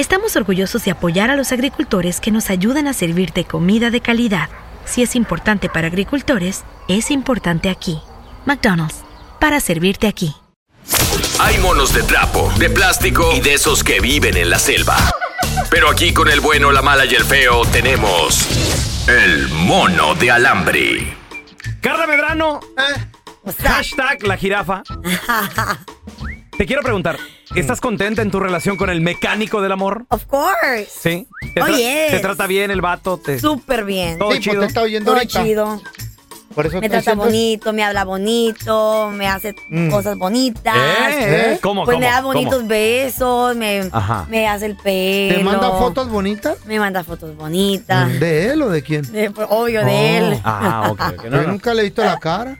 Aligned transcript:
estamos 0.00 0.36
orgullosos 0.36 0.84
de 0.84 0.92
apoyar 0.92 1.30
a 1.30 1.36
los 1.36 1.50
agricultores 1.50 2.20
que 2.20 2.30
nos 2.30 2.50
ayudan 2.50 2.86
a 2.86 2.92
servirte 2.92 3.44
comida 3.44 3.90
de 3.90 4.00
calidad. 4.00 4.48
Si 4.84 5.02
es 5.02 5.16
importante 5.16 5.68
para 5.68 5.88
agricultores, 5.88 6.64
es 6.86 7.10
importante 7.10 7.68
aquí. 7.68 8.00
McDonald's, 8.46 9.02
para 9.40 9.60
servirte 9.60 10.06
aquí. 10.06 10.34
Hay 11.40 11.58
monos 11.58 11.92
de 11.92 12.02
trapo, 12.04 12.52
de 12.58 12.70
plástico 12.70 13.32
y 13.34 13.40
de 13.40 13.54
esos 13.54 13.82
que 13.82 14.00
viven 14.00 14.36
en 14.36 14.50
la 14.50 14.58
selva. 14.58 14.96
Pero 15.68 15.90
aquí 15.90 16.14
con 16.14 16.28
el 16.28 16.40
bueno, 16.40 16.70
la 16.70 16.82
mala 16.82 17.04
y 17.04 17.14
el 17.14 17.24
feo 17.24 17.62
tenemos 17.66 18.48
el 19.08 19.48
mono 19.48 20.14
de 20.14 20.30
alambre. 20.30 21.16
Carla 21.80 22.06
Medrano, 22.06 22.60
hashtag 23.62 24.22
la 24.22 24.36
jirafa. 24.36 24.82
Te 26.58 26.66
quiero 26.66 26.82
preguntar, 26.82 27.16
¿estás 27.54 27.80
contenta 27.80 28.20
en 28.20 28.30
tu 28.32 28.40
relación 28.40 28.76
con 28.76 28.90
el 28.90 29.00
mecánico 29.00 29.62
del 29.62 29.70
amor? 29.72 30.04
Of 30.08 30.24
course. 30.26 30.88
Sí. 30.90 31.28
¿Te, 31.54 31.62
Oh, 31.62 31.66
yes. 31.68 32.10
te 32.10 32.18
trata 32.18 32.46
bien 32.48 32.70
el 32.72 32.80
vato? 32.80 33.16
Te... 33.16 33.38
Súper 33.38 33.84
bien. 33.84 34.18
Todo 34.18 34.32
Sí, 34.32 34.38
pues 34.38 34.44
chido. 34.44 34.60
te 34.62 34.66
está 34.66 34.82
oyendo 34.82 35.06
Todo 35.12 35.16
ahorita. 35.20 35.42
chido. 35.44 35.80
Por 36.56 36.66
eso 36.66 36.76
Me 36.76 36.80
te 36.82 36.88
trata 36.88 37.12
sientes- 37.12 37.24
bonito, 37.24 37.72
me 37.72 37.84
habla 37.84 38.04
bonito, 38.04 39.10
me 39.14 39.28
hace 39.28 39.54
Mm. 39.70 39.88
cosas 39.90 40.18
bonitas. 40.18 40.76
¿Eh? 40.76 41.52
¿Eh? 41.52 41.58
¿Cómo, 41.62 41.84
Pues 41.84 41.94
cómo, 41.94 42.04
me 42.04 42.10
da 42.12 42.16
cómo? 42.22 42.34
bonitos 42.34 42.66
besos, 42.66 43.54
me, 43.54 43.88
Ajá. 43.92 44.26
me 44.28 44.48
hace 44.48 44.66
el 44.66 44.76
pelo. 44.76 45.36
¿Te 45.36 45.44
manda 45.44 45.70
fotos 45.70 46.08
bonitas? 46.08 46.58
Me 46.66 46.80
manda 46.80 47.04
fotos 47.04 47.36
bonitas. 47.36 48.18
¿De 48.18 48.50
él 48.50 48.62
o 48.62 48.70
de 48.70 48.82
quién? 48.82 49.02
De- 49.12 49.30
pues, 49.30 49.46
obvio 49.48 49.82
Oh. 49.82 49.84
de 49.84 50.18
él. 50.18 50.40
Ah, 50.42 50.88
ok. 50.90 51.00
ok, 51.14 51.24
no, 51.26 51.36
Yo 51.36 51.42
no. 51.46 51.52
nunca 51.52 51.72
le 51.74 51.82
he 51.82 51.84
visto 51.84 52.02
la 52.04 52.18
cara. 52.18 52.58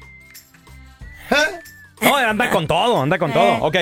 No, 2.00 2.16
anda 2.16 2.50
con 2.50 2.66
todo, 2.66 3.02
anda 3.02 3.18
con 3.18 3.32
todo. 3.32 3.58
Ok. 3.62 3.76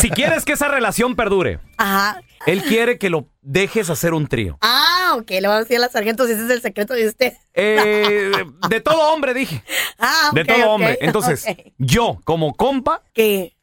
Si 0.00 0.10
quieres 0.10 0.44
que 0.44 0.52
esa 0.52 0.68
relación 0.68 1.16
perdure, 1.16 1.58
Ajá. 1.78 2.20
él 2.46 2.62
quiere 2.62 2.98
que 2.98 3.08
lo 3.10 3.26
dejes 3.40 3.88
hacer 3.90 4.12
un 4.12 4.26
trío. 4.26 4.58
Ah, 4.60 5.14
ok, 5.18 5.30
le 5.30 5.40
voy 5.48 5.56
a 5.56 5.60
decir 5.60 5.76
a 5.76 5.80
la 5.80 5.88
sargento 5.88 6.26
si 6.26 6.32
ese 6.32 6.44
es 6.44 6.50
el 6.50 6.60
secreto 6.62 6.92
de 6.94 7.08
usted. 7.08 7.32
Eh, 7.54 8.30
de, 8.36 8.68
de 8.68 8.80
todo 8.80 9.12
hombre, 9.12 9.32
dije. 9.34 9.62
Ah, 9.98 10.30
De 10.32 10.42
ok, 10.42 10.46
todo 10.48 10.58
ok, 10.58 10.66
hombre. 10.66 10.98
Entonces, 11.00 11.46
ok. 11.48 11.58
yo, 11.78 12.20
como 12.24 12.54
compa, 12.54 13.02
¿Qué? 13.14 13.56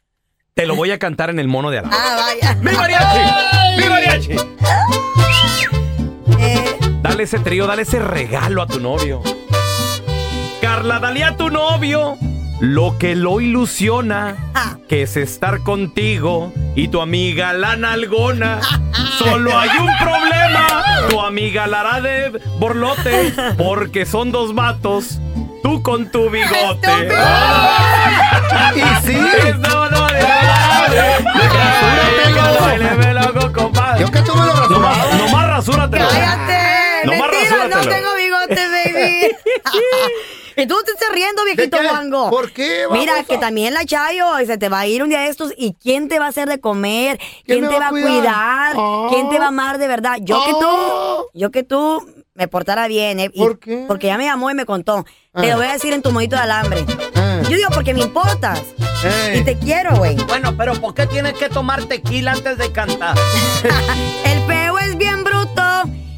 te 0.55 0.65
lo 0.65 0.75
voy 0.75 0.89
a 0.91 0.97
cantar 0.97 1.29
en 1.29 1.39
el 1.39 1.47
mono 1.47 1.69
de 1.69 1.79
alambre. 1.79 1.99
Ah, 2.01 2.15
vaya. 2.41 2.55
¡Mi 2.55 2.71
mariachi! 2.71 3.81
¡Mi 3.81 3.89
mariachi! 3.89 4.31
Eh, 6.39 6.77
Dale 7.01 7.23
ese 7.23 7.39
trío, 7.39 7.67
dale 7.67 7.83
ese 7.83 7.99
regalo 7.99 8.61
a 8.63 8.67
tu 8.67 8.79
novio. 8.79 9.21
Carla, 10.61 10.99
dale 10.99 11.23
a 11.23 11.37
tu 11.37 11.49
novio 11.49 12.17
lo 12.59 12.97
que 12.97 13.15
lo 13.15 13.39
ilusiona, 13.41 14.35
Ah. 14.55 14.77
que 14.89 15.03
es 15.03 15.15
estar 15.17 15.59
contigo 15.63 16.51
y 16.75 16.87
tu 16.87 17.01
amiga 17.01 17.53
la 17.53 17.75
nalgona. 17.75 18.59
Solo 19.19 19.57
hay 19.57 19.69
un 19.79 19.91
problema, 19.99 20.67
tu 21.09 21.21
amiga 21.21 21.67
la 21.67 21.81
hará 21.81 22.01
de 22.01 22.39
borlote, 22.59 23.33
porque 23.57 24.05
son 24.05 24.31
dos 24.31 24.55
vatos, 24.55 25.19
tú 25.63 25.81
con 25.83 26.11
tu 26.11 26.29
bigote. 26.29 27.09
Y 28.75 29.07
sí. 29.07 29.17
No, 29.59 29.89
no. 29.89 30.07
Yo 33.99 34.11
que 34.11 34.21
tú 34.21 34.35
me 34.35 34.45
lo 34.45 34.53
Nomás, 34.69 34.97
rasurabas. 34.97 35.17
nomás 35.17 35.47
rasúratelo. 35.49 36.07
¡Cállate! 36.07 37.07
¡Mentira! 37.07 37.67
¡No 37.69 37.81
tengo 37.81 38.15
bigote, 38.15 38.67
baby! 38.69 39.35
Y 40.57 40.65
tú 40.67 40.75
te 40.85 40.91
estás 40.91 41.09
riendo, 41.13 41.43
viejito 41.45 41.77
guango. 41.81 42.29
¿Por 42.29 42.51
qué, 42.51 42.85
Mira, 42.91 43.13
babosa? 43.13 43.27
que 43.29 43.37
también 43.37 43.73
la 43.73 43.85
Chayo 43.85 44.25
se 44.45 44.57
te 44.57 44.69
va 44.69 44.79
a 44.81 44.87
ir 44.87 45.03
un 45.03 45.09
día 45.09 45.21
de 45.21 45.27
estos. 45.29 45.53
¿Y 45.57 45.73
quién 45.73 46.09
te 46.09 46.19
va 46.19 46.25
a 46.25 46.29
hacer 46.29 46.47
de 46.49 46.59
comer? 46.59 47.19
¿Quién, 47.45 47.67
te 47.69 47.79
va 47.79 47.87
a 47.87 47.89
cuidar? 47.91 48.75
Ah. 48.77 49.07
¿Quién 49.09 49.29
te 49.29 49.39
va 49.39 49.45
a 49.45 49.49
amar 49.49 49.77
de 49.77 49.87
verdad? 49.87 50.17
Yo 50.21 50.43
que 50.45 50.51
Ah. 50.51 50.59
tú, 50.59 51.25
yo 51.33 51.51
que 51.51 51.63
tú 51.63 52.05
me 52.33 52.47
portara 52.47 52.87
bien, 52.87 53.19
¿eh? 53.19 53.31
Y- 53.33 53.39
¿Por 53.39 53.59
qué? 53.59 53.85
Porque 53.87 54.07
ya 54.07 54.17
me 54.17 54.25
llamó 54.25 54.51
y 54.51 54.53
me 54.53 54.65
contó. 54.65 55.03
Te 55.33 55.47
Ah. 55.47 55.51
lo 55.51 55.57
voy 55.57 55.67
a 55.67 55.73
decir 55.73 55.93
en 55.93 56.01
tu 56.01 56.11
monito 56.11 56.35
de 56.35 56.41
alambre. 56.43 56.85
Ah. 57.15 57.41
Yo 57.49 57.55
digo 57.55 57.69
porque 57.73 57.93
me 57.93 58.01
importas. 58.01 58.61
Y 59.35 59.41
te 59.43 59.55
quiero, 59.59 59.95
güey. 59.95 60.15
Bueno, 60.27 60.55
pero 60.57 60.73
¿por 60.81 60.95
qué 60.95 61.05
tienes 61.05 61.33
que 61.33 61.49
tomar 61.49 61.83
tequila 61.85 62.31
antes 62.31 62.57
de 62.57 62.71
cantar? 62.71 63.15
El 64.25 64.41
feo 64.47 64.79
es 64.79 64.97
bien 64.97 65.23
bruto, 65.23 65.61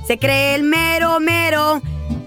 se 0.07 0.17
cree 0.17 0.55
el 0.55 0.63
mero 0.63 1.19
mero, 1.19 1.81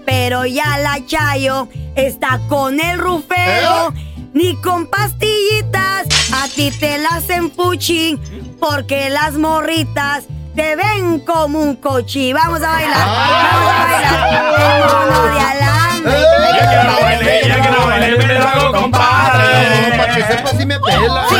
pero 0.05 0.45
ya 0.45 0.77
la 0.77 1.03
Chayo 1.07 1.67
está 1.95 2.39
con 2.49 2.79
el 2.79 2.99
rufeo. 2.99 3.93
Ni 4.33 4.55
con 4.61 4.87
pastillitas 4.87 6.07
a 6.33 6.47
ti 6.47 6.71
te 6.71 6.97
las 6.97 7.29
empuchin, 7.29 8.19
porque 8.59 9.11
las 9.11 9.33
morritas 9.35 10.23
te 10.55 10.75
ven 10.75 11.19
como 11.19 11.59
un 11.59 11.75
cochi. 11.75 12.33
Vamos 12.33 12.61
a 12.63 12.71
bailar, 12.71 13.07
vamos 13.07 13.69
a 13.69 13.91
bailar. 13.91 14.53
El 14.57 14.85
mono 14.89 15.23
de 15.35 15.39
alambre. 15.39 16.13
Ya 16.57 16.69
que 16.69 16.87
no 16.87 17.01
baile, 17.01 17.41
ya 17.47 17.61
que 17.61 17.69
no 17.69 17.85
baile, 17.85 18.17
me 18.17 18.33
lo 18.39 18.47
hago, 18.47 18.69
No, 18.73 18.81
compadre. 18.81 19.97
para 19.97 20.15
que 20.15 20.23
sepas 20.23 20.57
si 20.57 20.65
me 20.65 20.79
pela. 20.79 21.25
Sí, 21.29 21.35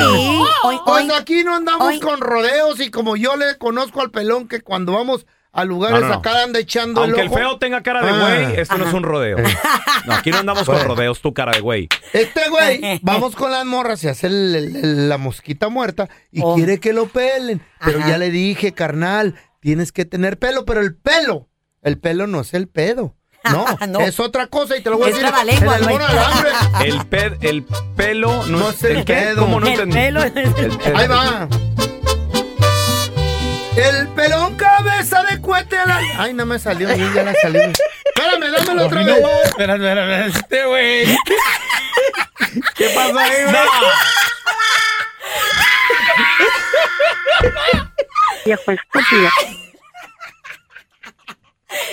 hoy, 0.63 0.80
Pues 0.86 1.06
hoy. 1.06 1.12
aquí 1.19 1.44
no 1.44 1.56
andamos 1.56 1.88
Hoy- 1.88 2.00
con 2.00 2.22
rodeos 2.22 2.80
y 2.80 2.92
como 2.92 3.16
yo 3.16 3.36
le 3.38 3.58
conozco 3.58 4.02
al 4.02 4.12
pelón 4.12 4.47
que 4.47 4.62
cuando 4.62 4.94
vamos 4.94 5.25
a 5.54 5.64
lugares 5.66 6.00
No, 6.02 6.08
no, 6.08 6.14
no. 6.16 6.20
acá 6.20 6.44
anda 6.44 6.60
echando 6.60 7.02
Aunque 7.02 7.22
el 7.22 7.28
el 7.28 7.32
ojo. 7.32 7.38
feo 7.38 7.58
tenga 7.60 7.82
cara 7.84 8.02
de 8.02 8.10
Ah. 8.10 8.20
güey, 8.20 8.60
esto 8.60 8.78
no 8.78 8.88
es 8.88 8.94
un 8.94 9.04
rodeo. 9.04 9.38
No, 10.06 10.14
aquí 10.14 10.32
no 10.32 10.40
andamos 10.40 10.64
con 10.66 10.84
rodeos, 10.84 11.22
tu 11.22 11.34
cara 11.34 11.52
de 11.52 11.60
güey. 11.62 11.88
Este 12.12 12.50
güey, 12.50 13.00
vamos 13.04 13.36
con 13.36 13.52
las 13.52 13.64
morras 13.66 14.04
y 14.04 14.08
hace 14.10 14.28
el- 14.28 14.56
el- 14.56 14.76
el- 14.76 15.10
la 15.10 15.18
mosquita 15.18 15.70
muerta 15.70 16.10
y 16.32 16.42
Oh. 16.44 16.56
quiere 16.56 16.80
que 16.80 16.92
lo 16.92 17.08
pelen. 17.08 17.62
Pero 17.86 18.00
Ajá. 18.00 18.10
ya 18.10 18.18
le 18.18 18.32
dije, 18.32 18.74
carnal, 18.74 19.36
tienes 19.60 19.92
que 19.92 20.06
tener 20.06 20.40
pelo, 20.40 20.66
pero 20.66 20.82
el 20.82 20.96
pelo, 20.96 21.48
el 21.84 22.00
pelo 22.00 22.26
no 22.28 22.42
es 22.42 22.54
el 22.54 22.68
pedo. 22.68 23.16
No, 23.52 23.66
No. 23.90 24.00
es 24.00 24.20
otra 24.22 24.48
cosa 24.48 24.78
y 24.78 24.82
te 24.82 24.90
lo 24.90 24.98
voy 24.98 25.08
a 25.12 25.14
decir 25.14 25.26
en 25.26 25.32
trabalengua, 25.32 25.76
el. 26.82 26.94
El, 26.94 27.06
pe- 27.08 27.38
el 27.42 27.66
pelo 27.96 28.46
no, 28.48 28.58
No 28.58 28.70
es 28.70 28.84
el 28.86 29.04
pedo. 29.04 29.42
¿Cómo 29.42 29.60
no 29.60 29.68
El 29.68 29.74
entendí? 29.74 29.96
pelo 29.98 30.24
es 30.24 30.34
el- 30.36 30.56
El 30.58 30.78
pedo. 30.78 30.98
Ahí 30.98 31.08
va. 31.10 31.48
El 33.75 34.08
pelón 34.10 34.56
cabeza 34.56 35.24
de 35.24 35.42
cohete 35.42 35.78
a 35.78 35.86
la... 35.86 36.00
Ay, 36.18 36.34
no 36.34 36.46
me 36.46 36.60
salió, 36.60 36.88
mí 36.90 37.10
ya 37.14 37.24
la 37.24 37.34
salió. 37.42 37.62
Espérame, 37.64 38.52
dámelo 38.52 38.86
otra 38.86 39.04
vez. 39.04 39.18
Espera, 39.46 39.74
espera, 39.75 40.02
espera, 40.04 40.25
este 40.28 40.66
güey. 40.66 41.18
¿Qué 42.75 42.90
pasó 42.94 43.18
ahí, 43.20 43.31
güey? 43.46 43.56
viejo 48.46 48.72
estúpido. 48.72 49.30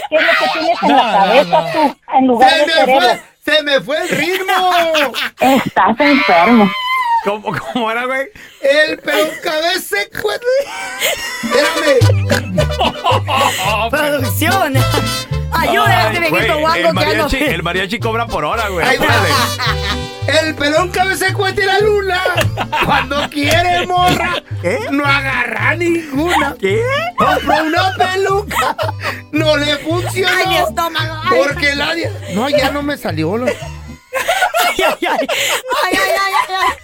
¿Qué 0.09 0.17
es 0.17 0.23
lo 0.23 0.29
que 0.29 0.59
tienes 0.59 0.83
en 0.83 0.97
la 0.97 1.03
cabeza 1.13 1.73
tú, 1.73 1.97
en 2.15 2.27
lugar 2.27 2.51
Se 2.51 2.57
de 2.59 2.67
me 2.67 2.73
cerebro? 2.73 3.01
fue, 3.01 3.23
se 3.55 3.63
me 3.63 3.81
fue 3.81 4.03
el 4.03 4.09
ritmo. 4.09 4.55
Estás 5.41 6.01
enfermo. 6.01 6.71
¿Cómo, 7.25 7.53
cómo 7.73 7.91
era, 7.91 8.07
güey? 8.07 8.29
El 8.61 8.99
pelón 8.99 9.29
cabeza 9.43 9.97
de 9.97 10.09
cuete. 10.21 10.47
Espérame. 11.43 12.67
Producción. 13.91 14.75
Ayuda 15.53 15.89
a 15.89 16.13
este 16.13 16.19
Güey, 16.31 16.31
viejito 16.31 16.55
el, 16.55 16.61
guango 16.61 16.75
que 16.83 16.89
ando. 16.89 16.95
mariachi, 16.95 17.37
el 17.37 17.63
mariachi 17.63 17.99
cobra 17.99 18.27
por 18.27 18.45
hora, 18.45 18.69
güey. 18.69 18.87
Órale. 18.87 19.29
El 20.27 20.55
pelón 20.55 20.91
cabeza 20.91 21.27
de 21.27 21.33
cuete 21.35 21.67
la 21.67 21.81
luna. 21.81 22.21
Cuando 22.87 23.29
quiere 23.29 23.87
morra, 23.87 24.43
no 24.91 25.05
agarra 25.05 25.75
ninguna. 25.77 26.55
¿Qué? 26.59 26.83
Compró 27.19 27.65
una 27.65 27.93
peluca. 27.99 28.77
No 29.33 29.57
le 29.57 29.77
funcionó. 29.79 30.29
Ay, 30.37 30.47
mi 30.47 30.57
estómago. 30.57 31.21
Ay, 31.25 31.39
Porque 31.43 31.75
la... 31.75 31.95
No, 32.35 32.49
ya 32.49 32.71
no 32.71 32.83
me 32.83 32.97
salió. 32.97 33.37
Lo... 33.37 33.47
ay, 33.47 33.55
ay, 34.79 34.85
ay, 34.87 35.09
ay, 35.09 35.29
ay, 35.83 35.99
ay, 35.99 35.99
ay. 35.99 36.47
Ay, 36.49 36.77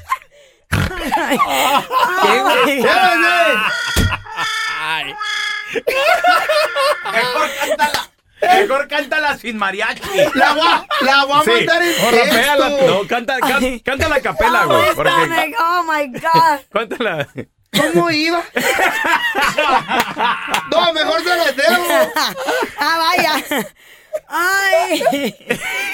¿Qué, 2.23 2.43
güey? 2.43 2.85
Ay, 4.81 5.15
Mejor 7.13 7.49
cántala. 7.61 8.09
Mejor 8.41 8.89
cántala 8.89 9.37
sin 9.39 9.57
mariachi. 9.57 10.03
La 10.35 10.53
voy, 10.55 10.67
a- 10.67 10.87
la 11.01 11.25
voy 11.25 11.41
a 11.41 11.45
Sí. 11.45 11.51
mandar 11.51 11.83
en 11.83 12.05
O 12.05 12.11
rapéala. 12.11 12.69
texto. 12.69 12.87
No, 13.03 13.09
canta, 13.09 13.39
can- 13.41 13.65
Ay. 13.65 13.81
cántala 13.81 14.15
a 14.17 14.21
capela, 14.21 14.63
Oh, 14.65 14.69
güey. 14.69 14.89
my 14.89 14.95
Porque, 14.95 15.11
stomach. 15.11 15.55
Oh 15.61 15.83
my 15.85 16.07
God. 16.09 16.61
cántala. 16.73 17.29
¿Cómo 17.93 18.11
iba? 18.11 18.43
No, 20.71 20.93
mejor 20.93 21.23
se 21.23 21.37
las 21.37 21.57
debo. 21.57 21.77
Ah, 22.79 22.99
vaya. 22.99 23.33
Ay. 24.29 25.35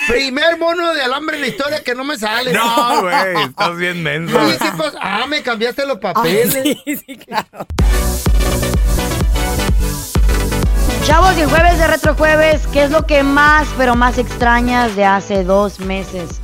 Primer 0.09 0.59
mono 0.59 0.93
de 0.95 1.03
alambre 1.03 1.37
en 1.37 1.43
la 1.43 1.49
historia 1.49 1.83
que 1.83 1.95
no 1.95 2.05
me 2.05 2.19
sale. 2.19 2.53
No, 2.53 3.01
güey. 3.03 3.45
Estás 3.45 3.77
bien 3.77 4.03
menso. 4.03 4.39
Oye, 4.39 4.59
¿qué 4.59 4.71
pasa? 4.77 4.99
Ah, 5.01 5.27
me 5.29 5.43
cambiaste 5.43 5.87
los 5.87 5.99
papeles. 5.99 6.53
Sí, 6.53 6.83
sí, 7.07 7.17
claro. 7.17 7.67
Chavos, 11.05 11.37
y 11.37 11.41
el 11.41 11.49
jueves 11.49 11.79
de 11.79 11.87
Retrojueves, 11.89 12.67
¿qué 12.69 12.85
es 12.85 12.91
lo 12.91 13.07
que 13.07 13.23
más, 13.25 13.67
pero 13.77 13.97
más 13.97 14.19
extrañas 14.19 14.95
de 14.95 15.05
hace 15.05 15.43
dos 15.43 15.81
meses? 15.81 16.41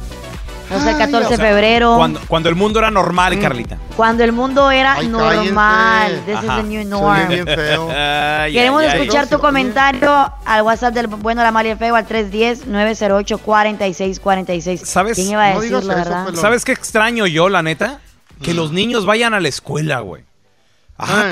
O 0.71 0.79
sea, 0.81 0.91
el 0.93 0.99
14 0.99 1.31
de 1.31 1.37
febrero, 1.39 1.97
Cuando, 1.97 2.19
cuando, 2.19 2.29
cuando 2.29 2.49
el 2.51 2.55
mundo 2.55 2.79
era 2.79 2.91
normal, 2.91 3.39
Carlita. 3.41 3.79
el 4.25 4.33
mundo 4.33 4.71
era 4.71 4.95
Ay, 4.95 5.09
normal. 5.09 6.23
cállense. 6.25 6.33
This 6.33 6.43
is 6.45 6.49
Ajá. 6.51 6.57
the 6.57 6.63
new 6.69 6.85
norm. 6.89 7.29
bien 7.29 7.47
feo. 7.47 7.89
Ay, 7.97 8.53
Queremos 8.53 8.83
ay, 8.83 8.89
escuchar 9.01 9.27
tu 9.29 9.39
comentario 9.39 10.33
al 10.45 10.63
WhatsApp 10.63 10.95
del 10.95 11.07
bueno, 11.07 11.43
la 11.43 11.51
mala 11.53 11.69
y 11.69 11.73
el 11.73 11.79
feo 11.79 11.95
al 11.97 12.07
310-908-4646. 12.07 14.85
¿Sabes? 14.85 15.17
¿Quién 15.17 15.31
iba 15.31 15.45
a 15.45 15.55
No 15.55 15.61
decirlo, 15.61 15.87
verdad? 15.95 16.25
pelón. 16.27 16.41
¿Sabes 16.41 16.65
qué 16.65 16.73
extraño 16.73 17.27
yo, 17.27 17.49
la 17.49 17.63
neta? 17.63 18.01
Que 18.43 18.53
Mm. 18.53 18.57
los 18.57 18.73
niños 18.73 19.07
vayan 19.07 19.35
a 19.35 19.41
la 19.41 19.49
escuela, 19.49 20.01
güey. 20.01 20.25
Ajá, 20.97 21.27
Ah. 21.27 21.31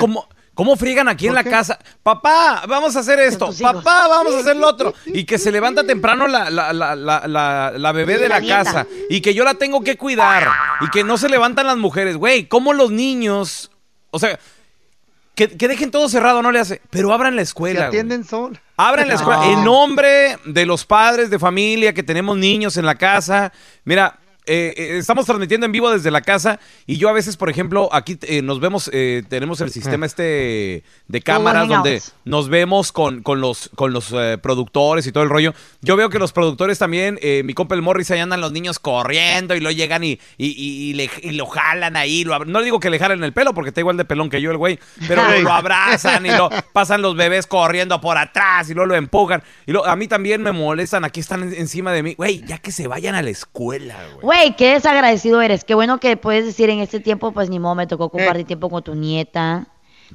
¿Cómo, 0.57 0.71
¿cómo 0.71 0.75
friegan 0.75 1.07
aquí 1.07 1.27
en 1.27 1.31
¿Por 1.33 1.35
la 1.35 1.43
qué? 1.43 1.49
casa? 1.51 1.79
Papá, 2.03 2.63
vamos 2.67 2.95
a 2.95 2.99
hacer 2.99 3.19
esto. 3.19 3.49
Papá, 3.61 4.07
vamos 4.07 4.33
a 4.33 4.39
hacer 4.39 4.55
lo 4.57 4.67
otro. 4.67 4.93
Y 5.05 5.23
que 5.23 5.37
se 5.37 5.51
levanta 5.51 5.85
temprano 5.85 6.27
la, 6.27 6.49
la, 6.49 6.73
la, 6.73 7.71
la, 7.77 7.91
bebé 7.93 8.17
de 8.17 8.27
La 8.27 8.41
casa. 8.41 8.85
Y 9.09 9.21
que 9.21 9.33
yo 9.33 9.43
la 9.43 9.53
tengo 9.53 9.81
que 9.81 9.95
cuidar. 9.95 10.47
Y 10.81 10.89
que 10.89 11.03
no 11.03 11.17
se 11.17 11.29
levantan 11.29 11.67
las 11.67 11.77
mujeres. 11.77 12.17
Güey, 12.17 12.47
¿cómo 12.47 12.73
los 12.73 12.91
niños... 12.91 13.71
O 14.11 14.19
sea, 14.19 14.39
que, 15.35 15.49
que 15.55 15.67
dejen 15.67 15.91
todo 15.91 16.09
cerrado, 16.09 16.41
no 16.41 16.51
le 16.51 16.59
hace. 16.59 16.81
Pero 16.89 17.13
abran 17.13 17.35
la 17.35 17.41
Se 17.41 17.49
escuela. 17.49 17.79
güey. 17.81 17.87
atienden 17.89 18.23
sol. 18.23 18.59
Abran 18.75 19.07
la 19.07 19.13
escuela. 19.15 19.45
En 19.51 19.63
nombre 19.63 20.37
de 20.45 20.65
los 20.65 20.85
padres 20.85 21.29
de 21.29 21.37
familia 21.39 21.93
que 21.93 22.03
tenemos 22.03 22.37
niños 22.37 22.75
en 22.77 22.85
la 22.85 22.95
casa. 22.95 23.53
Mira, 23.85 24.17
eh, 24.47 24.73
eh, 24.77 24.97
estamos 24.97 25.25
transmitiendo 25.25 25.65
en 25.65 25.71
vivo 25.71 25.91
desde 25.91 26.09
la 26.11 26.21
casa 26.21 26.59
y 26.85 26.97
yo 26.97 27.09
a 27.09 27.13
veces, 27.13 27.37
por 27.37 27.49
ejemplo, 27.49 27.89
aquí 27.91 28.17
eh, 28.23 28.41
nos 28.41 28.59
vemos, 28.59 28.89
eh, 28.93 29.23
tenemos 29.29 29.61
el 29.61 29.69
sistema 29.71 30.05
este 30.05 30.83
de 31.07 31.21
cámaras 31.21 31.67
donde 31.75 32.01
nos 32.25 32.49
vemos 32.49 32.91
con, 32.91 33.21
con 33.23 33.41
los, 33.41 33.69
con 33.75 33.93
los 33.93 34.11
eh, 34.13 34.37
productores 34.41 35.05
y 35.07 35.11
todo 35.11 35.23
el 35.23 35.29
rollo. 35.29 35.53
Yo 35.81 35.95
veo 35.95 36.09
que 36.09 36.19
los 36.19 36.33
productores 36.33 36.79
también, 36.79 37.19
eh, 37.21 37.43
mi 37.43 37.53
compa 37.53 37.75
el 37.75 37.81
Morris, 37.81 38.09
ahí 38.11 38.19
andan 38.19 38.41
los 38.41 38.51
niños 38.51 38.79
corriendo 38.79 39.55
y 39.55 39.59
lo 39.59 39.71
llegan 39.71 40.03
y, 40.03 40.19
y, 40.37 40.47
y- 40.47 40.89
y 40.89 40.93
le- 40.93 41.09
y 41.21 41.31
lo 41.31 41.45
jalan 41.47 41.95
ahí. 41.95 42.23
lo 42.23 42.43
no 42.45 42.61
digo 42.61 42.79
que 42.79 42.89
le 42.89 42.99
jalen 42.99 43.23
el 43.23 43.33
pelo 43.33 43.53
porque 43.53 43.69
está 43.69 43.81
igual 43.81 43.97
de 43.97 44.05
pelón 44.05 44.29
que 44.29 44.41
yo 44.41 44.51
el 44.51 44.57
güey, 44.57 44.79
pero 45.07 45.21
lo 45.41 45.51
abrazan 45.53 46.25
y 46.25 46.29
lo 46.31 46.49
pasan 46.73 47.01
los 47.01 47.15
bebés 47.15 47.47
corriendo 47.47 47.99
por 48.01 48.17
atrás 48.17 48.69
y 48.69 48.73
luego 48.73 48.87
lo 48.87 48.95
empujan. 48.95 49.43
Y 49.65 49.71
lo- 49.71 49.85
a 49.85 49.95
mí 49.95 50.07
también 50.07 50.41
me 50.41 50.51
molestan, 50.51 51.03
aquí 51.05 51.19
están 51.19 51.43
en- 51.43 51.53
encima 51.53 51.91
de 51.91 52.03
mí. 52.03 52.13
Güey, 52.15 52.43
ya 52.45 52.57
que 52.59 52.71
se 52.71 52.87
vayan 52.87 53.15
a 53.15 53.21
la 53.21 53.29
escuela, 53.29 53.95
güey. 54.13 54.25
Güey, 54.37 54.55
qué 54.55 54.73
desagradecido 54.73 55.41
eres. 55.41 55.63
Qué 55.63 55.73
bueno 55.73 55.99
que 55.99 56.15
puedes 56.17 56.45
decir 56.45 56.69
en 56.69 56.79
este 56.79 56.99
tiempo, 56.99 57.31
pues 57.31 57.49
ni 57.49 57.59
modo, 57.59 57.73
me 57.75 57.87
tocó 57.87 58.09
compartir 58.09 58.45
tiempo 58.45 58.69
con 58.69 58.83
tu 58.83 58.93
nieta. 58.93 59.67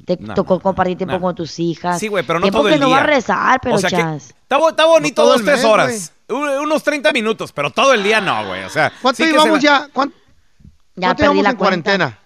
Te 0.05 0.17
No, 0.19 0.33
tocó 0.33 0.55
no, 0.55 0.59
compartir 0.61 0.97
tiempo 0.97 1.15
no. 1.15 1.21
con 1.21 1.35
tus 1.35 1.59
hijas. 1.59 1.99
Sí, 1.99 2.07
güey, 2.07 2.25
pero 2.25 2.39
no 2.39 2.43
tiempo 2.43 2.59
todo 2.59 2.69
que 2.69 2.75
el 2.75 2.79
no 2.79 2.87
día. 2.87 2.95
va 2.97 3.01
a 3.03 3.05
rezar, 3.05 3.59
pero 3.61 3.75
o 3.75 3.77
sea 3.77 3.89
que 3.89 3.95
chas. 3.97 4.33
está, 4.41 4.57
está 4.69 4.85
bonito 4.85 5.21
No 5.23 5.27
dos, 5.27 5.43
tres 5.43 5.57
mes, 5.57 5.65
horas. 5.65 6.13
Un- 6.29 6.49
unos 6.49 6.81
30 6.83 7.11
minutos, 7.11 7.51
pero 7.51 7.69
todo 7.69 7.93
el 7.93 8.01
día 8.01 8.21
no, 8.21 8.47
güey. 8.47 8.63
O 8.63 8.69
sea, 8.69 8.91
¿Cuánto 9.01 9.17
sí 9.17 9.23
se 9.25 9.31
llevamos 9.31 9.57
va- 9.57 9.61
ya? 9.61 9.87
¿Cuánto, 9.91 10.15
Ya 10.95 11.07
cuánto 11.09 11.15
perdí 11.17 11.21
llevamos 11.23 11.43
la 11.43 11.49
en 11.49 11.55
cuenta. 11.57 11.57
cuarentena? 11.91 12.19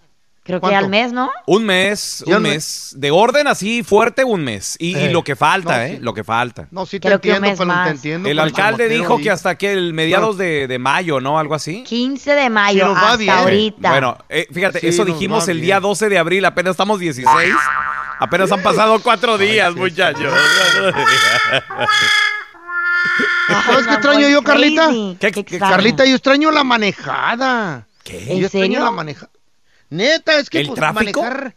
Creo 0.48 0.62
que 0.62 0.74
al 0.74 0.88
mes, 0.90 1.12
¿no? 1.12 1.30
Un 1.46 1.66
mes, 1.66 2.24
un 2.26 2.42
mes. 2.42 2.94
De 2.98 3.12
orden 3.12 3.48
así 3.48 3.84
fuerte, 3.84 4.24
un 4.24 4.44
mes. 4.44 4.78
Y, 4.80 4.98
y 4.98 5.10
lo 5.10 5.24
que 5.24 5.36
falta, 5.36 5.78
no, 5.78 5.84
¿eh? 5.84 5.96
sí. 5.98 6.02
Lo 6.02 6.14
que 6.14 6.24
falta. 6.24 6.68
No, 6.72 6.86
sí 6.86 7.00
te 7.00 7.10
que 7.10 7.14
entiendo, 7.16 7.66
más. 7.66 7.86
te 7.86 7.92
entiendo. 7.92 8.30
El 8.30 8.40
alcalde 8.40 8.88
dijo 8.88 9.18
que 9.20 9.30
hasta 9.30 9.56
que 9.58 9.74
el 9.74 9.94
mediados 9.94 10.38
de, 10.38 10.68
de 10.68 10.80
mayo, 10.80 11.20
¿no? 11.20 11.38
Algo 11.38 11.54
así. 11.54 11.84
15 11.84 12.32
de 12.34 12.50
mayo, 12.50 12.88
Sí, 12.88 12.94
hasta 12.96 13.18
bien. 13.18 13.30
ahorita. 13.32 13.90
Bueno, 13.90 14.18
eh, 14.30 14.48
fíjate, 14.52 14.80
Sí, 14.80 14.88
eso 14.88 15.04
dijimos 15.06 15.48
el 15.50 15.60
día 15.62 15.80
12 15.80 16.10
de 16.10 16.18
abril, 16.18 16.46
apenas 16.46 16.72
estamos 16.72 17.00
16. 17.00 17.54
Apenas 18.20 18.52
han 18.52 18.64
pasado 18.64 19.00
cuatro 19.04 19.38
días, 19.38 19.76
muchachos. 19.76 20.34
¿Sabes 23.64 23.88
qué 23.88 23.94
extraño 23.94 24.30
yo, 24.30 24.42
Carlita? 24.42 24.90
¿Qué- 24.90 25.18
Qué 25.20 25.32
qué- 25.32 25.40
extraño. 25.56 25.72
Carlita, 25.72 26.06
yo 26.06 26.16
extraño 26.16 26.52
la 26.52 26.64
manejada. 26.64 27.88
¿Qué? 28.04 28.32
¿En 28.34 28.40
yo 28.40 28.46
extraño 28.48 28.66
serio? 28.66 28.86
la 28.86 28.92
manejada. 28.92 29.30
Neta, 29.90 30.40
es 30.40 30.50
que 30.50 30.60
¿El 30.62 30.68
pues, 30.68 30.80
tráfico? 30.80 31.22
manejar. 31.22 31.56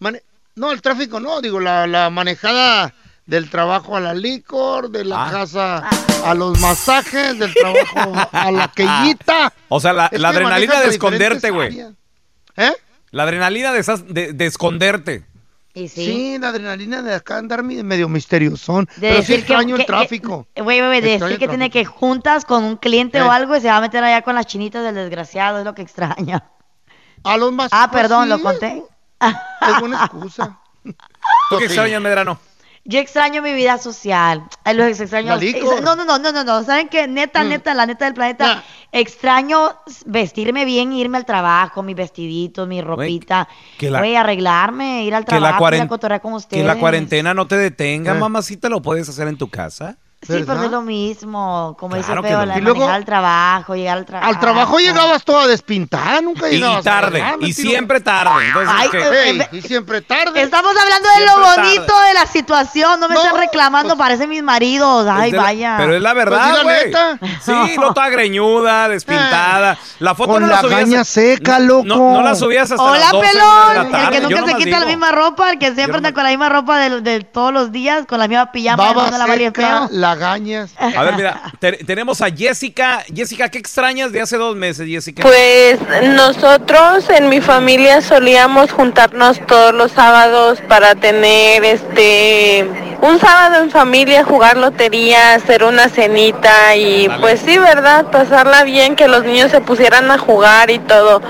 mane- 0.00 0.22
No, 0.56 0.72
el 0.72 0.82
tráfico 0.82 1.20
no, 1.20 1.40
digo, 1.40 1.60
la, 1.60 1.86
la 1.86 2.10
manejada 2.10 2.92
del 3.26 3.48
trabajo 3.50 3.96
a 3.96 4.00
la 4.00 4.14
licor, 4.14 4.90
de 4.90 5.04
la 5.04 5.26
Ah. 5.26 5.30
casa 5.30 5.88
a 6.24 6.34
los 6.34 6.58
masajes, 6.60 7.38
del 7.38 7.52
trabajo 7.54 8.28
a 8.32 8.50
la 8.50 8.68
queyita. 8.74 9.52
O 9.68 9.78
sea, 9.80 9.92
la, 9.92 10.06
Es 10.06 10.20
la 10.20 10.30
adrenalina 10.30 10.80
de 10.80 10.88
esconderte, 10.88 11.50
güey. 11.50 11.80
¿Eh? 12.56 12.72
La 13.10 13.22
adrenalina 13.22 13.72
de, 13.72 13.78
esas, 13.80 14.06
de, 14.12 14.32
de 14.32 14.46
esconderte. 14.46 15.24
Y 15.74 15.86
sí. 15.88 16.04
Sí. 16.06 16.38
la 16.40 16.48
adrenalina 16.48 17.02
de 17.02 17.14
acá 17.14 17.36
andar 17.38 17.62
medio 17.62 18.08
misteriosón. 18.08 18.86
De 18.96 19.00
pero 19.10 19.14
sí 19.14 19.18
decir 19.20 19.34
que- 19.36 19.40
extraño 19.42 19.76
que- 19.76 19.82
el 19.82 19.86
tráfico. 19.86 20.48
Güey, 20.56 20.80
güey, 20.80 21.00
de 21.00 21.18
decir 21.18 21.38
que 21.38 21.46
tiene 21.46 21.70
que 21.70 21.84
juntas 21.84 22.44
con 22.44 22.64
un 22.64 22.76
cliente 22.76 23.18
Eh. 23.18 23.22
o 23.22 23.30
algo 23.30 23.54
y 23.54 23.60
se 23.60 23.68
va 23.68 23.76
a 23.76 23.80
meter 23.80 24.02
allá 24.02 24.22
con 24.22 24.34
las 24.34 24.46
chinitas 24.46 24.82
del 24.82 24.96
desgraciado, 24.96 25.58
es 25.60 25.64
lo 25.64 25.74
que 25.74 25.82
extraña. 25.82 26.42
A 27.24 27.36
los 27.36 27.52
más. 27.52 27.68
Ah, 27.72 27.90
perdón, 27.90 28.24
sí, 28.24 28.28
lo 28.30 28.40
conté. 28.42 28.82
Es 29.20 29.80
buena 29.80 30.04
excusa. 30.04 30.58
¿Tú 30.84 31.58
qué 31.58 31.64
extrañas, 31.66 32.00
Medrano? 32.00 32.38
Yo 32.84 33.00
extraño 33.00 33.42
mi 33.42 33.52
vida 33.52 33.76
social. 33.76 34.44
Los 34.72 34.98
extraño. 35.00 35.36
No, 35.82 35.94
no, 35.94 36.04
no, 36.06 36.18
no, 36.18 36.32
no, 36.32 36.42
no. 36.44 36.62
¿Saben 36.64 36.88
qué? 36.88 37.06
Neta, 37.06 37.44
Mm. 37.44 37.48
neta, 37.48 37.74
la 37.74 37.84
neta 37.84 38.06
del 38.06 38.14
planeta. 38.14 38.64
Extraño 38.92 39.74
vestirme 40.06 40.64
bien, 40.64 40.94
irme 40.94 41.18
al 41.18 41.26
trabajo, 41.26 41.82
mis 41.82 41.94
vestiditos, 41.96 42.66
mi 42.66 42.80
ropita. 42.80 43.46
que 43.76 43.90
la- 43.90 43.98
Güey, 43.98 44.16
arreglarme, 44.16 45.04
ir 45.04 45.14
al 45.14 45.26
Que 45.26 45.38
la, 45.38 45.50
trabajo, 45.50 45.74
ir 45.74 45.82
a 45.82 45.88
cotorrear 45.88 46.20
con 46.22 46.32
ustedes. 46.32 46.62
que 46.62 46.66
la 46.66 46.76
cuarentena 46.76 47.34
no 47.34 47.46
te 47.46 47.58
detenga, 47.58 48.12
Eh. 48.16 48.18
mamacita, 48.18 48.70
lo 48.70 48.80
puedes 48.80 49.06
hacer 49.08 49.28
en 49.28 49.36
tu 49.36 49.50
casa. 49.50 49.98
Sí, 50.20 50.26
pero 50.32 50.40
no 50.40 50.46
¿Verdad? 50.46 50.64
es 50.64 50.70
lo 50.72 50.82
mismo. 50.82 51.76
Como 51.78 51.94
dice 51.94 52.06
Claro 52.06 52.22
que 52.22 52.28
Feo, 52.28 52.44
no. 52.44 52.52
Y 52.52 52.54
de 52.56 52.60
luego- 52.60 52.78
manejar 52.80 52.96
al 52.96 53.04
trabajo, 53.04 53.76
llegar 53.76 53.98
al 53.98 54.04
trabajo. 54.04 54.28
Al 54.32 54.40
trabajo 54.40 54.78
llegabas 54.80 55.24
toda 55.24 55.46
despintada, 55.46 56.20
nunca 56.20 56.48
Y, 56.50 56.56
llegabas. 56.56 56.82
tarde, 56.84 57.22
Ah, 57.22 57.36
y 57.40 57.52
siempre 57.52 58.00
tarde. 58.00 58.46
Entonces, 58.48 58.74
Ay, 58.76 58.88
¿qué? 58.90 58.98
eh, 58.98 59.30
Ey, 59.30 59.42
y 59.52 59.62
siempre 59.62 60.00
tarde. 60.02 60.42
Estamos 60.42 60.72
hablando 60.76 61.08
de 61.16 61.24
lo 61.24 61.32
bonito 61.62 61.86
tarde. 61.86 62.08
de 62.08 62.14
la 62.14 62.26
situación. 62.26 62.98
No 62.98 63.08
me 63.08 63.14
No, 63.14 63.22
estén 63.22 63.38
reclamando, 63.40 63.90
pues- 63.94 63.98
parecen 64.06 64.28
mis 64.28 64.42
maridos. 64.42 65.06
Ay, 65.08 65.30
la- 65.30 65.42
vaya. 65.42 65.74
pero 65.78 65.94
es 65.94 66.02
la 66.02 66.12
Pues 66.12 66.24
verdad, 66.24 66.52
la 66.56 66.62
güey. 66.64 66.84
neta. 66.86 67.18
sí, 67.40 67.76
no 67.78 67.94
toda 67.94 68.08
greñuda, 68.08 68.88
despintada. 68.88 69.78
La 70.00 70.16
foto 70.16 70.32
Con 70.32 70.42
no 70.42 70.48
la 70.48 70.62
la 70.62 70.82
subías. 70.84 71.08
seca, 71.08 71.60
no- 71.60 71.64
loco. 71.66 71.84
No, 71.86 72.12
no 72.14 72.22
la 72.22 72.34
subías 72.34 72.70
hasta 72.72 72.82
Hola, 72.82 72.98
las 72.98 73.12
12 73.12 73.28
de 73.28 73.34
la 73.34 73.40
pelón. 73.40 73.92
tarde. 73.92 74.16
El 74.18 74.26
que 74.26 74.34
nunca 74.34 74.50
se 74.52 74.56
quita 74.64 74.80
la 74.80 74.86
misma 74.86 75.12
ropa, 75.12 75.50
el 75.52 75.58
que 75.60 75.66
siempre 75.66 75.86
Yo 75.86 75.96
anda 75.98 76.10
nomás- 76.10 76.14
con 76.14 76.24
la 76.24 76.30
misma 76.30 76.48
ropa 76.48 76.78
de, 76.78 77.00
de 77.02 77.20
todos 77.20 77.52
los 77.52 77.70
días, 77.70 78.04
con 78.06 78.18
la 78.18 78.26
misma 78.26 78.50
pijama. 78.50 78.94
La. 79.90 80.07
Lagañas. 80.08 80.70
A 80.78 81.02
ver, 81.02 81.14
mira, 81.16 81.42
te- 81.58 81.84
tenemos 81.84 82.20
a 82.22 82.30
Jessica. 82.30 83.04
Jessica, 83.14 83.48
¿qué 83.50 83.58
extrañas 83.58 84.12
de 84.12 84.20
hace 84.20 84.36
dos 84.36 84.56
meses, 84.56 84.86
Jessica? 84.88 85.22
Pues 85.22 85.78
nosotros 86.14 87.08
en 87.10 87.28
mi 87.28 87.40
familia 87.40 88.00
solíamos 88.00 88.70
juntarnos 88.72 89.38
todos 89.46 89.74
los 89.74 89.92
sábados 89.92 90.60
para 90.68 90.94
tener 90.94 91.64
este 91.64 92.66
un 93.00 93.18
sábado 93.20 93.62
en 93.62 93.70
familia, 93.70 94.24
jugar 94.24 94.56
lotería, 94.56 95.34
hacer 95.34 95.64
una 95.64 95.88
cenita 95.88 96.74
y 96.76 97.08
pues 97.20 97.40
sí, 97.40 97.58
¿verdad? 97.58 98.06
Pasarla 98.06 98.64
bien, 98.64 98.96
que 98.96 99.08
los 99.08 99.24
niños 99.24 99.50
se 99.50 99.60
pusieran 99.60 100.10
a 100.10 100.18
jugar 100.18 100.70
y 100.70 100.78
todo. 100.78 101.22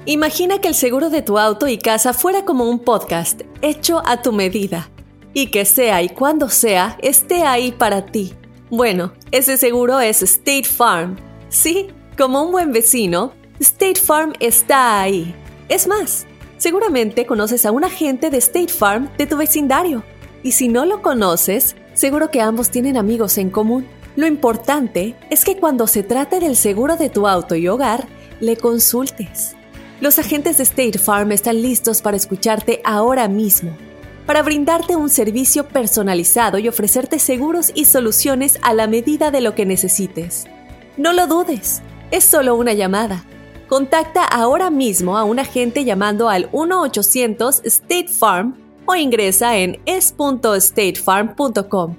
Imagina 0.05 0.59
que 0.59 0.67
el 0.67 0.75
seguro 0.75 1.09
de 1.09 1.21
tu 1.21 1.39
auto 1.39 1.67
y 1.67 1.77
casa 1.77 2.13
fuera 2.13 2.43
como 2.43 2.69
un 2.69 2.79
podcast 2.79 3.41
hecho 3.62 4.01
a 4.05 4.21
tu 4.21 4.33
medida 4.33 4.89
y 5.33 5.47
que 5.47 5.65
sea 5.65 6.01
y 6.01 6.09
cuando 6.09 6.50
sea 6.50 6.97
esté 7.01 7.43
ahí 7.43 7.71
para 7.71 8.05
ti. 8.05 8.33
Bueno, 8.69 9.13
ese 9.31 9.57
seguro 9.57 10.00
es 10.00 10.21
State 10.21 10.65
Farm. 10.65 11.17
Sí, 11.53 11.89
como 12.17 12.41
un 12.41 12.51
buen 12.51 12.72
vecino, 12.72 13.31
State 13.60 14.01
Farm 14.01 14.33
está 14.39 15.00
ahí. 15.00 15.36
Es 15.69 15.86
más, 15.86 16.25
seguramente 16.57 17.27
conoces 17.27 17.67
a 17.67 17.72
un 17.72 17.83
agente 17.83 18.31
de 18.31 18.38
State 18.38 18.74
Farm 18.74 19.07
de 19.19 19.27
tu 19.27 19.38
vecindario. 19.38 20.03
Y 20.41 20.53
si 20.53 20.67
no 20.67 20.83
lo 20.88 21.03
conoces, 21.03 21.75
seguro 21.93 22.31
que 22.31 22.41
ambos 22.41 22.72
tienen 22.72 22.98
amigos 22.98 23.38
en 23.38 23.51
común. 23.51 23.86
Lo 24.15 24.25
importante 24.25 25.15
es 25.29 25.45
que 25.45 25.57
cuando 25.57 25.86
se 25.86 26.01
trate 26.01 26.39
del 26.39 26.55
seguro 26.55 26.98
de 26.98 27.10
tu 27.10 27.27
auto 27.27 27.53
y 27.53 27.67
hogar, 27.67 28.07
le 28.39 28.57
consultes. 28.57 29.55
Los 30.01 30.17
agentes 30.17 30.57
de 30.57 30.63
State 30.63 30.98
Farm 30.98 31.31
están 31.31 31.62
listos 31.62 32.01
para 32.01 32.17
escucharte 32.17 32.81
ahora 32.83 33.27
mismo, 33.27 33.77
para 34.25 34.41
brindarte 34.41 34.95
un 34.95 35.12
servicio 35.12 35.67
personalizado 35.67 36.57
y 36.57 36.67
ofrecerte 36.67 37.19
seguros 37.19 37.72
y 37.75 37.86
soluciones 37.86 38.57
a 38.63 38.74
la 38.74 38.88
medida 38.88 39.29
de 39.29 39.41
lo 39.41 39.53
que 39.53 39.67
necesites. 39.67 40.48
No 40.95 41.12
lo 41.12 41.25
dudes, 41.25 41.81
es 42.12 42.23
solo 42.23 42.53
una 42.55 42.73
llamada. 42.73 43.25
Contacta 43.67 44.25
ahora 44.25 44.69
mismo 44.69 45.17
a 45.17 45.23
un 45.23 45.39
agente 45.39 45.85
llamando 45.85 46.29
al 46.29 46.51
1-800 46.51 47.65
State 47.65 48.09
Farm 48.09 48.55
o 48.85 48.93
ingresa 48.95 49.57
en 49.57 49.81
es.statefarm.com. 49.88 51.97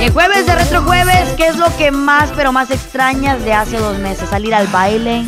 En 0.00 0.12
jueves 0.12 0.46
de 0.46 0.54
Retro 0.54 0.82
Jueves, 0.82 1.28
¿qué 1.36 1.48
es 1.48 1.56
lo 1.56 1.66
que 1.76 1.90
más, 1.90 2.30
pero 2.36 2.52
más 2.52 2.70
extrañas 2.70 3.44
de 3.44 3.52
hace 3.52 3.78
dos 3.78 3.98
meses? 3.98 4.28
Salir 4.30 4.54
al 4.54 4.68
baile, 4.68 5.24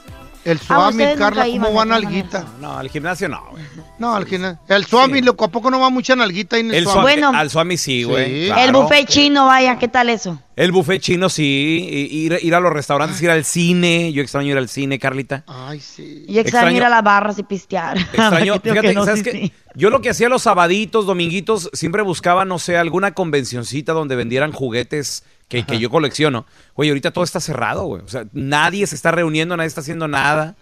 El 0.48 0.58
Ah, 0.70 0.90
Suami, 0.92 1.04
Carla, 1.18 1.46
¿cómo 1.46 1.74
va 1.74 1.84
nalguita? 1.86 2.46
No, 2.62 2.78
al 2.78 2.90
gimnasio 2.90 3.28
no, 3.28 3.44
güey. 3.52 3.64
No, 4.00 4.16
al 4.16 4.26
gimnasio. 4.26 4.60
El 4.70 4.86
Suami, 4.86 5.22
loco, 5.22 5.44
¿a 5.44 5.48
poco 5.50 5.70
no 5.70 5.80
va 5.80 5.90
mucha 5.90 6.16
nalguita 6.16 6.56
ahí 6.56 6.62
en 6.62 6.70
el, 6.70 6.76
El 6.76 6.84
Suami? 6.86 7.02
Suami, 7.02 7.12
Bueno. 7.22 7.38
al 7.38 7.50
Suami 7.50 7.76
sí, 7.78 8.04
güey. 8.04 8.44
Sí. 8.44 8.46
claro. 8.48 8.62
El 8.64 8.72
buffet 8.72 9.08
chino, 9.10 9.46
vaya, 9.48 9.78
¿qué 9.78 9.88
tal 9.90 10.10
eso? 10.10 10.42
El 10.56 10.72
buffet 10.72 11.02
chino 11.02 11.28
sí. 11.30 12.08
Ir, 12.12 12.40
ir 12.42 12.56
a 12.56 12.60
los 12.62 12.72
restaurantes, 12.72 13.22
ir 13.22 13.30
al 13.30 13.44
cine. 13.44 14.12
Yo 14.14 14.22
extraño 14.24 14.52
ir 14.52 14.58
al 14.58 14.70
cine, 14.70 14.98
Carlita. 15.00 15.44
Ay, 15.48 15.80
sí. 15.82 16.26
Yo 16.30 16.40
extraño 16.40 16.78
ir 16.78 16.84
a 16.84 16.90
las 16.90 17.04
barras 17.04 17.38
y 17.40 17.44
pistear. 17.44 17.98
Extraño, 18.14 18.60
fíjate, 18.64 18.82
que 18.82 18.94
no, 18.94 19.04
¿sabes 19.06 19.20
sí, 19.20 19.26
qué? 19.26 19.32
sí. 19.32 19.54
Yo 19.76 19.90
lo 19.90 20.02
que 20.02 20.10
hacía 20.12 20.30
los 20.30 20.44
sabaditos, 20.44 21.06
dominguitos, 21.06 21.70
siempre 21.74 22.02
buscaba, 22.04 22.46
no 22.46 22.58
sé, 22.58 22.78
alguna 22.78 23.12
convencioncita 23.14 23.92
donde 23.94 24.16
vendieran 24.16 24.52
juguetes 24.54 25.24
que, 25.48 25.66
que 25.66 25.80
yo 25.80 25.90
colecciono. 25.90 26.46
Oye, 26.76 26.90
ahorita 26.90 27.12
todo 27.12 27.24
está 27.24 27.40
cerrado, 27.40 27.86
güey. 27.86 28.02
O 28.04 28.08
sea, 28.08 28.26
nadie 28.34 28.86
se 28.88 28.96
está 28.96 29.12
reuniendo, 29.12 29.56
nadie 29.58 29.68
está 29.68 29.82
haciendo 29.82 30.08
nada. 30.08 30.56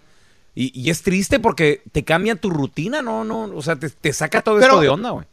Y, 0.54 0.72
y 0.80 0.90
es 0.90 1.02
triste 1.02 1.38
porque 1.38 1.82
te 1.92 2.04
cambia 2.04 2.36
tu 2.36 2.50
rutina, 2.50 3.02
¿no? 3.02 3.24
no 3.24 3.42
O 3.54 3.62
sea, 3.62 3.76
te, 3.76 3.90
te 3.90 4.12
saca 4.12 4.42
todo 4.42 4.56
Pero- 4.56 4.66
esto 4.66 4.80
de 4.80 4.88
onda, 4.88 5.10
güey. 5.10 5.26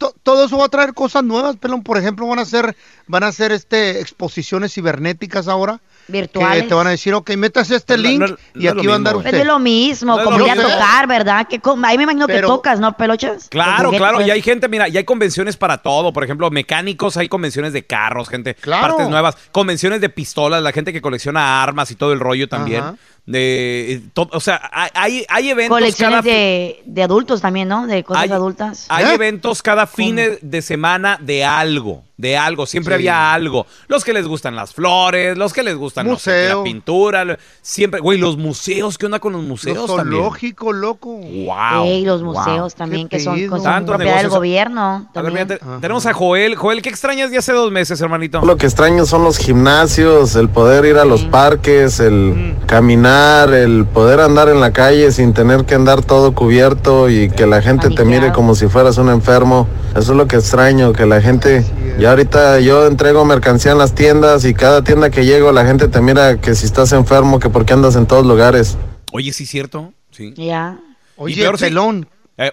To- 0.00 0.14
todo 0.22 0.46
eso 0.46 0.56
va 0.56 0.64
a 0.64 0.68
traer 0.70 0.94
cosas 0.94 1.22
nuevas, 1.22 1.56
pelón. 1.56 1.82
Por 1.82 1.98
ejemplo, 1.98 2.26
van 2.26 2.38
a 2.38 2.42
hacer, 2.42 2.74
van 3.06 3.22
a 3.22 3.26
hacer 3.26 3.52
este 3.52 4.00
exposiciones 4.00 4.72
cibernéticas 4.72 5.46
ahora. 5.46 5.78
Virtuales. 6.08 6.62
Que 6.62 6.68
te 6.70 6.74
van 6.74 6.86
a 6.86 6.90
decir, 6.90 7.12
ok, 7.12 7.30
metas 7.36 7.70
este 7.70 7.96
No, 7.98 8.02
link 8.02 8.20
no, 8.20 8.26
y 8.60 8.64
no 8.64 8.70
aquí 8.72 8.86
va 8.86 8.94
a 8.94 8.96
andar 8.96 9.16
usted. 9.16 9.34
es 9.34 9.46
lo 9.46 9.58
mismo, 9.58 10.18
como 10.24 10.38
lo 10.38 10.46
ir 10.46 10.52
a 10.52 10.56
tocar, 10.56 11.06
¿verdad? 11.06 11.46
Que 11.46 11.60
ahí 11.84 11.98
me 11.98 12.04
imagino 12.04 12.26
que 12.26 12.40
tocas, 12.40 12.80
¿no, 12.80 12.96
pelochas? 12.96 13.48
Claro, 13.50 13.90
claro, 13.90 14.20
y 14.22 14.30
hay 14.30 14.40
gente, 14.40 14.68
mira, 14.68 14.88
y 14.88 14.96
hay 14.96 15.04
convenciones 15.04 15.58
para 15.58 15.78
todo, 15.78 16.12
por 16.14 16.24
ejemplo, 16.24 16.50
mecánicos, 16.50 17.18
hay 17.18 17.28
convenciones 17.28 17.74
de 17.74 17.84
carros, 17.84 18.28
gente, 18.30 18.54
Claro. 18.54 18.88
partes 18.96 19.08
nuevas, 19.10 19.36
convenciones 19.52 20.00
de 20.00 20.08
pistolas, 20.08 20.62
la 20.62 20.72
gente 20.72 20.92
que 20.94 21.02
colecciona 21.02 21.62
armas 21.62 21.90
y 21.90 21.94
todo 21.94 22.12
el 22.14 22.18
rollo 22.20 22.48
también. 22.48 22.82
Ajá. 22.82 22.94
De, 23.26 23.92
eh, 23.92 24.00
to- 24.12 24.28
o 24.32 24.40
sea, 24.40 24.68
hay, 24.72 24.90
hay, 24.94 25.26
hay 25.28 25.50
eventos 25.50 25.78
Colecciones 25.78 26.20
cada 26.24 26.34
de, 26.34 26.82
de 26.84 27.02
adultos 27.02 27.40
también, 27.40 27.68
¿no? 27.68 27.86
De 27.86 28.02
cosas 28.02 28.24
hay, 28.24 28.30
adultas. 28.30 28.86
hay 28.88 29.04
¿Eh? 29.06 29.14
eventos 29.14 29.62
cada 29.62 29.86
fin 29.86 30.16
de 30.40 30.62
semana 30.62 31.18
de 31.20 31.44
algo, 31.44 32.02
de 32.20 32.36
algo, 32.36 32.66
siempre 32.66 32.94
Sí. 32.94 33.00
había 33.00 33.32
algo. 33.32 33.66
Los 33.88 34.04
que 34.04 34.12
les 34.12 34.26
gustan 34.26 34.54
las 34.56 34.74
flores, 34.74 35.36
los 35.38 35.52
que 35.52 35.62
les 35.62 35.76
gustan 35.76 36.06
no 36.06 36.18
sé, 36.18 36.48
la 36.48 36.62
pintura, 36.62 37.38
siempre, 37.62 38.00
güey, 38.00 38.18
los 38.18 38.36
museos, 38.36 38.98
¿qué 38.98 39.06
onda 39.06 39.18
con 39.18 39.32
los 39.32 39.42
museos 39.42 39.76
Los 39.76 39.96
también? 39.96 40.20
zoológicos, 40.22 40.74
loco. 40.74 41.10
Wow. 41.16 41.84
Ey, 41.84 42.04
los 42.04 42.22
wow. 42.22 42.34
museos 42.34 42.74
también, 42.74 43.08
Qué 43.08 43.16
que 43.18 43.22
son, 43.24 43.38
son 43.48 43.62
Tantos 43.62 43.96
propiedad 43.96 44.18
del 44.20 44.28
gobierno. 44.28 44.80
A 44.80 44.98
ver, 44.98 45.06
también. 45.12 45.32
mira, 45.34 45.46
te- 45.58 45.60
tenemos 45.80 46.06
a 46.06 46.12
Joel. 46.12 46.56
Joel, 46.56 46.82
¿qué 46.82 46.88
extrañas 46.88 47.30
de 47.30 47.38
hace 47.38 47.52
dos 47.52 47.70
meses, 47.72 48.00
hermanito? 48.00 48.40
Lo 48.42 48.56
que 48.56 48.66
extraño 48.66 49.06
son 49.06 49.24
los 49.24 49.38
gimnasios, 49.38 50.36
el 50.36 50.48
poder 50.48 50.84
ir 50.84 50.96
a 50.98 51.04
los 51.04 51.22
parques, 51.24 52.00
el 52.00 52.54
caminar, 52.66 53.52
el 53.54 53.84
poder 53.86 54.20
andar 54.20 54.48
en 54.48 54.60
la 54.60 54.72
calle 54.72 55.10
sin 55.12 55.32
tener 55.32 55.64
que 55.64 55.74
andar 55.74 56.02
todo 56.02 56.34
cubierto 56.34 57.08
y 57.08 57.30
que 57.30 57.46
la 57.46 57.62
gente 57.62 57.90
te 57.90 58.04
mire 58.04 58.32
como 58.32 58.54
si 58.54 58.66
fueras 58.68 58.98
un 58.98 59.08
enfermo. 59.10 59.66
Eso 59.92 60.12
es 60.12 60.16
lo 60.18 60.26
que 60.26 60.36
extraño, 60.36 60.92
que 60.92 61.06
la 61.06 61.20
gente, 61.20 61.64
ya 62.00 62.10
ahorita 62.10 62.60
yo 62.60 62.86
entrego 62.86 63.24
mercancía 63.24 63.72
en 63.72 63.78
las 63.78 63.94
tiendas 63.94 64.44
y 64.44 64.54
cada 64.54 64.82
tienda 64.82 65.10
que 65.10 65.24
llego 65.24 65.52
la 65.52 65.64
gente 65.64 65.88
te 65.88 66.00
mira 66.00 66.40
que 66.40 66.54
si 66.54 66.66
estás 66.66 66.92
enfermo, 66.92 67.38
que 67.38 67.50
porque 67.50 67.72
andas 67.72 67.96
en 67.96 68.06
todos 68.06 68.24
lugares. 68.26 68.76
Oye, 69.12 69.32
sí, 69.32 69.46
cierto. 69.46 69.92
Sí. 70.10 70.32
Ya. 70.36 70.78
Oye, 71.16 71.36
peor 71.36 71.58
pelón, 71.58 72.08
Eh, 72.38 72.52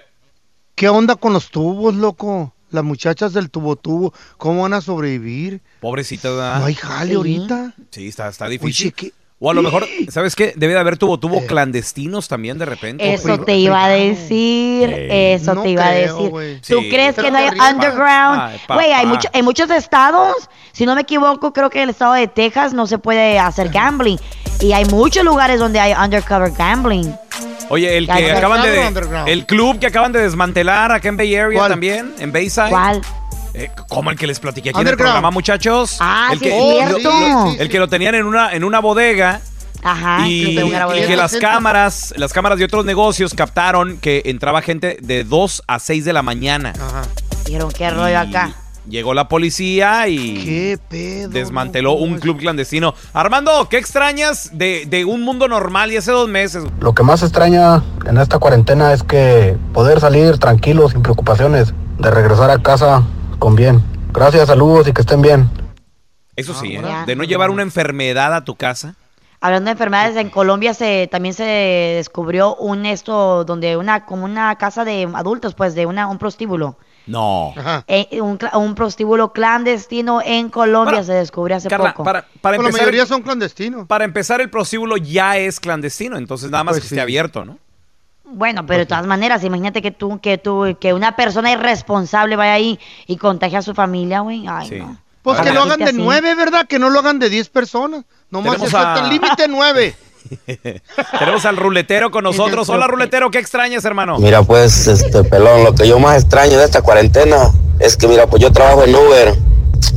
¿qué 0.76 0.90
onda 0.90 1.16
con 1.16 1.34
los 1.34 1.50
tubos, 1.50 1.96
loco? 1.96 2.54
Las 2.70 2.84
muchachas 2.84 3.32
del 3.32 3.50
tubo 3.50 3.78
tubo, 3.78 4.14
¿cómo 4.38 4.64
van 4.64 4.74
a 4.74 4.82
sobrevivir? 4.82 5.62
pobrecita, 5.80 6.30
¿verdad? 6.30 6.60
No 6.60 6.66
hay 6.66 6.74
jale 6.76 7.12
Sí. 7.12 7.16
ahorita. 7.16 7.74
Sí, 7.92 8.08
está, 8.10 8.28
está 8.28 8.50
difícil. 8.50 8.88
Oye, 8.88 8.92
¿qué? 8.94 9.14
O 9.40 9.52
a 9.52 9.54
lo 9.54 9.62
mejor, 9.62 9.86
¿sabes 10.10 10.36
qué? 10.36 10.54
Debe 10.56 10.74
de 10.74 10.80
haber 10.80 10.98
tubo, 10.98 11.20
tubo 11.20 11.38
Eh. 11.38 11.46
clandestinos 11.46 12.28
también 12.28 12.58
de 12.58 12.66
repente. 12.66 13.14
Eso 13.14 13.38
te 13.40 13.56
iba 13.56 13.86
a 13.86 13.88
decir, 13.90 14.90
eso 15.10 15.54
No 15.54 15.62
te 15.64 15.70
iba 15.70 15.86
a 15.86 15.92
decir. 15.92 16.60
¿Tú 16.68 16.80
Sí. 16.82 16.90
crees 16.90 17.14
Pero 17.16 17.26
que 17.28 17.32
no 17.32 17.38
hay 17.38 17.48
arriba. 17.48 17.70
underground? 17.70 18.52
Güey, 18.68 18.92
hay 18.94 19.06
mucho, 19.06 19.30
en 19.34 19.46
muchos 19.46 19.70
estados, 19.70 20.50
si 20.72 20.86
no 20.88 20.96
me 20.96 21.02
equivoco, 21.02 21.54
creo 21.54 21.70
que 21.70 21.78
en 21.80 21.84
el 21.84 21.90
estado 21.92 22.14
de 22.14 22.28
Texas 22.28 22.74
no 22.74 22.88
se 22.88 22.98
puede 22.98 23.38
hacer 23.40 23.70
gambling. 23.70 24.20
Y 24.60 24.74
hay 24.74 24.86
muchos 24.86 25.24
lugares 25.24 25.60
donde 25.60 25.80
hay 25.80 25.94
undercover 25.94 26.52
gambling. 26.58 27.14
Oye, 27.70 27.96
el 27.96 28.08
que 28.08 28.32
acaban 28.32 28.64
de. 28.64 29.32
El 29.32 29.46
club 29.46 29.78
que 29.78 29.86
acaban 29.88 30.12
de 30.14 30.22
desmantelar 30.22 30.92
acá 30.92 31.10
en 31.10 31.18
Bay 31.18 31.36
Area 31.36 31.60
¿Cuál? 31.60 31.72
también, 31.72 32.14
en 32.18 32.32
Bayside. 32.32 32.70
¿Cuál? 32.70 33.02
Eh, 33.58 33.72
¿Cómo 33.90 34.12
el 34.12 34.18
que 34.18 34.28
les 34.28 34.40
platiqué 34.40 34.70
aquí 34.70 34.80
en 34.80 34.88
el 34.88 34.96
programa, 34.96 35.32
muchachos? 35.32 35.98
Ah, 36.00 36.30
el 36.32 36.38
sí, 36.38 36.46
que, 36.46 36.58
es 36.58 36.76
cierto. 36.76 37.12
sí, 37.12 37.52
sí, 37.54 37.58
el 37.60 37.70
que 37.70 37.80
lo 37.80 37.88
tenían 37.88 38.14
en 38.14 38.26
una, 38.26 38.54
en 38.54 38.64
una 38.64 38.80
bodega. 38.80 39.42
Ajá. 39.84 40.28
y, 40.28 40.56
que 40.56 41.08
y 41.12 41.16
las 41.16 41.38
cámaras, 41.38 42.14
las 42.18 42.34
cámaras 42.34 42.60
de 42.60 42.66
otros 42.66 42.86
negocios 42.86 43.34
captaron 43.34 43.98
que 43.98 44.24
entraba 44.26 44.62
gente 44.62 44.98
de 45.02 45.24
2 45.24 45.64
a 45.66 45.80
6 45.80 46.06
de 46.06 46.14
la 46.14 46.22
mañana. 46.22 46.74
Ajá. 46.80 47.02
Dijeron, 47.46 47.72
qué 47.72 47.90
rollo 47.90 48.20
acá. 48.20 48.54
Llegó 48.88 49.16
la 49.16 49.28
policía 49.28 50.08
y 50.08 50.46
¿Qué 50.46 50.80
pedo? 50.88 51.30
desmanteló 51.30 51.94
un 51.94 52.20
club 52.20 52.38
clandestino. 52.38 52.94
Armando, 53.12 53.68
¿qué 53.70 53.78
extrañas 53.78 54.52
de, 54.54 54.86
de 54.88 55.04
un 55.04 55.24
mundo 55.24 55.48
normal 55.48 55.92
y 55.92 55.98
hace 55.98 56.12
dos 56.12 56.30
meses? 56.30 56.64
Lo 56.80 56.94
que 56.94 57.02
más 57.04 57.24
extraña 57.24 57.84
en 58.06 58.18
esta 58.18 58.38
cuarentena 58.38 58.94
es 58.94 59.02
que 59.04 59.58
poder 59.74 60.00
salir 60.00 60.38
tranquilos, 60.38 60.92
sin 60.92 61.02
preocupaciones, 61.02 61.74
de 61.98 62.12
regresar 62.12 62.52
a 62.52 62.62
casa 62.62 63.04
con 63.40 63.56
bien. 63.56 63.84
Gracias, 64.14 64.48
saludos 64.48 64.88
y 64.88 64.94
que 64.94 65.02
estén 65.02 65.22
bien. 65.22 65.50
Eso 66.36 66.54
sí, 66.54 66.76
¿eh? 66.76 66.82
Ya. 66.84 67.06
de 67.06 67.16
no 67.16 67.24
llevar 67.24 67.50
una 67.50 67.64
enfermedad 67.64 68.34
a 68.34 68.44
tu 68.44 68.56
casa. 68.56 68.96
Hablando 69.40 69.66
de 69.68 69.74
enfermedades, 69.74 70.16
en 70.18 70.30
Colombia 70.30 70.74
se 70.74 71.08
también 71.12 71.34
se 71.36 71.44
descubrió 71.44 72.56
un 72.56 72.86
esto 72.88 73.44
donde 73.44 73.78
una 73.78 74.06
como 74.06 74.26
una 74.26 74.56
casa 74.58 74.84
de 74.84 75.08
adultos, 75.14 75.54
pues 75.54 75.76
de 75.76 75.86
una 75.86 76.08
un 76.08 76.18
prostíbulo. 76.18 76.78
No. 77.06 77.54
Ajá. 77.56 77.84
Eh, 77.88 78.20
un, 78.22 78.76
prostíbulo 78.76 79.32
clandestino 79.32 80.22
en 80.24 80.50
Colombia 80.50 80.96
Para- 80.96 81.04
se 81.06 81.14
descubrió 81.14 81.56
hace 81.58 81.70
Carla, 81.70 81.92
poco. 81.94 82.04
para, 82.04 82.26
para 82.42 82.58
Pues 82.58 82.64
la 82.66 82.70
empezar, 82.70 82.82
mayoría 82.88 83.06
son 83.06 83.22
clandestinos. 83.22 83.88
para 83.88 84.04
empezar, 84.04 84.42
el 84.42 84.50
prostíbulo 84.50 84.98
ya 84.98 85.38
es 85.38 85.60
clandestino, 85.60 86.18
entonces 86.18 86.50
nada 86.52 86.64
más 86.64 86.74
Pues 86.74 86.84
que 86.84 86.90
sí. 86.90 86.96
esté 86.96 87.02
abierto, 87.02 87.46
¿no? 87.46 87.60
Bueno, 88.30 88.66
pero 88.66 88.80
de 88.80 88.86
todas 88.86 89.06
maneras, 89.08 89.44
imagínate 89.44 89.82
que 89.82 89.92
tú, 89.92 90.20
que 90.20 90.38
tú, 90.38 90.76
que 90.80 90.94
una 90.94 91.16
persona 91.16 91.52
irresponsable 91.52 92.36
vaya 92.36 92.54
ahí 92.54 92.80
y 93.08 93.18
contagie 93.18 93.58
a 93.58 93.62
su 93.62 93.74
familia, 93.74 94.20
güey. 94.20 94.46
Ay, 94.48 94.68
Sí. 94.70 94.76
no. 94.80 94.98
Pues 95.22 95.42
que 95.42 95.52
lo 95.52 95.64
hagan 95.64 95.80
de 95.80 95.92
nueve, 95.94 96.36
¿verdad? 96.36 96.66
Que 96.68 96.80
no 96.80 96.90
lo 96.90 97.00
hagan 97.00 97.20
de 97.20 97.30
diez 97.30 97.50
personas. 97.50 98.06
Nomás 98.30 98.58
se 98.70 98.78
a- 98.78 99.00
el 99.04 99.10
límite 99.10 99.48
nueve. 99.50 99.94
Tenemos 101.20 101.46
al 101.46 101.58
ruletero 101.58 102.12
con 102.12 102.24
nosotros. 102.24 102.70
Hola, 102.70 102.88
ruletero, 102.88 103.30
¿qué 103.32 103.40
extrañas, 103.40 103.84
hermano? 103.86 104.20
Mira, 104.20 104.44
pues, 104.44 104.88
este 104.88 105.24
pelón, 105.24 105.64
lo 105.64 105.74
que 105.76 105.88
yo 105.88 106.00
más 106.00 106.18
extraño 106.22 106.58
de 106.58 106.66
esta 106.66 106.82
cuarentena 106.82 107.52
es 107.80 107.98
que, 107.98 108.08
mira, 108.08 108.28
pues 108.28 108.42
yo 108.42 108.52
trabajo 108.52 108.84
en 108.84 108.96
Uber 108.96 109.36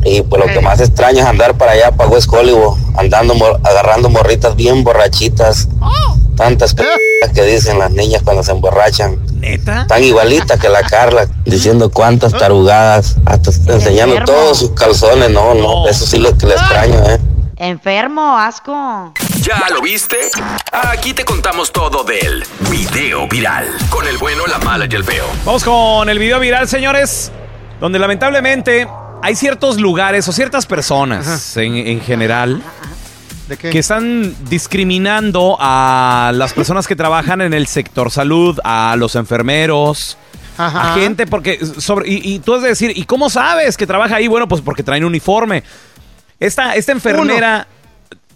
y 0.05 0.23
pues 0.23 0.45
lo 0.45 0.53
que 0.53 0.61
más 0.61 0.81
extraño 0.81 1.21
es 1.21 1.27
andar 1.27 1.57
para 1.57 1.73
allá, 1.73 1.93
para 1.93 2.09
West 2.11 2.29
Hollywood, 2.33 2.77
andando, 2.97 3.35
agarrando 3.65 4.09
morritas 4.09 4.55
bien 4.57 4.83
borrachitas. 4.85 5.69
Tantas 6.37 6.75
que 7.35 7.43
dicen 7.45 7.79
las 7.79 7.91
niñas 7.91 8.23
cuando 8.23 8.43
se 8.43 8.53
emborrachan. 8.53 9.19
¿Neta? 9.41 9.87
Tan 9.87 10.03
igualitas 10.03 10.59
que 10.59 10.69
la 10.69 10.83
Carla, 10.83 11.27
diciendo 11.45 11.91
cuántas 11.91 12.33
tarugadas, 12.33 13.17
hasta 13.25 13.51
enseñando 13.73 14.17
enfermo. 14.17 14.27
todos 14.27 14.59
sus 14.59 14.71
calzones. 14.73 15.31
No, 15.31 15.55
no, 15.55 15.89
eso 15.89 16.07
sí 16.07 16.19
lo 16.19 16.37
que 16.37 16.47
le 16.47 16.55
extraño, 16.55 17.03
¿eh? 17.09 17.19
Enfermo, 17.57 18.39
asco. 18.39 19.13
¿Ya 19.43 19.69
lo 19.71 19.83
viste? 19.83 20.17
Aquí 20.73 21.13
te 21.13 21.25
contamos 21.25 21.71
todo 21.73 22.05
del 22.05 22.45
video 22.71 23.29
viral. 23.29 23.67
Con 23.91 24.07
el 24.07 24.17
bueno, 24.19 24.47
la 24.47 24.59
mala 24.59 24.87
y 24.91 24.95
el 24.95 25.05
feo. 25.05 25.27
Vamos 25.45 25.65
con 25.65 26.09
el 26.09 26.19
video 26.19 26.39
viral, 26.41 26.69
señores, 26.69 27.31
donde 27.79 27.99
lamentablemente 27.99 28.89
hay 29.23 29.35
ciertos 29.37 29.79
lugares 29.79 30.27
o 30.29 30.33
ciertas 30.33 30.65
personas 30.65 31.57
en, 31.59 31.75
en 31.77 32.01
general 32.01 32.63
¿De 33.50 33.57
qué? 33.57 33.71
que 33.71 33.80
están 33.80 34.35
discriminando 34.49 35.57
a 35.61 36.30
las 36.35 36.54
personas 36.54 36.87
que 36.87 36.97
trabajan 36.97 37.42
en 37.42 37.52
el 37.52 37.66
sector 37.66 38.11
salud, 38.11 38.59
a 38.64 38.95
los 38.97 39.16
enfermeros, 39.16 40.16
Ajá. 40.57 40.92
a 40.92 40.95
gente, 40.95 41.26
porque 41.26 41.59
sobre, 41.78 42.09
y, 42.09 42.35
y 42.35 42.38
tú 42.38 42.54
has 42.54 42.62
de 42.62 42.69
decir, 42.69 42.93
¿y 42.95 43.04
cómo 43.04 43.28
sabes 43.28 43.76
que 43.76 43.86
trabaja 43.86 44.17
ahí? 44.17 44.28
Bueno, 44.28 44.47
pues 44.47 44.63
porque 44.63 44.82
traen 44.82 45.04
uniforme. 45.04 45.65
Esta, 46.39 46.75
esta 46.76 46.93
enfermera, 46.93 47.67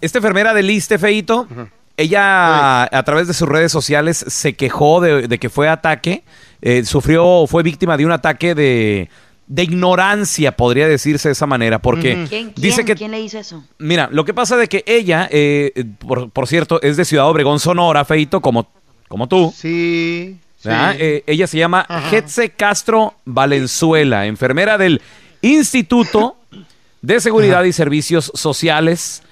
esta 0.00 0.18
enfermera 0.18 0.52
del 0.52 0.68
ISTE, 0.68 0.98
Feito, 0.98 1.48
ella 1.96 2.82
a 2.82 3.02
través 3.04 3.28
de 3.28 3.34
sus 3.34 3.48
redes 3.48 3.72
sociales 3.72 4.24
se 4.28 4.54
quejó 4.54 5.00
de, 5.00 5.28
de 5.28 5.38
que 5.38 5.48
fue 5.48 5.68
ataque, 5.68 6.24
eh, 6.60 6.84
sufrió, 6.84 7.46
fue 7.46 7.62
víctima 7.62 7.96
de 7.96 8.04
un 8.04 8.12
ataque 8.12 8.54
de, 8.54 9.08
de 9.46 9.62
ignorancia, 9.62 10.56
podría 10.56 10.88
decirse 10.88 11.28
de 11.28 11.32
esa 11.32 11.46
manera, 11.46 11.80
porque 11.80 12.14
¿Quién, 12.14 12.26
quién, 12.26 12.52
dice 12.56 12.84
que 12.84 12.94
¿Quién 12.94 13.10
le 13.10 13.20
hizo 13.20 13.38
eso? 13.38 13.64
Mira, 13.78 14.08
lo 14.10 14.24
que 14.24 14.32
pasa 14.32 14.56
de 14.56 14.68
que 14.68 14.82
ella, 14.86 15.28
eh, 15.30 15.84
por, 15.98 16.30
por 16.30 16.46
cierto, 16.46 16.80
es 16.82 16.96
de 16.96 17.04
Ciudad 17.04 17.28
Obregón, 17.28 17.60
Sonora, 17.60 18.04
Feito, 18.04 18.40
como, 18.40 18.68
como 19.08 19.28
tú. 19.28 19.52
Sí. 19.56 20.38
sí. 20.58 20.68
Eh, 20.70 21.24
ella 21.26 21.46
se 21.46 21.58
llama 21.58 21.84
Ajá. 21.88 22.08
Getze 22.08 22.50
Castro 22.50 23.14
Valenzuela, 23.24 24.26
enfermera 24.26 24.78
del 24.78 25.02
Instituto 25.42 26.36
de 27.02 27.20
Seguridad 27.20 27.64
y 27.64 27.72
Servicios 27.72 28.32
Sociales. 28.34 29.22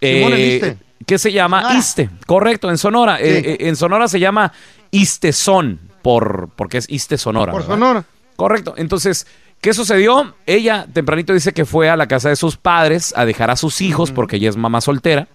Eh, 0.00 0.76
que 1.06 1.18
se 1.18 1.32
llama 1.32 1.62
Sonora. 1.62 1.78
ISTE, 1.78 2.10
correcto, 2.26 2.70
en 2.70 2.78
Sonora. 2.78 3.18
Sí. 3.18 3.24
Eh, 3.24 3.38
eh, 3.44 3.56
en 3.60 3.76
Sonora 3.76 4.08
se 4.08 4.20
llama 4.20 4.52
ISTESON, 4.90 5.80
por, 6.02 6.50
porque 6.56 6.78
es 6.78 6.88
ISTE 6.88 7.18
Sonora. 7.18 7.52
Por 7.52 7.62
¿verdad? 7.62 7.74
Sonora. 7.74 8.04
Correcto. 8.36 8.74
Entonces, 8.76 9.26
¿qué 9.60 9.72
sucedió? 9.74 10.34
Ella 10.46 10.86
tempranito 10.92 11.32
dice 11.32 11.52
que 11.52 11.64
fue 11.64 11.88
a 11.90 11.96
la 11.96 12.06
casa 12.06 12.28
de 12.28 12.36
sus 12.36 12.56
padres 12.56 13.12
a 13.16 13.24
dejar 13.24 13.50
a 13.50 13.56
sus 13.56 13.80
hijos 13.80 14.10
porque 14.12 14.36
ella 14.36 14.48
es 14.50 14.56
mamá 14.56 14.80
soltera. 14.80 15.28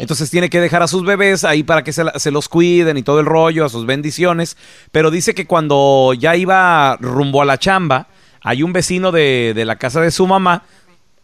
Entonces 0.00 0.30
tiene 0.30 0.50
que 0.50 0.60
dejar 0.60 0.82
a 0.82 0.86
sus 0.88 1.04
bebés 1.04 1.44
ahí 1.44 1.62
para 1.62 1.82
que 1.82 1.92
se, 1.92 2.04
la- 2.04 2.18
se 2.18 2.30
los 2.30 2.48
cuiden 2.48 2.98
y 2.98 3.02
todo 3.02 3.20
el 3.20 3.26
rollo, 3.26 3.64
a 3.64 3.68
sus 3.70 3.86
bendiciones. 3.86 4.56
Pero 4.90 5.10
dice 5.10 5.34
que 5.34 5.46
cuando 5.46 6.12
ya 6.14 6.36
iba 6.36 6.96
rumbo 7.00 7.40
a 7.40 7.44
la 7.46 7.56
chamba, 7.58 8.08
hay 8.42 8.62
un 8.62 8.72
vecino 8.72 9.12
de, 9.12 9.52
de 9.54 9.64
la 9.64 9.76
casa 9.76 10.00
de 10.00 10.10
su 10.10 10.26
mamá, 10.26 10.64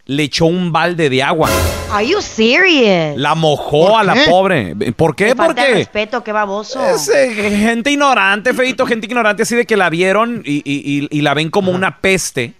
le 0.09 0.23
echó 0.23 0.47
un 0.47 0.71
balde 0.71 1.07
de 1.07 1.21
agua. 1.21 1.49
Are 1.91 2.05
you 2.07 2.19
serious? 2.19 3.15
La 3.15 3.35
mojó 3.35 3.89
¿Por 3.89 3.99
a 3.99 4.03
la 4.03 4.15
pobre. 4.27 4.75
¿Por 4.95 5.15
qué? 5.15 5.35
Porque 5.35 5.67
respeto, 5.75 6.23
qué 6.23 6.31
baboso. 6.31 6.83
es 6.83 7.07
eh, 7.09 7.31
gente 7.31 7.91
ignorante, 7.91 8.55
feito, 8.55 8.87
gente 8.87 9.05
ignorante 9.05 9.43
así 9.43 9.55
de 9.55 9.65
que 9.67 9.77
la 9.77 9.89
vieron 9.91 10.41
y, 10.43 10.57
y- 10.65 11.03
y- 11.03 11.07
y 11.11 11.21
la 11.21 11.35
ven 11.35 11.51
como 11.51 11.71
una 11.71 11.99
peste, 12.01 12.53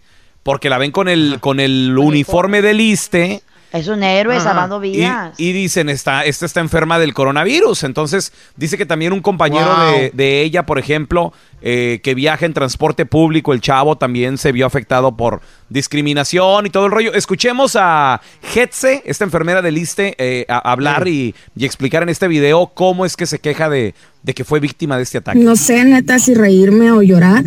porque 0.43 0.69
la 0.69 0.77
ven 0.77 0.91
con 0.91 1.07
el, 1.09 1.39
con 1.39 1.59
el 1.59 1.97
uniforme 1.97 2.61
del 2.61 2.81
ISTE. 2.81 3.41
Es 3.71 3.87
un 3.87 4.01
héroe 4.03 4.35
Ajá. 4.35 4.45
salvando 4.45 4.83
Y, 4.83 4.91
vidas. 4.91 5.35
y 5.37 5.51
dicen, 5.51 5.89
está, 5.89 6.25
esta 6.25 6.45
está 6.45 6.59
enferma 6.59 6.97
del 6.97 7.13
coronavirus. 7.13 7.83
Entonces, 7.83 8.31
dice 8.55 8.77
que 8.77 8.85
también 8.85 9.13
un 9.13 9.21
compañero 9.21 9.65
Wow. 9.67 9.91
de, 9.93 10.11
de 10.13 10.41
ella, 10.41 10.65
por 10.65 10.79
ejemplo, 10.79 11.33
eh, 11.61 11.99
que 12.01 12.15
viaja 12.15 12.45
en 12.45 12.53
transporte 12.53 13.05
público, 13.05 13.53
el 13.53 13.61
chavo 13.61 13.97
también 13.97 14.37
se 14.37 14.51
vio 14.51 14.65
afectado 14.65 15.15
por 15.15 15.41
discriminación 15.69 16.65
y 16.65 16.69
todo 16.69 16.85
el 16.85 16.91
rollo. 16.91 17.13
Escuchemos 17.13 17.75
a 17.79 18.21
Hetze, 18.55 19.03
esta 19.05 19.23
enfermera 19.23 19.61
del 19.61 19.77
ISTE, 19.77 20.15
eh, 20.17 20.45
a- 20.49 20.71
hablar 20.71 21.07
y, 21.07 21.35
y 21.55 21.65
explicar 21.65 22.01
en 22.03 22.09
este 22.09 22.27
video 22.27 22.67
cómo 22.73 23.05
es 23.05 23.15
que 23.17 23.25
se 23.25 23.39
queja 23.39 23.69
de, 23.69 23.93
de 24.23 24.33
que 24.33 24.43
fue 24.45 24.59
víctima 24.59 24.97
de 24.97 25.03
este 25.03 25.17
ataque. 25.19 25.39
No 25.39 25.55
sé, 25.55 25.83
neta, 25.85 26.17
si 26.19 26.33
reírme 26.33 26.91
o 26.91 27.01
llorar. 27.01 27.43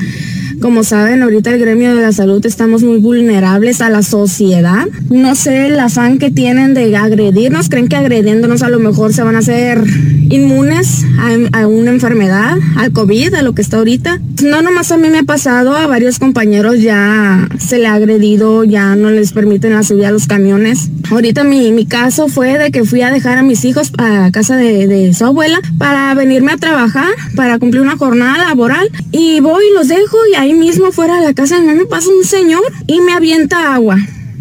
Como 0.62 0.84
saben, 0.84 1.24
ahorita 1.24 1.50
el 1.50 1.58
gremio 1.58 1.92
de 1.92 2.02
la 2.02 2.12
salud 2.12 2.46
estamos 2.46 2.84
muy 2.84 3.00
vulnerables 3.00 3.80
a 3.80 3.90
la 3.90 4.04
sociedad. 4.04 4.86
No 5.10 5.34
sé 5.34 5.66
el 5.66 5.80
afán 5.80 6.18
que 6.18 6.30
tienen 6.30 6.72
de 6.72 6.96
agredirnos. 6.96 7.68
Creen 7.68 7.88
que 7.88 7.96
agrediéndonos 7.96 8.62
a 8.62 8.68
lo 8.68 8.78
mejor 8.78 9.12
se 9.12 9.24
van 9.24 9.34
a 9.34 9.40
hacer 9.40 9.82
inmunes 10.30 11.04
a, 11.52 11.66
una 11.66 11.90
enfermedad, 11.90 12.56
al 12.76 12.92
COVID, 12.92 13.34
a 13.34 13.42
lo 13.42 13.54
que 13.54 13.62
está 13.62 13.78
ahorita. 13.78 14.20
No 14.44 14.62
nomás 14.62 14.92
a 14.92 14.98
mí 14.98 15.08
me 15.10 15.18
ha 15.18 15.22
pasado, 15.24 15.74
a 15.74 15.88
varios 15.88 16.20
compañeros 16.20 16.80
ya 16.80 17.48
se 17.58 17.78
le 17.78 17.88
ha 17.88 17.94
agredido, 17.94 18.62
ya 18.62 18.94
no 18.94 19.10
les 19.10 19.32
permiten 19.32 19.72
la 19.72 19.82
subida 19.82 20.08
a 20.08 20.12
los 20.12 20.28
camiones. 20.28 20.90
Ahorita 21.10 21.42
mi, 21.42 21.72
caso 21.86 22.28
fue 22.28 22.56
de 22.56 22.70
que 22.70 22.84
fui 22.84 23.02
a 23.02 23.10
dejar 23.10 23.36
a 23.36 23.42
mis 23.42 23.64
hijos 23.64 23.90
a 23.98 24.30
casa 24.30 24.56
de, 24.56 24.86
de 24.86 25.12
su 25.12 25.24
abuela 25.24 25.60
para 25.76 26.14
venirme 26.14 26.52
a 26.52 26.56
trabajar, 26.56 27.12
para 27.34 27.58
cumplir 27.58 27.82
una 27.82 27.96
jornada 27.96 28.38
laboral. 28.38 28.88
Y 29.10 29.40
voy 29.40 29.64
los 29.74 29.88
dejo 29.88 30.18
y 30.30 30.36
ahí 30.36 30.51
mismo 30.52 30.92
fuera 30.92 31.16
de 31.16 31.26
la 31.26 31.34
casa 31.34 31.60
de 31.60 31.74
mi 31.74 31.84
pasa 31.84 32.08
un 32.08 32.24
señor 32.24 32.62
y 32.86 33.00
me 33.00 33.12
avienta 33.12 33.74
agua. 33.74 33.96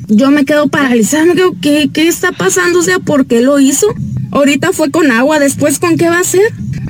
Yo 0.08 0.30
me 0.32 0.46
quedo 0.46 0.68
paralizada, 0.68 1.26
me 1.26 1.36
¿qué, 1.62 1.90
¿qué 1.94 2.08
está 2.08 2.32
pasando? 2.32 2.80
O 2.80 2.84
sea, 2.84 3.00
¿por 3.00 3.26
qué 3.26 3.42
lo 3.42 3.60
hizo? 3.60 3.88
Ahorita 4.32 4.72
fue 4.72 4.92
con 4.92 5.12
agua, 5.12 5.40
después 5.40 5.80
¿con 5.80 5.98
qué 5.98 6.10
va 6.10 6.20
a 6.20 6.24
ser? 6.24 6.42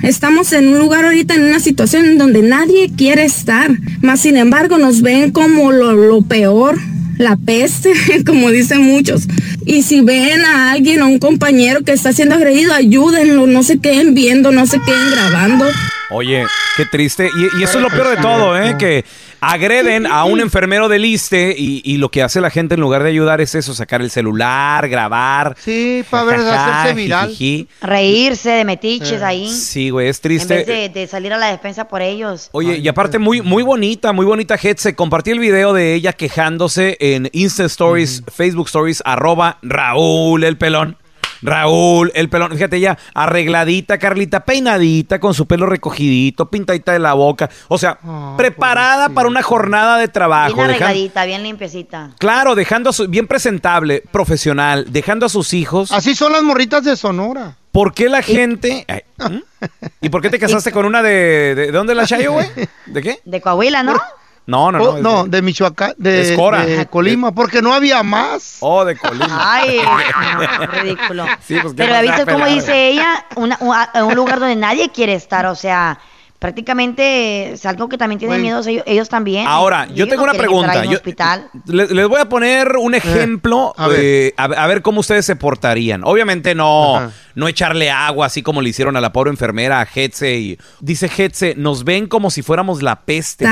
Estamos 0.04 0.52
en 0.54 0.68
un 0.68 0.80
lugar 0.80 1.06
ahorita, 1.06 1.36
en 1.36 1.44
una 1.44 1.60
situación 1.60 2.06
en 2.06 2.18
donde 2.18 2.42
nadie 2.42 2.92
quiere 2.96 3.24
estar. 3.24 3.72
Más 4.02 4.22
sin 4.22 4.38
embargo, 4.38 4.78
nos 4.78 5.02
ven 5.02 5.32
como 5.32 5.72
lo, 5.72 5.94
lo 5.94 6.22
peor, 6.24 6.80
la 7.18 7.36
peste, 7.36 7.94
como 8.26 8.50
dicen 8.50 8.82
muchos. 8.82 9.28
Y 9.66 9.84
si 9.84 10.02
ven 10.02 10.42
a 10.42 10.72
alguien, 10.72 11.02
a 11.02 11.06
un 11.06 11.20
compañero 11.20 11.82
que 11.84 11.92
está 11.92 12.14
siendo 12.14 12.36
agredido, 12.36 12.74
ayúdenlo, 12.74 13.46
no 13.46 13.62
se 13.64 13.78
queden 13.78 14.16
viendo, 14.16 14.52
no 14.52 14.66
se 14.66 14.80
queden 14.80 15.12
grabando. 15.12 15.66
Oye, 16.12 16.46
qué 16.78 16.86
triste. 16.86 17.30
Y, 17.36 17.60
y 17.60 17.64
eso 17.64 17.78
es 17.78 17.84
lo 17.84 17.90
peor 17.90 18.10
de 18.10 18.18
todo, 18.18 18.58
¿eh? 18.62 18.76
Que 18.78 19.06
agreden 19.40 20.06
a 20.06 20.26
un 20.26 20.40
enfermero 20.40 20.88
del 20.88 21.04
ISTE 21.06 21.56
y, 21.58 21.82
y 21.84 21.98
lo 21.98 22.10
que 22.10 22.22
hace 22.22 22.42
la 22.42 22.50
gente 22.50 22.76
en 22.76 22.82
lugar 22.82 23.02
de 23.04 23.10
ayudar 23.10 23.42
es 23.42 23.56
eso, 23.56 23.74
sacar 23.74 24.02
el 24.02 24.12
celular, 24.12 24.88
grabar. 24.88 25.56
Sí, 25.60 26.04
para 26.10 26.34
hacerse 26.82 26.94
viral. 26.96 27.30
jijiji. 27.30 27.68
Reírse 27.82 28.50
de 28.52 28.66
metiches 28.66 29.22
ahí. 29.22 29.50
Sí, 29.50 29.90
güey, 29.90 30.10
es 30.10 30.18
En 30.18 30.22
triste. 30.22 30.56
vez 30.56 30.68
de, 30.68 30.90
de 30.90 31.08
salir 31.08 31.34
a 31.34 31.38
la 31.38 31.48
defensa 31.52 31.88
por 31.88 32.02
ellos. 32.02 32.50
Oye, 32.52 32.78
y 32.78 32.88
aparte 32.88 33.18
muy, 33.18 33.42
muy 33.42 33.64
bonita, 33.64 34.12
muy 34.14 34.26
bonita 34.26 34.58
Se 34.58 34.96
Compartí 34.96 35.32
el 35.32 35.40
video 35.40 35.74
de 35.74 35.96
ella 35.96 36.14
quejándose 36.14 36.98
en 37.00 37.30
Insta 37.34 37.66
Stories, 37.66 38.24
Facebook 38.32 38.68
Stories, 38.68 39.02
arroba 39.06 39.58
Raúl 39.62 40.44
el 40.44 40.58
pelón. 40.58 40.98
Raúl, 41.42 42.12
el 42.16 42.30
pelón, 42.30 42.52
fíjate 42.52 42.78
ella, 42.78 42.98
arregladita, 43.14 43.98
Carlita, 43.98 44.46
peinadita, 44.46 45.20
con 45.20 45.34
su 45.34 45.48
pelo 45.48 45.66
recogidito, 45.66 46.50
pintadita 46.50 46.92
de 46.92 47.00
la 47.00 47.14
boca. 47.14 47.50
O 47.68 47.78
sea, 47.78 47.98
preparada 48.38 49.10
para 49.10 49.28
una 49.28 49.42
jornada 49.42 49.98
de 49.98 50.08
trabajo. 50.08 50.56
Bien 50.56 50.70
arregladita, 50.70 51.26
bien 51.26 51.44
limpiecita. 51.44 52.12
claro, 52.20 52.56
dejando 52.56 52.90
a 52.90 52.94
su, 52.94 53.08
bien 53.08 53.28
presentable, 53.28 54.04
profesional, 54.12 54.86
dejando 54.90 55.26
a 55.26 55.30
sus 55.30 55.54
hijos. 55.54 55.92
Así 55.92 56.16
son 56.16 56.32
las 56.32 56.44
morritas 56.44 56.84
de 56.84 56.96
Sonora. 56.96 57.58
¿Por 57.72 57.94
qué 57.94 58.10
la 58.10 58.22
gente... 58.22 58.86
ay, 58.88 59.02
¿mm? 59.18 59.38
¿Y 60.02 60.10
por 60.10 60.22
qué 60.22 60.30
te 60.30 60.40
casaste 60.40 60.72
con 60.72 60.86
una 60.86 61.02
de... 61.02 61.56
¿De, 61.56 61.66
de 61.68 61.72
dónde 61.72 61.96
la 61.96 62.06
Chayo, 62.06 62.34
güey? 62.34 62.48
¿De 62.86 63.02
qué? 63.02 63.20
De 63.24 63.40
Coahuila, 63.40 63.82
¿no? 63.84 63.94
No, 64.48 64.72
no, 64.72 64.80
no. 64.80 64.84
Oh, 64.90 64.98
no, 65.00 65.24
de 65.26 65.42
Michoacán, 65.42 65.94
de, 65.98 66.32
Escora. 66.34 66.66
de 66.66 66.86
Colima, 66.88 67.32
porque 67.32 67.62
no 67.62 67.74
había 67.74 68.02
más. 68.04 68.58
Oh, 68.62 68.84
de 68.84 68.98
Colima. 68.98 69.28
Ay, 69.54 69.80
ridículo. 70.82 71.26
Sí, 71.46 71.58
pues, 71.62 71.74
¿qué 71.74 71.84
Pero 71.84 71.94
más 71.94 72.04
¿ya 72.04 72.12
da 72.12 72.18
viste 72.18 72.32
cómo 72.34 72.46
dice 72.48 72.88
ella? 72.90 73.26
Una- 73.36 73.58
un, 73.62 74.04
un 74.04 74.16
lugar 74.16 74.40
donde 74.40 74.56
nadie 74.56 74.90
quiere 74.90 75.14
estar, 75.14 75.46
o 75.46 75.56
sea, 75.56 76.00
prácticamente 76.42 77.52
es 77.54 77.66
algo 77.68 77.88
que 77.88 77.98
también 78.00 78.18
tienen 78.18 78.38
Güey. 78.40 78.42
miedo 78.42 78.62
ellos, 78.68 78.84
ellos 78.88 79.10
también. 79.10 79.46
Ahora, 79.48 79.88
Y 79.90 79.94
yo 79.94 80.08
tengo 80.08 80.26
no 80.26 80.32
una 80.32 80.34
pregunta. 80.40 80.84
Yo- 80.86 80.92
hospital. 80.94 81.50
Les, 81.68 81.92
les 81.92 82.08
voy 82.08 82.20
a 82.20 82.28
poner 82.28 82.78
un 82.78 82.96
ejemplo 82.96 83.74
a 83.78 83.88
ver. 83.88 84.00
eh, 84.02 84.34
a, 84.38 84.46
a 84.46 84.68
ver 84.68 84.82
cómo 84.82 85.02
ustedes 85.02 85.26
se 85.26 85.36
portarían. 85.36 86.04
Obviamente 86.04 86.56
no, 86.56 87.12
no 87.36 87.48
echarle 87.48 87.92
agua 87.92 88.26
así 88.26 88.42
como 88.42 88.62
le 88.62 88.70
hicieron 88.70 88.98
a 88.98 89.02
la 89.02 89.14
pobre 89.14 89.30
enfermera, 89.30 89.82
a 89.82 89.88
Hetze. 89.94 90.36
Y, 90.40 90.58
dice 90.80 91.10
Hetze, 91.16 91.54
nos 91.56 91.84
ven 91.84 92.08
como 92.08 92.32
si 92.32 92.42
fuéramos 92.42 92.82
la 92.82 93.02
peste. 93.02 93.46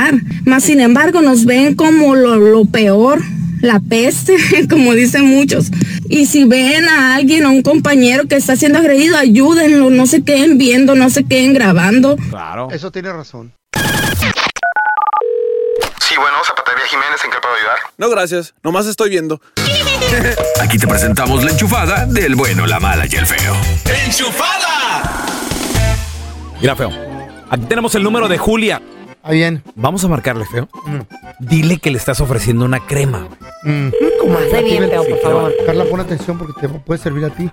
Más 0.45 0.63
sin 0.63 0.79
embargo, 0.81 1.21
nos 1.21 1.45
ven 1.45 1.75
como 1.75 2.15
lo, 2.15 2.35
lo 2.37 2.65
peor, 2.65 3.19
la 3.61 3.79
peste, 3.79 4.37
como 4.69 4.93
dicen 4.93 5.25
muchos. 5.25 5.67
Y 6.07 6.25
si 6.25 6.45
ven 6.45 6.87
a 6.87 7.15
alguien, 7.15 7.45
a 7.45 7.49
un 7.49 7.61
compañero 7.61 8.27
que 8.27 8.35
está 8.35 8.55
siendo 8.55 8.79
agredido, 8.79 9.17
ayúdenlo, 9.17 9.89
no 9.89 10.07
se 10.07 10.23
queden 10.23 10.57
viendo, 10.57 10.95
no 10.95 11.09
se 11.09 11.25
queden 11.25 11.53
grabando. 11.53 12.17
Claro. 12.29 12.69
Eso 12.71 12.91
tiene 12.91 13.11
razón. 13.11 13.53
Sí, 15.99 16.15
bueno, 16.17 16.37
Zapatería 16.43 16.85
Jiménez, 16.87 17.23
¿en 17.23 17.29
qué 17.29 17.37
puedo 17.39 17.53
ayudar? 17.53 17.77
No, 17.97 18.09
gracias. 18.09 18.55
Nomás 18.63 18.87
estoy 18.87 19.11
viendo. 19.11 19.39
Aquí 20.61 20.79
te 20.79 20.87
presentamos 20.87 21.43
la 21.43 21.51
enchufada 21.51 22.05
del 22.07 22.35
bueno, 22.35 22.65
la 22.65 22.79
mala 22.79 23.05
y 23.05 23.15
el 23.15 23.27
feo. 23.27 23.55
Mira, 26.59 26.75
feo. 26.75 26.89
Aquí 27.49 27.65
tenemos 27.65 27.93
el 27.95 28.03
número 28.03 28.27
de 28.27 28.37
Julia. 28.37 28.81
Ah, 29.23 29.31
bien. 29.31 29.61
Vamos 29.75 30.03
a 30.03 30.07
marcarle, 30.07 30.45
feo. 30.45 30.67
Dile 31.39 31.77
que 31.77 31.91
le 31.91 31.97
estás 31.97 32.21
ofreciendo 32.21 32.65
una 32.65 32.79
crema. 32.79 33.27
Mm. 33.63 33.89
Como 34.19 34.37
hace 34.37 34.63
bien, 34.63 34.89
feo, 34.89 35.03
por 35.07 35.19
favor. 35.19 35.53
Carla, 35.65 35.85
pon 35.85 35.99
atención 35.99 36.37
porque 36.37 36.53
te 36.59 36.69
puede 36.69 36.99
servir 36.99 37.25
a 37.25 37.29
ti. 37.29 37.49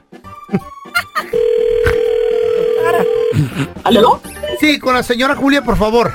¿Aló? 3.85 4.21
Sí, 4.61 4.79
con 4.79 4.95
la 4.95 5.03
señora 5.03 5.35
Julia, 5.35 5.63
por 5.63 5.77
favor. 5.77 6.13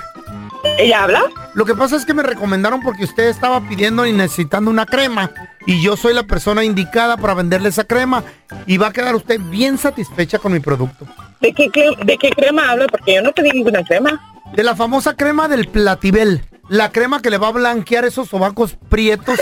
¿Ella 0.77 1.03
habla? 1.03 1.23
Lo 1.53 1.65
que 1.65 1.75
pasa 1.75 1.95
es 1.95 2.05
que 2.05 2.13
me 2.13 2.23
recomendaron 2.23 2.81
porque 2.81 3.03
usted 3.03 3.27
estaba 3.27 3.61
pidiendo 3.61 4.05
y 4.05 4.13
necesitando 4.13 4.71
una 4.71 4.85
crema. 4.85 5.31
Y 5.67 5.81
yo 5.81 5.97
soy 5.97 6.13
la 6.13 6.23
persona 6.23 6.63
indicada 6.63 7.17
para 7.17 7.33
venderle 7.33 7.69
esa 7.69 7.83
crema. 7.83 8.23
Y 8.65 8.77
va 8.77 8.87
a 8.87 8.93
quedar 8.93 9.15
usted 9.15 9.39
bien 9.39 9.77
satisfecha 9.77 10.39
con 10.39 10.53
mi 10.53 10.59
producto. 10.59 11.05
¿De 11.41 11.53
qué, 11.53 11.69
de 12.03 12.17
qué 12.17 12.29
crema 12.29 12.71
habla? 12.71 12.87
Porque 12.87 13.15
yo 13.15 13.21
no 13.21 13.31
pedí 13.31 13.51
ninguna 13.51 13.83
crema. 13.83 14.19
De 14.53 14.63
la 14.63 14.75
famosa 14.75 15.15
crema 15.15 15.47
del 15.47 15.67
Platibel. 15.67 16.43
La 16.69 16.91
crema 16.91 17.21
que 17.21 17.29
le 17.29 17.37
va 17.37 17.49
a 17.49 17.51
blanquear 17.51 18.05
esos 18.05 18.29
sobacos 18.29 18.77
prietos 18.89 19.39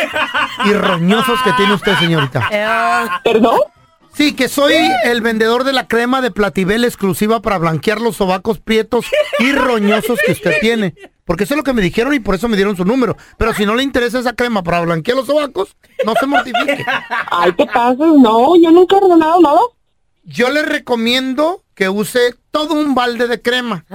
y 0.65 0.73
roñosos 0.73 1.39
que 1.43 1.53
tiene 1.53 1.73
usted, 1.73 1.95
señorita. 1.97 2.49
¿Perdón? 3.23 3.59
Sí, 4.13 4.35
que 4.35 4.49
soy 4.49 4.73
el 5.03 5.21
vendedor 5.21 5.63
de 5.63 5.73
la 5.73 5.87
crema 5.87 6.21
de 6.21 6.31
Platibel 6.31 6.83
exclusiva 6.83 7.41
para 7.41 7.57
blanquear 7.57 8.01
los 8.01 8.17
sobacos 8.17 8.59
prietos 8.59 9.05
y 9.39 9.51
roñosos 9.51 10.19
que 10.25 10.31
usted 10.31 10.59
tiene. 10.59 10.95
Porque 11.25 11.43
eso 11.43 11.53
es 11.53 11.57
lo 11.57 11.63
que 11.63 11.73
me 11.73 11.81
dijeron 11.83 12.13
y 12.15 12.19
por 12.19 12.33
eso 12.33 12.47
me 12.47 12.55
dieron 12.55 12.75
su 12.75 12.85
número. 12.85 13.15
Pero 13.37 13.53
si 13.53 13.65
no 13.65 13.75
le 13.75 13.83
interesa 13.83 14.19
esa 14.19 14.33
crema 14.33 14.63
para 14.63 14.81
blanquear 14.81 15.15
los 15.15 15.27
sobacos, 15.27 15.75
no 16.05 16.13
se 16.19 16.25
mortifique. 16.25 16.83
Ay, 17.31 17.53
¿qué 17.55 17.67
pasa? 17.67 18.05
No, 18.17 18.55
yo 18.55 18.71
nunca 18.71 18.95
he 18.95 18.99
ordenado 18.99 19.39
nada. 19.39 19.61
Yo 20.23 20.49
le 20.49 20.63
recomiendo 20.63 21.63
que 21.75 21.89
use 21.89 22.35
todo 22.51 22.73
un 22.73 22.95
balde 22.95 23.27
de 23.27 23.41
crema. 23.41 23.85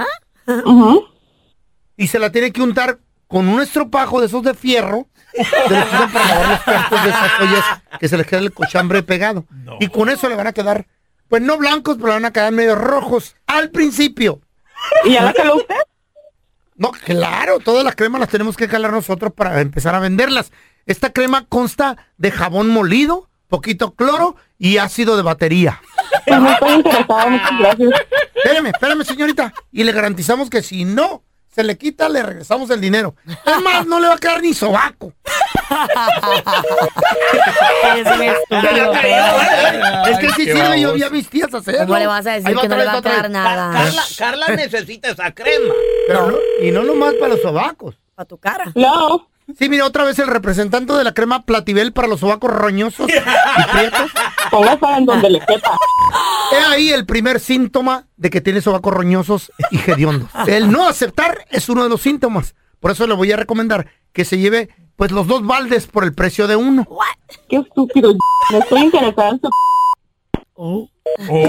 Y 1.96 2.06
se 2.08 2.18
la 2.18 2.30
tiene 2.30 2.52
que 2.52 2.62
untar 2.62 2.98
con 3.28 3.48
un 3.48 3.60
estropajo 3.60 4.20
de 4.20 4.26
esos 4.26 4.42
de 4.42 4.54
fierro. 4.54 5.08
De 5.32 5.76
los 5.76 5.88
que 5.88 5.96
usan 5.96 6.12
para 6.12 6.28
lavar 6.28 6.48
los 6.48 6.60
platos 6.60 7.04
de 7.04 7.10
esas 7.10 7.40
ollas 7.40 7.64
que 7.98 8.08
se 8.08 8.16
les 8.16 8.26
queda 8.26 8.40
el 8.40 8.52
cochambre 8.52 9.02
pegado. 9.02 9.44
Y 9.80 9.88
con 9.88 10.08
eso 10.08 10.28
le 10.28 10.36
van 10.36 10.46
a 10.46 10.52
quedar, 10.52 10.86
pues 11.28 11.42
no 11.42 11.56
blancos, 11.56 11.96
pero 11.96 12.08
le 12.08 12.14
van 12.14 12.24
a 12.24 12.32
quedar 12.32 12.52
medio 12.52 12.76
rojos 12.76 13.34
al 13.46 13.70
principio. 13.70 14.40
¿Y 15.04 15.12
ya 15.12 15.24
la 15.24 15.32
caló 15.32 15.56
usted? 15.56 15.74
No, 16.76 16.90
claro, 16.90 17.60
todas 17.60 17.84
las 17.84 17.94
cremas 17.94 18.20
las 18.20 18.28
tenemos 18.28 18.56
que 18.56 18.68
calar 18.68 18.92
nosotros 18.92 19.32
para 19.32 19.60
empezar 19.60 19.94
a 19.94 20.00
venderlas. 20.00 20.52
Esta 20.86 21.12
crema 21.12 21.46
consta 21.46 21.96
de 22.18 22.30
jabón 22.30 22.68
molido, 22.68 23.28
poquito 23.48 23.94
cloro 23.94 24.36
y 24.58 24.78
ácido 24.78 25.16
de 25.16 25.22
batería. 25.22 25.80
Pues 26.26 26.40
no 26.40 26.50
estoy 26.50 26.74
interesada, 26.74 27.26
muchas 27.26 27.58
gracias. 27.58 27.90
Espérame, 28.44 28.66
espérame, 28.68 29.04
señorita. 29.04 29.52
Y 29.72 29.84
le 29.84 29.92
garantizamos 29.92 30.50
que 30.50 30.62
si 30.62 30.84
no 30.84 31.22
se 31.54 31.64
le 31.64 31.78
quita, 31.78 32.08
le 32.08 32.22
regresamos 32.22 32.68
el 32.70 32.80
dinero. 32.80 33.14
Además, 33.46 33.86
no 33.86 33.98
le 34.00 34.08
va 34.08 34.14
a 34.14 34.18
quedar 34.18 34.42
ni 34.42 34.52
sobaco. 34.54 35.12
Eres 37.84 38.06
un 38.06 38.22
estúpido, 38.22 38.94
feo. 38.94 39.24
Es 40.10 40.18
que 40.18 40.26
Qué 40.26 40.32
sirve, 40.34 40.80
yo 40.80 40.88
baboso. 40.88 40.94
vi 40.94 41.02
a 41.04 41.10
mis 41.10 41.28
tías 41.28 41.54
hacerlo. 41.54 41.86
¿Cómo 41.86 41.98
le 41.98 42.06
vas 42.06 42.26
a 42.26 42.32
decir 42.32 42.56
que 42.56 42.68
no 42.68 42.76
le 42.76 42.84
va 42.84 42.92
a 42.98 43.02
quedar 43.02 43.30
nada? 43.30 43.72
Carla, 43.72 44.02
Carla 44.18 44.48
necesita 44.56 45.10
esa 45.10 45.32
crema. 45.32 45.74
Pero 46.06 46.30
no- 46.32 46.38
y 46.60 46.70
no 46.70 46.82
nomás 46.82 47.14
para 47.14 47.34
los 47.34 47.42
sobacos. 47.42 47.94
Para 48.14 48.26
tu 48.26 48.38
cara. 48.38 48.64
No. 48.74 49.28
Sí, 49.58 49.68
mira, 49.68 49.84
otra 49.84 50.04
vez 50.04 50.18
el 50.18 50.26
representante 50.26 50.92
de 50.94 51.04
la 51.04 51.12
crema 51.12 51.44
Platibel 51.44 51.92
para 51.92 52.08
los 52.08 52.20
sobacos 52.20 52.50
roñosos 52.50 53.08
y 53.10 53.72
prietos. 53.72 54.10
Póngasela 54.50 54.98
en 54.98 55.06
donde 55.06 55.30
le 55.30 55.40
quepa. 55.40 55.76
He 56.52 56.56
ahí 56.72 56.90
el 56.90 57.04
primer 57.04 57.40
síntoma 57.40 58.06
de 58.16 58.30
que 58.30 58.40
tiene 58.40 58.60
sobacos 58.62 58.92
roñosos 58.94 59.52
y 59.70 59.78
hediondos. 59.90 60.30
El 60.46 60.70
no 60.70 60.88
aceptar 60.88 61.44
es 61.50 61.68
uno 61.68 61.82
de 61.82 61.88
los 61.90 62.00
síntomas. 62.00 62.54
Por 62.80 62.90
eso 62.90 63.06
le 63.06 63.14
voy 63.14 63.32
a 63.32 63.36
recomendar 63.36 63.86
que 64.12 64.24
se 64.24 64.38
lleve 64.38 64.70
pues 64.96 65.10
los 65.10 65.26
dos 65.26 65.44
baldes 65.44 65.86
por 65.88 66.04
el 66.04 66.14
precio 66.14 66.46
de 66.46 66.56
uno. 66.56 66.86
Qué 67.48 67.56
estúpido. 67.56 68.14
No 68.50 68.58
estoy 68.58 68.80
interesada 68.82 69.30
en 69.30 69.40
su... 69.40 69.50
Te 71.16 71.46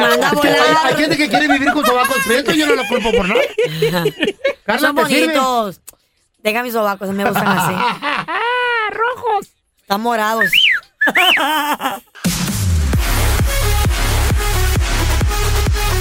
manda 0.00 0.30
a 0.30 0.32
Es 0.32 0.40
que 0.40 0.48
hay, 0.48 0.54
volar. 0.60 0.86
hay 0.86 0.94
gente 0.96 1.16
que 1.16 1.28
quiere 1.28 1.48
vivir 1.48 1.72
con 1.72 1.84
sobacos 1.84 2.16
prietos, 2.26 2.54
yo 2.56 2.66
no 2.66 2.74
lo 2.74 2.82
culpo 2.88 3.12
por 3.12 3.28
nada. 3.28 3.40
Carla, 4.64 4.88
Son 4.88 4.96
¿te 4.96 5.06
sirve? 5.06 5.34
Deja 6.42 6.62
mis 6.62 6.72
sobacos, 6.72 7.08
me 7.10 7.24
gustan 7.24 7.46
así. 7.46 7.72
Rojos. 8.90 9.48
Están 9.80 10.00
morados. 10.00 10.50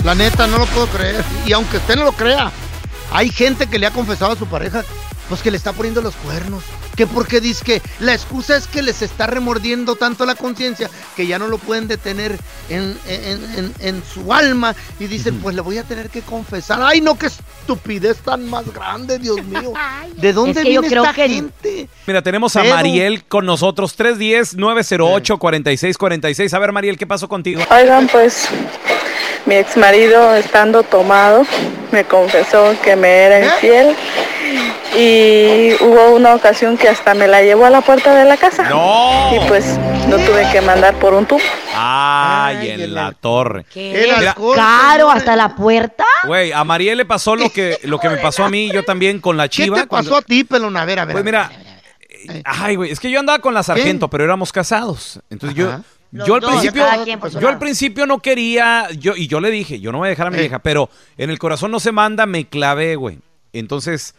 La 0.04 0.16
neta, 0.16 0.48
no 0.48 0.58
lo 0.58 0.66
puedo 0.66 0.88
creer. 0.88 1.24
Y 1.46 1.54
aunque 1.54 1.78
usted 1.78 1.96
no 1.96 2.06
lo 2.06 2.12
crea, 2.14 2.52
hay 3.12 3.30
gente 3.30 3.68
que 3.68 3.78
le 3.78 3.86
ha 3.86 3.92
confesado 3.92 4.32
a 4.32 4.36
su 4.36 4.48
pareja, 4.48 4.84
pues 5.32 5.42
que 5.42 5.50
le 5.50 5.56
está 5.56 5.72
poniendo 5.72 6.02
los 6.02 6.14
cuernos. 6.18 6.62
Que 6.98 7.08
porque 7.08 7.40
dice 7.40 7.64
que 7.64 7.82
la 8.02 8.14
excusa 8.14 8.58
es 8.58 8.68
que 8.68 8.82
les 8.82 9.02
está 9.02 9.28
remordiendo 9.28 9.96
tanto 9.96 10.26
la 10.26 10.36
conciencia 10.36 10.90
que 11.16 11.26
ya 11.26 11.40
no 11.40 11.48
lo 11.48 11.58
pueden 11.58 11.88
detener 11.88 12.38
en, 12.70 12.98
en- 13.08 13.46
en- 13.58 13.74
en 13.80 14.04
su 14.04 14.34
alma. 14.34 14.76
Y 15.00 15.06
dicen, 15.08 15.40
pues 15.40 15.56
le 15.56 15.62
voy 15.62 15.78
a 15.78 15.84
tener 15.84 16.10
que 16.10 16.20
confesar. 16.22 16.82
Ay, 16.84 17.00
no, 17.00 17.18
qué 17.18 17.28
estupidez 17.28 18.18
tan 18.18 18.44
más 18.50 18.66
grande, 18.74 19.20
Dios 19.20 19.42
mío. 19.46 19.72
¿De 20.18 20.34
dónde 20.34 20.60
Es 20.60 20.66
que 20.68 20.74
yo 20.74 20.82
viene 20.82 20.94
creo 20.94 21.04
esta 21.06 21.16
que- 21.16 21.30
gente? 21.30 21.88
Mira, 22.06 22.22
tenemos 22.22 22.54
a 22.58 22.64
Pero- 22.64 22.76
Mariel 22.76 23.24
con 23.24 23.46
nosotros, 23.46 23.98
310-908-4646. 23.98 26.54
A 26.54 26.60
ver, 26.60 26.72
Mariel, 26.72 26.98
¿qué 26.98 27.08
pasó 27.08 27.28
contigo? 27.30 27.62
Oigan, 27.72 28.08
pues 28.08 28.48
mi 29.46 29.56
ex 29.56 29.76
marido 29.78 30.34
estando 30.36 30.84
tomado 30.84 31.46
me 31.92 32.04
confesó 32.04 32.76
que 32.84 32.96
me 32.96 33.10
era 33.10 33.46
infiel 33.46 33.96
y 34.98 35.74
hubo 35.84 36.16
una 36.16 36.36
ocasión 36.36 36.78
que 36.78 36.90
hasta 36.90 37.14
me 37.14 37.28
la 37.28 37.42
llevó 37.42 37.66
a 37.66 37.70
la 37.70 37.82
puerta 37.82 38.14
de 38.16 38.26
la 38.26 38.38
casa. 38.38 38.70
No. 38.70 39.32
Y 39.36 39.48
pues 39.48 39.78
no 40.08 40.18
tuve 40.18 40.46
que 40.52 40.62
mandar 40.62 40.96
por 41.00 41.14
un 41.14 41.26
tubo. 41.26 41.40
Ay, 41.76 42.70
en 42.72 42.94
la 42.94 43.14
torre. 43.14 43.66
Mira, 43.76 44.36
Caro, 44.56 45.10
hasta 45.10 45.36
la 45.36 45.56
puerta. 45.56 46.06
Güey, 46.28 46.52
a 46.52 46.64
Mariel 46.64 46.98
le 46.98 47.06
pasó 47.06 47.36
lo 47.36 47.50
que, 47.50 47.78
lo 47.84 48.00
que 48.00 48.10
me 48.10 48.18
pasó 48.22 48.44
a 48.44 48.50
mí, 48.50 48.72
yo 48.72 48.84
también 48.84 49.20
con 49.20 49.38
la 49.38 49.44
¿Qué 49.48 49.64
chiva. 49.64 49.78
te 49.82 49.88
pasó 49.88 50.10
cuando- 50.10 50.16
a 50.18 50.22
ti, 50.22 50.44
pelón? 50.44 50.76
A 50.78 50.86
ver, 50.86 51.00
a 51.00 51.06
ver. 51.06 51.14
Pues 51.14 51.24
mira, 51.26 51.52
ay, 52.44 52.76
güey, 52.76 52.92
es 52.92 53.00
que 53.00 53.10
yo 53.10 53.20
andaba 53.20 53.40
con 53.40 53.54
la 53.54 53.64
sargento, 53.64 54.10
pero 54.10 54.24
éramos 54.24 54.52
casados. 54.52 55.20
Entonces 55.30 55.58
yo, 55.58 55.70
Ajá. 55.70 55.82
yo 56.12 56.36
al 56.36 56.42
principio, 56.42 56.86
yo 57.40 57.48
al 57.50 57.58
principio 57.60 58.06
no 58.06 58.20
quería, 58.20 58.88
yo 58.98 59.16
y 59.16 59.28
yo 59.28 59.40
le 59.40 59.50
dije, 59.50 59.80
yo 59.80 59.92
no 59.92 60.00
voy 60.00 60.08
a 60.08 60.10
dejar 60.10 60.28
a 60.28 60.32
mi 60.32 60.38
Eh. 60.38 60.42
vieja, 60.42 60.60
pero 60.60 60.90
en 61.18 61.30
el 61.30 61.40
corazón 61.40 61.72
no 61.72 61.80
se 61.80 61.92
manda, 61.92 62.26
me 62.26 62.46
clavé, 62.46 62.96
güey. 62.96 63.20
Entonces, 63.54 64.16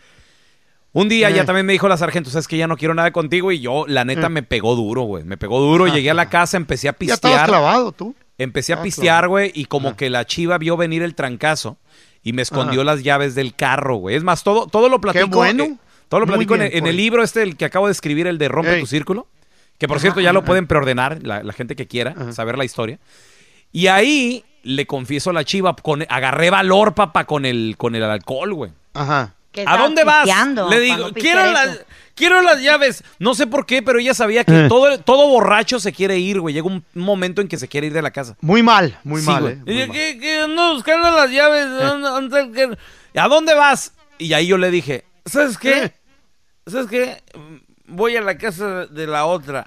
un 0.92 1.08
día 1.08 1.30
ya 1.30 1.42
Eh. 1.42 1.44
también 1.44 1.66
me 1.66 1.72
dijo 1.72 1.88
la 1.88 1.96
sargento, 1.96 2.30
sabes 2.30 2.46
que 2.48 2.56
ya 2.56 2.66
no 2.66 2.76
quiero 2.76 2.94
nada 2.94 3.10
contigo 3.12 3.50
y 3.52 3.60
yo, 3.60 3.84
la 3.88 4.04
neta, 4.04 4.26
Eh. 4.26 4.30
me 4.30 4.42
pegó 4.42 4.74
duro, 4.76 5.02
güey. 5.02 5.24
Me 5.24 5.36
pegó 5.36 5.60
duro, 5.60 5.86
llegué 5.88 6.10
a 6.10 6.14
la 6.14 6.28
casa, 6.28 6.56
empecé 6.56 6.88
a 6.88 6.92
Ya 6.92 6.98
pistear. 6.98 7.48
clavado 7.48 7.92
tú. 7.92 8.14
Empecé 8.38 8.72
a 8.72 8.74
Estabas 8.74 8.84
pistear, 8.86 9.28
güey, 9.28 9.52
y 9.54 9.66
como 9.66 9.96
que 9.96 10.10
la 10.10 10.24
chiva 10.26 10.58
vio 10.58 10.76
venir 10.76 11.02
el 11.02 11.14
trancazo 11.14 11.76
y 12.22 12.32
me 12.32 12.42
escondió 12.42 12.80
Ajá. 12.82 12.92
las 12.92 13.02
llaves 13.02 13.34
del 13.34 13.54
carro, 13.54 13.96
güey. 13.96 14.16
Es 14.16 14.24
más, 14.24 14.42
todo, 14.42 14.66
todo 14.66 14.88
lo 14.88 15.00
platico. 15.00 15.28
bueno. 15.36 15.64
eh, 15.64 15.76
todo 16.08 16.20
lo 16.20 16.26
platico 16.26 16.54
en, 16.54 16.60
bien 16.60 16.70
el- 16.72 16.76
en 16.78 16.80
por 16.82 16.88
el 16.88 16.94
él. 16.94 16.96
libro 16.96 17.22
este, 17.22 17.42
el 17.42 17.56
que 17.56 17.64
acabo 17.64 17.86
de 17.86 17.92
escribir, 17.92 18.26
el 18.26 18.36
de 18.38 18.48
Rompe 18.48 18.74
Ey. 18.74 18.80
tu 18.80 18.86
Círculo. 18.86 19.28
Que 19.78 19.88
por 19.88 19.98
cierto 19.98 20.20
ya 20.20 20.32
lo 20.32 20.44
pueden 20.44 20.66
preordenar, 20.66 21.20
la, 21.22 21.42
la 21.42 21.52
gente 21.52 21.74
que 21.74 21.86
quiera 21.88 22.32
saber 22.32 22.56
la 22.58 22.64
historia. 22.64 22.98
Y 23.72 23.86
ahí 23.88 24.44
le 24.62 24.86
confieso 24.86 25.30
a 25.30 25.32
la 25.32 25.44
chiva, 25.44 25.74
con, 25.74 26.04
agarré 26.08 26.50
valor, 26.50 26.94
papá, 26.94 27.24
con 27.24 27.44
el, 27.46 27.74
con 27.78 27.94
el 27.96 28.02
alcohol, 28.04 28.54
güey. 28.54 28.70
Ajá. 28.94 29.34
Que 29.52 29.64
¿A 29.66 29.76
dónde 29.76 30.02
vas? 30.04 30.26
Le 30.70 30.80
digo, 30.80 31.12
quiero 31.12 31.44
las, 31.52 31.80
quiero 32.14 32.40
las 32.42 32.62
llaves. 32.62 33.04
No 33.18 33.34
sé 33.34 33.46
por 33.46 33.66
qué, 33.66 33.82
pero 33.82 33.98
ella 33.98 34.14
sabía 34.14 34.44
que 34.44 34.64
Eh. 34.64 34.68
todo, 34.68 34.98
todo 34.98 35.28
borracho 35.28 35.78
se 35.78 35.92
quiere 35.92 36.18
ir, 36.18 36.40
güey. 36.40 36.54
Llega 36.54 36.66
un 36.66 36.84
momento 36.94 37.42
en 37.42 37.48
que 37.48 37.58
se 37.58 37.68
quiere 37.68 37.88
ir 37.88 37.92
de 37.92 38.00
la 38.02 38.10
casa. 38.10 38.34
Muy 38.40 38.62
mal, 38.62 38.98
muy 39.04 39.20
Sí, 39.20 39.26
mal, 39.26 39.42
güey. 39.42 39.54
eh. 39.54 39.58
Y 39.66 39.72
muy 39.74 39.86
mal. 39.88 39.90
¿qué- 39.92 40.18
qué? 40.18 40.40
ando 40.40 40.72
buscando 40.74 41.10
las 41.10 41.30
llaves. 41.30 41.66
¿dónde- 41.68 42.08
dónde 42.08 42.40
está 42.40 42.62
el 42.62 42.70
que- 42.70 43.20
¿A 43.20 43.28
dónde 43.28 43.54
vas? 43.54 43.92
Y 44.18 44.32
ahí 44.32 44.46
yo 44.46 44.56
le 44.56 44.70
dije, 44.70 45.04
¿sabes 45.26 45.58
qué? 45.58 45.92
¿Sabes 46.66 46.86
qué? 46.86 47.22
Voy 47.86 48.16
a 48.16 48.22
la 48.22 48.38
casa 48.38 48.86
de 48.86 49.06
la 49.06 49.26
otra. 49.26 49.66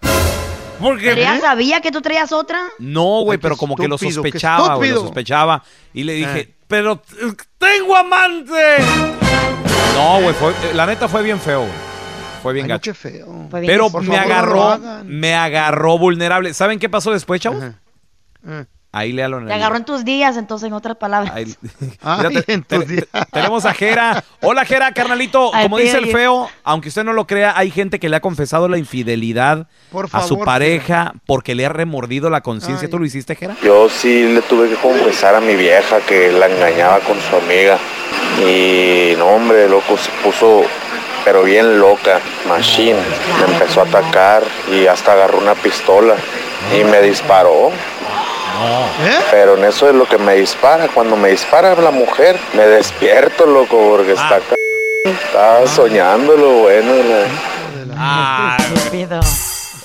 Porque... 0.79 1.05
¿Pero 1.05 1.21
ella 1.21 1.39
sabía 1.39 1.79
que 1.81 1.91
tú 1.91 2.01
traías 2.01 2.31
otra? 2.31 2.59
No, 2.79 3.21
güey, 3.21 3.37
pero 3.37 3.55
como 3.55 3.75
que 3.75 3.87
lo 3.87 3.97
sospechaba, 3.99 4.75
güey, 4.75 4.89
lo 4.91 5.01
sospechaba. 5.01 5.63
Y 5.93 6.03
le 6.03 6.13
dije, 6.13 6.39
Eh. 6.39 6.55
pero 6.67 7.01
eh, 7.21 7.33
tengo 7.59 7.95
amante. 7.95 8.77
No, 9.95 10.21
güey, 10.21 10.33
fue- 10.35 10.51
eh, 10.51 10.73
la 10.73 10.85
neta 10.85 11.07
fue 11.07 11.23
bien 11.23 11.39
feo, 11.39 11.61
güey. 11.61 11.71
Fue 12.43 12.53
bien 12.53 12.65
Ay, 12.65 12.69
gacho. 12.69 12.91
qué 12.91 12.93
feo. 12.93 13.47
Fue 13.49 13.61
bien 13.61 13.71
Pero 13.71 13.89
Por 13.89 14.03
me 14.03 14.15
favor, 14.15 14.31
agarró, 14.31 14.79
me 15.05 15.33
agarró 15.35 15.97
vulnerable. 15.97 16.53
¿Saben 16.53 16.77
qué 16.79 16.89
pasó 16.89 17.11
después, 17.11 17.41
chavos? 17.41 17.63
Ajá. 17.63 17.73
Eh. 18.47 18.65
Ahí 18.91 19.11
léalo 19.11 19.39
en 19.39 19.47
Te 19.47 19.53
agarró 19.53 19.75
en 19.75 19.83
tus 19.83 20.05
días, 20.05 20.37
entonces, 20.37 20.67
en 20.67 20.73
otras 20.73 20.95
palabras. 20.95 21.33
Ahí- 21.35 21.53
Ay, 22.01 22.27
Mira, 22.29 22.41
te- 22.43 22.53
en 22.53 22.63
tus 22.63 22.87
días. 22.87 23.05
te- 23.11 23.25
tenemos 23.31 23.65
a 23.65 23.73
Jera. 23.73 24.23
Hola, 24.41 24.63
Jera, 24.63 24.91
carnalito. 24.93 25.49
Ay, 25.53 25.63
Como 25.65 25.79
dice 25.79 25.97
el 25.97 26.11
feo, 26.11 26.47
aunque 26.63 26.89
usted 26.89 27.03
no 27.03 27.11
lo 27.11 27.25
crea, 27.27 27.57
hay 27.57 27.71
gente 27.71 27.99
que 27.99 28.07
le 28.07 28.15
ha 28.17 28.21
confesado 28.21 28.67
la 28.69 28.77
infidelidad 28.77 29.67
Por 29.91 30.07
a 30.13 30.21
su 30.21 30.39
pareja 30.39 31.13
porque 31.25 31.55
le 31.55 31.65
ha 31.65 31.69
remordido 31.69 32.29
la 32.29 32.41
conciencia. 32.41 32.89
¿Tú 32.89 32.99
lo 32.99 33.05
hiciste, 33.05 33.35
Jera? 33.35 33.55
Yo 33.63 33.89
sí 33.89 34.33
le 34.33 34.41
tuve 34.43 34.69
que 34.69 34.75
confesar 34.75 35.35
a 35.35 35.41
mi 35.41 35.55
vieja 35.55 35.99
que 36.07 36.31
la 36.31 36.45
engañaba 36.47 36.99
con 36.99 37.17
su 37.19 37.35
amiga. 37.35 37.77
Y 38.39 39.15
no, 39.17 39.27
hombre, 39.27 39.67
loco, 39.69 39.97
se 39.97 40.11
puso, 40.23 40.63
pero 41.23 41.43
bien 41.43 41.79
loca, 41.79 42.19
machine. 42.47 42.99
Me 43.45 43.53
empezó 43.53 43.81
a 43.81 43.83
atacar 43.85 44.43
y 44.71 44.87
hasta 44.87 45.13
agarró 45.13 45.37
una 45.37 45.55
pistola 45.55 46.15
y 46.77 46.83
me 46.83 47.01
disparó. 47.01 47.69
¿Eh? 49.05 49.17
Pero 49.31 49.57
en 49.57 49.65
eso 49.65 49.89
es 49.89 49.95
lo 49.95 50.05
que 50.07 50.17
me 50.17 50.35
dispara. 50.35 50.87
Cuando 50.87 51.15
me 51.15 51.29
dispara 51.29 51.75
la 51.75 51.91
mujer, 51.91 52.39
me 52.53 52.65
despierto, 52.65 53.45
loco, 53.45 53.77
porque 53.89 54.13
está 54.13 54.35
acá. 54.35 54.55
Estaba 55.05 55.67
soñando 55.67 56.35
lo 56.35 56.49
bueno. 56.61 56.93
la- 56.93 57.95
Ah, 57.97 58.57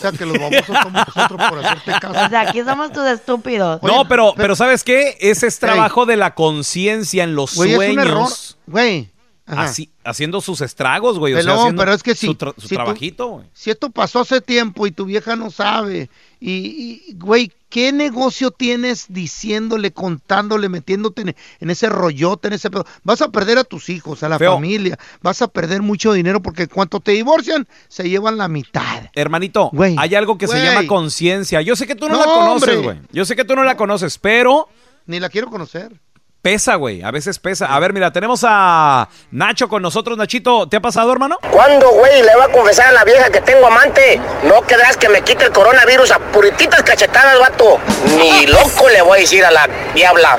sea 0.00 0.12
que 0.12 0.26
los 0.26 0.38
babosos 0.38 0.76
somos 0.82 1.06
nosotros 1.06 1.40
por 1.50 1.58
hacerte 1.64 1.92
O 1.94 2.00
caso. 2.00 2.28
sea, 2.30 2.40
aquí 2.40 2.62
somos 2.62 2.92
tus 2.92 3.06
estúpidos. 3.06 3.82
no, 3.82 3.88
Oye, 4.00 4.06
pero, 4.08 4.08
pero- 4.08 4.34
pero 4.36 4.56
¿sabes 4.56 4.82
qué? 4.84 5.16
Ese 5.20 5.46
es 5.46 5.58
trabajo 5.58 6.06
de 6.06 6.16
la 6.16 6.34
conciencia 6.34 7.24
en 7.24 7.34
los 7.34 7.54
Güey, 7.54 7.72
es 7.72 7.78
un 7.78 7.98
error. 7.98 8.14
sueños. 8.28 8.58
Güey. 8.66 9.08
Así, 9.46 9.90
haciendo 10.04 10.40
sus 10.40 10.60
estragos, 10.60 11.18
güey. 11.18 11.34
O 11.34 11.42
sea, 11.42 11.54
haciendo 11.54 11.80
pero 11.82 11.92
es 11.92 12.02
que 12.04 12.14
si- 12.14 12.26
su, 12.26 12.34
tra- 12.34 12.54
su 12.54 12.62
si 12.62 12.68
tú- 12.68 12.74
trabajito, 12.76 13.26
güey. 13.28 13.46
Si 13.52 13.70
esto 13.70 13.90
pasó 13.90 14.20
hace 14.20 14.40
tiempo 14.40 14.86
y 14.86 14.92
tu 14.92 15.06
vieja 15.06 15.34
no 15.34 15.50
sabe, 15.50 16.08
y, 16.38 17.02
y, 17.08 17.14
güey, 17.14 17.50
¿qué 17.70 17.92
negocio 17.92 18.50
tienes 18.50 19.06
diciéndole, 19.08 19.92
contándole, 19.92 20.68
metiéndote 20.68 21.22
en, 21.22 21.36
en 21.60 21.70
ese 21.70 21.88
rollote, 21.88 22.48
en 22.48 22.54
ese 22.54 22.68
pedo? 22.70 22.84
Vas 23.04 23.22
a 23.22 23.30
perder 23.30 23.56
a 23.56 23.64
tus 23.64 23.88
hijos, 23.88 24.22
a 24.22 24.28
la 24.28 24.38
Feo. 24.38 24.52
familia, 24.54 24.98
vas 25.22 25.40
a 25.40 25.48
perder 25.48 25.80
mucho 25.80 26.12
dinero 26.12 26.42
porque 26.42 26.66
cuando 26.66 27.00
te 27.00 27.12
divorcian, 27.12 27.66
se 27.88 28.08
llevan 28.10 28.36
la 28.36 28.48
mitad. 28.48 29.08
Hermanito, 29.14 29.70
Güey. 29.72 29.96
hay 29.98 30.14
algo 30.14 30.36
que 30.36 30.46
se 30.48 30.62
llama 30.62 30.86
conciencia. 30.86 31.62
Yo 31.62 31.76
sé 31.76 31.86
que 31.86 31.94
tú 31.94 32.08
no, 32.08 32.14
No, 32.14 32.18
la 32.20 32.24
conoces, 32.26 32.76
hombre. 32.76 32.76
güey. 32.82 32.98
Yo 33.12 33.24
sé 33.24 33.34
que 33.36 33.44
tú 33.46 33.54
no 33.56 33.64
la 33.64 33.76
conoces, 33.76 34.18
pero 34.18 34.68
Ni 35.06 35.18
la 35.20 35.28
quiero 35.30 35.48
conocer. 35.48 35.92
Pesa, 36.42 36.74
güey. 36.76 37.02
A 37.02 37.10
veces 37.10 37.38
pesa. 37.38 37.74
A 37.74 37.78
ver, 37.78 37.92
mira, 37.92 38.12
tenemos 38.12 38.44
a 38.46 39.08
Nacho 39.30 39.68
con 39.68 39.82
nosotros. 39.82 40.16
Nachito, 40.16 40.68
¿te 40.68 40.76
ha 40.76 40.80
pasado, 40.80 41.12
hermano? 41.12 41.38
¿Cuándo, 41.50 41.90
güey, 41.90 42.22
le 42.22 42.34
va 42.36 42.44
a 42.44 42.48
confesar 42.52 42.88
a 42.88 42.92
la 42.92 43.04
vieja 43.04 43.30
que 43.30 43.40
tengo 43.40 43.66
amante? 43.66 44.20
No 44.44 44.62
querrás 44.66 44.96
que 44.96 45.08
me 45.08 45.22
quite 45.22 45.44
el 45.46 45.52
coronavirus 45.52 46.10
a 46.12 46.18
purititas 46.18 46.82
cachetadas, 46.82 47.38
vato. 47.38 47.78
Ni 48.18 48.46
loco 48.46 48.88
le 48.92 49.02
voy 49.02 49.18
a 49.18 49.20
decir 49.20 49.44
a 49.44 49.50
la 49.50 49.68
diabla. 49.94 50.38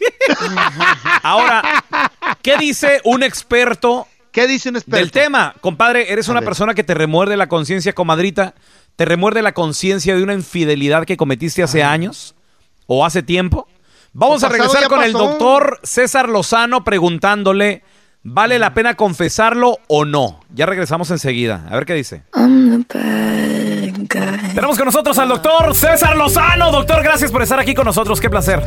Ahora, 1.22 1.84
¿qué 2.42 2.56
dice 2.56 3.00
un 3.04 3.22
experto 3.22 4.06
¿Qué 4.30 4.46
dice 4.46 4.68
un 4.68 4.76
experto? 4.76 4.96
del 4.98 5.10
tema? 5.10 5.54
Compadre, 5.60 6.12
eres 6.12 6.28
A 6.28 6.32
una 6.32 6.40
ver. 6.40 6.48
persona 6.48 6.74
que 6.74 6.84
te 6.84 6.94
remuerde 6.94 7.36
la 7.36 7.48
conciencia, 7.48 7.92
comadrita. 7.94 8.54
¿Te 8.94 9.04
remuerde 9.04 9.42
la 9.42 9.52
conciencia 9.52 10.14
de 10.14 10.22
una 10.22 10.34
infidelidad 10.34 11.04
que 11.04 11.16
cometiste 11.16 11.62
hace 11.62 11.82
años 11.82 12.34
o 12.86 13.04
hace 13.04 13.22
tiempo? 13.22 13.66
Vamos 14.18 14.42
a 14.42 14.48
regresar 14.48 14.88
con 14.88 15.00
el 15.04 15.12
doctor 15.12 15.78
César 15.84 16.28
Lozano 16.28 16.82
preguntándole, 16.82 17.84
¿vale 18.24 18.58
la 18.58 18.74
pena 18.74 18.96
confesarlo 18.96 19.78
o 19.86 20.04
no? 20.04 20.40
Ya 20.52 20.66
regresamos 20.66 21.12
enseguida. 21.12 21.64
A 21.70 21.76
ver 21.76 21.86
qué 21.86 21.94
dice. 21.94 22.24
Tenemos 24.56 24.76
con 24.76 24.86
nosotros 24.86 25.16
al 25.20 25.28
doctor 25.28 25.72
César 25.72 26.16
Lozano. 26.16 26.72
Doctor, 26.72 27.04
gracias 27.04 27.30
por 27.30 27.42
estar 27.42 27.60
aquí 27.60 27.76
con 27.76 27.84
nosotros. 27.84 28.20
Qué 28.20 28.28
placer. 28.28 28.60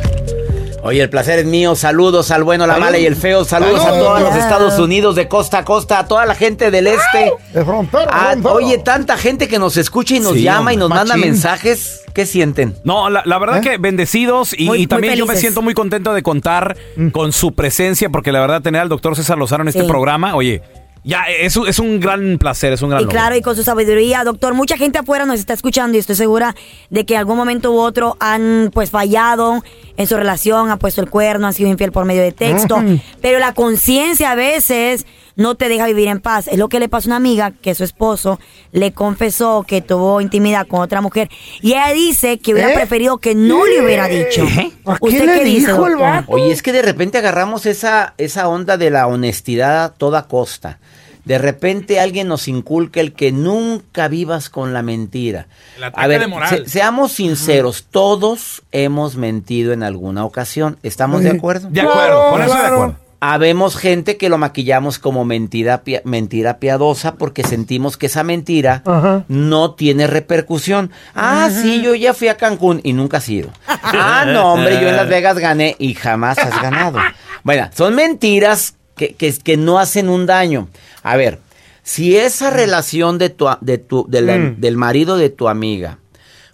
Oye, 0.84 1.00
el 1.00 1.08
placer 1.10 1.38
es 1.38 1.44
mío. 1.46 1.76
Saludos 1.76 2.30
al 2.32 2.42
bueno, 2.42 2.66
la 2.66 2.74
Salud. 2.74 2.86
mala 2.86 2.98
y 2.98 3.06
el 3.06 3.14
feo. 3.14 3.44
Saludos 3.44 3.80
a 3.80 3.84
Salud. 3.84 3.98
todos 4.00 4.20
los 4.20 4.34
Estados 4.34 4.78
Unidos, 4.80 5.14
de 5.14 5.28
costa 5.28 5.58
a 5.58 5.64
costa, 5.64 6.00
a 6.00 6.08
toda 6.08 6.26
la 6.26 6.34
gente 6.34 6.70
del 6.72 6.88
este. 6.88 7.32
De 7.54 7.64
frontera, 7.64 8.08
Ah, 8.10 8.34
oye, 8.44 8.78
tanta 8.78 9.16
gente 9.16 9.46
que 9.46 9.60
nos 9.60 9.76
escucha 9.76 10.16
y 10.16 10.20
nos 10.20 10.32
Sí, 10.32 10.42
llama 10.42 10.72
y 10.72 10.76
nos 10.76 10.88
manda 10.90 11.16
mensajes. 11.16 12.00
¿Qué 12.12 12.26
sienten? 12.26 12.74
No, 12.84 13.08
la, 13.08 13.22
la 13.24 13.38
verdad 13.38 13.58
¿Eh? 13.58 13.60
que 13.62 13.78
bendecidos 13.78 14.52
y, 14.58 14.66
Muy- 14.66 14.82
y 14.82 14.86
también 14.86 15.14
yo 15.14 15.24
me 15.24 15.36
siento 15.36 15.62
muy 15.62 15.72
contento 15.72 16.12
de 16.12 16.22
contar 16.22 16.76
con 17.12 17.32
su 17.32 17.52
presencia 17.54 18.10
porque 18.10 18.32
la 18.32 18.40
verdad 18.40 18.60
tener 18.60 18.80
al 18.82 18.88
doctor 18.90 19.16
César 19.16 19.38
Lozano 19.38 19.62
en 19.62 19.68
este 19.68 19.82
Sí. 19.82 19.86
programa, 19.88 20.34
oye, 20.34 20.60
ya 21.04 21.24
es, 21.24 21.56
es 21.56 21.78
un 21.78 21.98
gran 22.00 22.38
placer, 22.38 22.72
es 22.72 22.82
un 22.82 22.90
gran 22.90 23.00
Y 23.00 23.04
logro. 23.04 23.18
claro, 23.18 23.36
y 23.36 23.42
con 23.42 23.56
su 23.56 23.62
sabiduría, 23.64 24.22
doctor, 24.24 24.54
mucha 24.54 24.76
gente 24.76 24.98
afuera 24.98 25.24
nos 25.24 25.40
está 25.40 25.52
escuchando 25.52 25.96
y 25.96 26.00
estoy 26.00 26.14
segura 26.16 26.54
de 26.90 27.04
que 27.04 27.14
en 27.14 27.20
algún 27.20 27.36
momento 27.36 27.72
u 27.72 27.78
otro 27.78 28.16
han 28.20 28.70
pues 28.72 28.90
fallado 28.90 29.64
en 29.96 30.06
su 30.06 30.16
relación, 30.16 30.70
han 30.70 30.78
puesto 30.78 31.00
el 31.00 31.10
cuerno, 31.10 31.46
han 31.46 31.54
sido 31.54 31.68
infiel 31.70 31.92
por 31.92 32.04
medio 32.04 32.22
de 32.22 32.32
texto, 32.32 32.82
pero 33.20 33.38
la 33.38 33.52
conciencia 33.54 34.30
a 34.30 34.34
veces 34.34 35.06
no 35.36 35.54
te 35.54 35.68
deja 35.68 35.86
vivir 35.86 36.08
en 36.08 36.20
paz. 36.20 36.48
Es 36.48 36.58
lo 36.58 36.68
que 36.68 36.80
le 36.80 36.88
pasó 36.88 37.06
a 37.06 37.10
una 37.10 37.16
amiga 37.16 37.50
que 37.52 37.74
su 37.74 37.84
esposo 37.84 38.38
le 38.72 38.92
confesó 38.92 39.64
que 39.66 39.80
tuvo 39.82 40.20
intimidad 40.20 40.66
con 40.66 40.80
otra 40.80 41.00
mujer 41.00 41.28
y 41.60 41.72
ella 41.72 41.92
dice 41.92 42.38
que 42.38 42.52
hubiera 42.52 42.72
¿Eh? 42.72 42.74
preferido 42.76 43.18
que 43.18 43.34
no 43.34 43.66
le 43.66 43.82
hubiera 43.84 44.08
dicho. 44.08 44.46
¿A 44.84 44.96
¿Usted 45.00 45.18
qué 45.20 45.26
le 45.26 45.38
qué 45.38 45.44
dice, 45.44 45.72
dijo 45.72 45.86
el 45.86 45.96
vato? 45.96 46.26
Oye, 46.32 46.50
es 46.52 46.62
que 46.62 46.72
de 46.72 46.82
repente 46.82 47.18
agarramos 47.18 47.66
esa, 47.66 48.14
esa 48.18 48.48
onda 48.48 48.76
de 48.76 48.90
la 48.90 49.06
honestidad 49.06 49.84
a 49.84 49.88
toda 49.92 50.26
costa. 50.28 50.78
De 51.24 51.38
repente 51.38 52.00
alguien 52.00 52.26
nos 52.26 52.48
inculca 52.48 52.98
el 53.00 53.12
que 53.12 53.30
nunca 53.30 54.08
vivas 54.08 54.50
con 54.50 54.72
la 54.72 54.82
mentira. 54.82 55.46
El 55.76 55.84
ataque 55.84 56.04
A 56.04 56.08
ver, 56.08 56.20
de 56.20 56.26
moral. 56.26 56.48
se- 56.48 56.68
seamos 56.68 57.12
sinceros, 57.12 57.86
todos 57.88 58.62
hemos 58.72 59.14
mentido 59.14 59.72
en 59.72 59.84
alguna 59.84 60.24
ocasión. 60.24 60.78
¿Estamos 60.82 61.22
de 61.22 61.30
acuerdo? 61.30 61.68
De 61.70 61.80
acuerdo, 61.80 62.30
con 62.30 62.42
eso 62.42 62.54
de 62.54 62.60
acuerdo. 62.60 62.96
Habemos 63.24 63.76
gente 63.76 64.16
que 64.16 64.28
lo 64.28 64.36
maquillamos 64.36 64.98
como 64.98 65.24
mentira, 65.24 65.84
mentira 66.02 66.58
piadosa 66.58 67.14
porque 67.14 67.44
sentimos 67.44 67.96
que 67.96 68.06
esa 68.06 68.24
mentira 68.24 68.82
no 69.28 69.74
tiene 69.74 70.08
repercusión. 70.08 70.90
Ah, 71.14 71.48
sí, 71.52 71.82
yo 71.82 71.94
ya 71.94 72.14
fui 72.14 72.26
a 72.26 72.36
Cancún 72.36 72.80
y 72.82 72.92
nunca 72.94 73.18
has 73.18 73.28
ido. 73.28 73.50
Ah, 73.68 74.24
no, 74.26 74.54
hombre, 74.54 74.80
yo 74.80 74.88
en 74.88 74.96
Las 74.96 75.08
Vegas 75.08 75.38
gané 75.38 75.76
y 75.78 75.94
jamás 75.94 76.36
has 76.38 76.60
ganado. 76.60 76.98
Bueno, 77.44 77.70
son 77.72 77.94
mentiras 77.94 78.74
que, 78.96 79.14
que, 79.14 79.32
que 79.32 79.56
no 79.56 79.78
hacen 79.78 80.08
un 80.08 80.26
daño. 80.26 80.68
A 81.04 81.14
ver, 81.16 81.38
si 81.84 82.16
esa 82.16 82.50
relación 82.50 83.18
de 83.18 83.30
tu, 83.30 83.46
de 83.60 83.78
tu, 83.78 84.04
de 84.08 84.20
la- 84.22 84.36
Mm. 84.36 84.56
del 84.60 84.76
marido 84.76 85.16
de 85.16 85.30
tu 85.30 85.48
amiga 85.48 85.98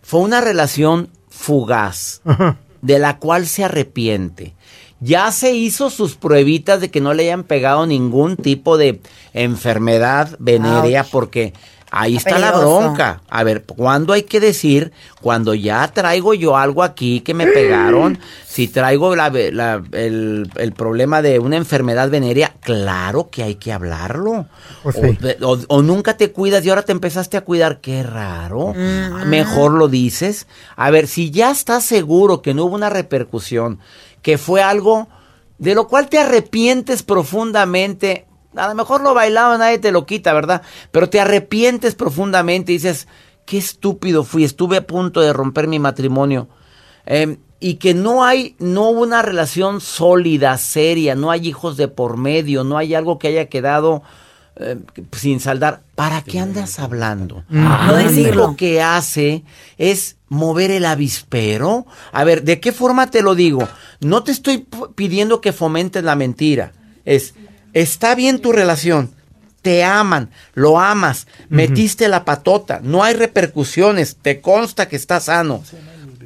fue 0.02 0.20
una 0.20 0.42
relación 0.42 1.08
fugaz, 1.30 2.20
de 2.82 2.98
la 2.98 3.16
cual 3.18 3.46
se 3.46 3.64
arrepiente, 3.64 4.54
ya 5.00 5.30
se 5.32 5.52
hizo 5.54 5.90
sus 5.90 6.14
pruebitas 6.16 6.80
de 6.80 6.90
que 6.90 7.00
no 7.00 7.14
le 7.14 7.24
hayan 7.24 7.44
pegado 7.44 7.86
ningún 7.86 8.36
tipo 8.36 8.76
de 8.78 9.00
enfermedad 9.32 10.36
venérea, 10.38 11.04
porque 11.04 11.52
ahí 11.90 12.16
Está 12.16 12.30
está 12.30 12.40
la 12.40 12.58
bronca. 12.58 13.22
A 13.30 13.44
ver, 13.44 13.64
¿cuándo 13.64 14.12
hay 14.12 14.24
que 14.24 14.40
decir? 14.40 14.92
Cuando 15.22 15.54
ya 15.54 15.86
traigo 15.88 16.34
yo 16.34 16.56
algo 16.56 16.82
aquí 16.82 17.20
que 17.20 17.32
me 17.32 17.46
pegaron, 17.46 18.18
si 18.46 18.68
traigo 18.68 19.16
la, 19.16 19.30
la- 19.30 19.82
el, 19.92 20.50
el 20.56 20.72
problema 20.72 21.22
de 21.22 21.38
una 21.38 21.56
enfermedad 21.56 22.10
venérea, 22.10 22.54
claro 22.60 23.30
que 23.30 23.42
hay 23.42 23.54
que 23.54 23.72
hablarlo. 23.72 24.46
Pues 24.82 24.96
o, 24.96 25.00
sí. 25.00 25.18
de- 25.20 25.38
o- 25.42 25.58
o 25.68 25.82
nunca 25.82 26.16
te 26.16 26.30
cuidas 26.32 26.64
y 26.64 26.70
ahora 26.70 26.82
te 26.82 26.92
empezaste 26.92 27.36
a 27.36 27.42
cuidar, 27.44 27.80
qué 27.80 28.02
raro. 28.02 28.74
Mejor 29.26 29.72
lo 29.72 29.88
dices. 29.88 30.46
A 30.76 30.90
ver, 30.90 31.06
si 31.06 31.30
ya 31.30 31.50
estás 31.50 31.84
seguro 31.84 32.42
que 32.42 32.52
no 32.52 32.64
hubo 32.64 32.74
una 32.74 32.90
repercusión, 32.90 33.78
que 34.28 34.36
fue 34.36 34.60
algo 34.60 35.08
de 35.56 35.74
lo 35.74 35.88
cual 35.88 36.10
te 36.10 36.18
arrepientes 36.18 37.02
profundamente. 37.02 38.26
A 38.54 38.68
lo 38.68 38.74
mejor 38.74 39.00
lo 39.00 39.14
bailaba, 39.14 39.56
nadie 39.56 39.78
te 39.78 39.90
lo 39.90 40.04
quita, 40.04 40.34
¿verdad? 40.34 40.60
Pero 40.90 41.08
te 41.08 41.18
arrepientes 41.18 41.94
profundamente 41.94 42.72
y 42.72 42.74
dices, 42.74 43.08
qué 43.46 43.56
estúpido 43.56 44.24
fui, 44.24 44.44
estuve 44.44 44.76
a 44.76 44.86
punto 44.86 45.22
de 45.22 45.32
romper 45.32 45.66
mi 45.66 45.78
matrimonio. 45.78 46.46
Eh, 47.06 47.38
y 47.58 47.76
que 47.76 47.94
no 47.94 48.22
hay, 48.22 48.54
no 48.58 48.90
hubo 48.90 49.00
una 49.00 49.22
relación 49.22 49.80
sólida, 49.80 50.58
seria, 50.58 51.14
no 51.14 51.30
hay 51.30 51.48
hijos 51.48 51.78
de 51.78 51.88
por 51.88 52.18
medio, 52.18 52.64
no 52.64 52.76
hay 52.76 52.94
algo 52.94 53.18
que 53.18 53.28
haya 53.28 53.46
quedado 53.46 54.02
eh, 54.56 54.76
sin 55.12 55.40
saldar. 55.40 55.84
¿Para 55.94 56.20
qué 56.20 56.38
andas 56.38 56.78
hablando? 56.80 57.44
No 57.48 57.86
Lo 57.86 57.96
decirlo. 57.96 58.44
único 58.44 58.56
que 58.56 58.82
hace 58.82 59.42
es 59.78 60.16
mover 60.28 60.70
el 60.70 60.84
avispero. 60.84 61.86
A 62.12 62.24
ver, 62.24 62.42
¿de 62.42 62.60
qué 62.60 62.72
forma 62.72 63.06
te 63.10 63.22
lo 63.22 63.34
digo? 63.34 63.66
No 64.00 64.22
te 64.22 64.32
estoy 64.32 64.66
pidiendo 64.94 65.40
que 65.40 65.52
fomentes 65.52 66.04
la 66.04 66.16
mentira. 66.16 66.72
Es, 67.04 67.34
está 67.72 68.14
bien 68.14 68.40
tu 68.40 68.52
relación. 68.52 69.12
Te 69.62 69.82
aman, 69.82 70.30
lo 70.54 70.78
amas, 70.78 71.26
metiste 71.48 72.08
la 72.08 72.24
patota, 72.24 72.80
no 72.80 73.02
hay 73.02 73.14
repercusiones, 73.14 74.16
te 74.22 74.40
consta 74.40 74.88
que 74.88 74.94
está 74.94 75.18
sano, 75.18 75.64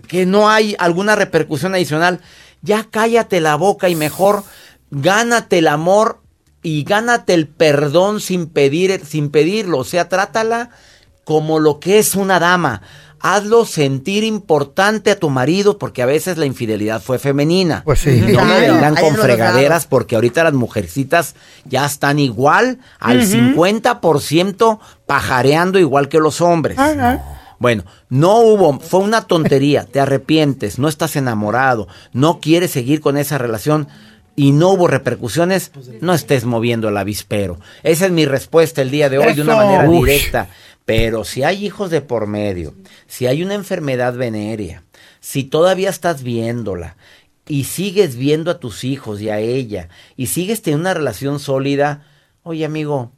que 0.07 0.27
no 0.27 0.51
hay 0.51 0.77
alguna 0.79 1.17
repercusión 1.17 1.75
adicional. 1.75 2.21
Ya 2.61 2.85
cállate 2.91 3.41
la 3.41 3.57
boca 3.57 3.89
y 3.89 3.95
mejor 3.95 4.45
gánate 4.91 5.59
el 5.59 5.69
amor 5.69 6.21
y 6.63 6.85
gánate 6.85 7.33
el 7.33 7.49
perdón 7.49 8.21
sin 8.21 8.47
pedir 8.47 9.05
sin 9.05 9.31
pedirlo, 9.31 9.79
o 9.79 9.85
sea, 9.85 10.09
trátala 10.09 10.71
como 11.25 11.59
lo 11.59 11.81
que 11.81 11.99
es 11.99 12.15
una 12.15 12.39
dama. 12.39 12.83
Hazlo 13.25 13.65
sentir 13.65 14.25
importante 14.25 15.13
a 15.13 15.19
tu 15.19 15.31
marido 15.31 15.79
porque 15.79 16.03
a 16.03 16.07
veces 16.07 16.39
la 16.39 16.47
infidelidad 16.47 17.01
fue 17.01 17.21
femenina. 17.21 17.83
Pues 17.85 18.01
sí. 18.01 18.21
No 18.21 18.45
me 18.45 18.61
vengan 18.61 18.97
con 18.97 19.15
fregaderas 19.15 19.87
porque 19.87 20.17
ahorita 20.17 20.43
las 20.43 20.55
mujercitas 20.55 21.37
ya 21.65 21.87
están 21.87 22.19
igual 22.19 22.81
al 22.99 23.19
Ujú. 23.21 23.31
50% 23.63 24.79
pajareando 25.07 25.79
igual 25.79 26.09
que 26.09 26.19
los 26.19 26.41
hombres. 26.41 26.77
Bueno, 27.59 27.85
no 28.09 28.39
hubo, 28.41 28.81
fue 28.81 28.99
una 29.01 29.23
tontería, 29.29 29.85
te 29.85 30.01
arrepientes, 30.01 30.81
no 30.81 30.89
estás 30.89 31.15
enamorado, 31.15 31.87
no 32.13 32.41
quieres 32.41 32.73
seguir 32.73 33.01
con 33.01 33.17
esa 33.17 33.39
relación 33.39 33.87
y 34.35 34.51
no 34.51 34.71
hubo 34.71 34.89
repercusiones, 34.89 35.71
no 36.01 36.13
estés 36.13 36.45
moviendo 36.45 36.89
el 36.89 36.97
avispero. 36.97 37.61
Esa 37.85 38.07
es 38.07 38.11
mi 38.11 38.25
respuesta 38.25 38.83
el 38.83 38.91
día 38.91 39.09
de 39.09 39.19
hoy 39.19 39.35
de 39.35 39.43
una 39.43 39.55
manera 39.55 39.89
Ush. 39.89 40.05
directa. 40.07 40.49
Pero 40.85 41.25
si 41.25 41.45
hay 41.45 41.65
hijos 41.65 41.91
de 41.91 42.01
por 42.01 42.27
medio, 42.27 42.75
si 43.07 43.27
hay 43.27 43.43
una 43.43 43.55
enfermedad 43.55 44.15
venérea, 44.15 44.83
si 45.21 45.45
todavía 45.45 45.91
estás 45.91 46.23
viéndola 46.23 46.97
y 47.47 47.65
sigues 47.65 48.17
viendo 48.17 48.51
a 48.51 48.59
tus 48.59 48.85
hijos 48.85 49.21
y 49.21 49.29
a 49.29 49.39
ella 49.39 49.89
y 50.17 50.27
sigues 50.27 50.63
teniendo 50.63 50.83
una 50.83 50.95
relación 50.95 51.39
sólida, 51.39 52.07
oye 52.43 52.65
amigo, 52.65 53.13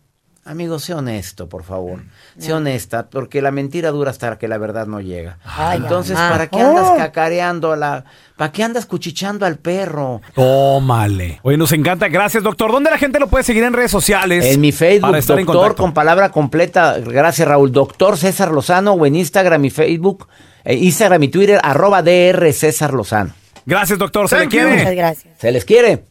amigo, 0.45 0.79
sé 0.79 0.95
honesto, 0.95 1.49
por 1.49 1.65
favor. 1.65 2.01
Sé 2.39 2.53
honesta, 2.53 3.09
porque 3.09 3.41
la 3.43 3.51
mentira 3.51 3.91
dura 3.91 4.11
hasta 4.11 4.37
que 4.39 4.47
la 4.49 4.59
verdad 4.59 4.87
no 4.87 5.01
llega. 5.01 5.39
Ay, 5.45 5.79
Entonces, 5.79 6.15
mamá. 6.17 6.31
¿para 6.31 6.47
qué 6.49 6.61
andas 6.61 6.87
Oh. 6.91 6.97
cacareando 6.97 7.73
a 7.73 7.77
la... 7.77 8.05
¿Para 8.37 8.51
qué 8.53 8.63
andas 8.65 8.87
cuchicheando 8.87 9.47
al 9.47 9.57
perro? 9.59 10.21
Tómale. 10.35 11.39
Oye, 11.43 11.57
nos 11.57 11.73
encanta. 11.73 12.09
Gracias, 12.09 12.43
doctor. 12.43 12.73
¿Dónde 12.73 12.91
la 12.91 12.99
gente 12.99 13.21
lo 13.21 13.29
puede 13.29 13.45
seguir 13.45 13.63
en 13.65 13.73
redes 13.73 13.91
sociales? 13.91 14.45
En 14.47 14.61
mi 14.61 14.73
Facebook, 14.73 15.09
para 15.09 15.19
estar 15.19 15.39
en 15.39 15.47
doctor, 15.47 15.77
con 15.77 15.95
palabra 15.95 16.31
completa. 16.31 16.99
Gracias, 16.99 17.47
Raúl. 17.47 17.71
Doctor 17.73 18.17
César 18.19 18.51
Lozano 18.51 18.93
o 18.95 19.07
en 19.07 19.17
Instagram 19.17 19.65
y 19.65 19.71
Facebook, 19.71 20.27
eh, 20.65 20.75
Instagram 20.75 21.23
y 21.23 21.29
Twitter, 21.29 21.61
arroba 21.63 22.03
DR 22.03 22.53
César 22.53 22.93
Lozano. 22.93 23.33
Gracias, 23.67 23.99
doctor. 23.99 24.29
Se 24.29 24.37
le 24.37 24.43
Thank 24.43 24.53
you. 24.53 24.59
quiere. 24.61 24.77
Muchas 24.79 24.95
gracias. 24.95 25.35
Se 25.39 25.53
les 25.53 25.65
quiere. 25.65 26.05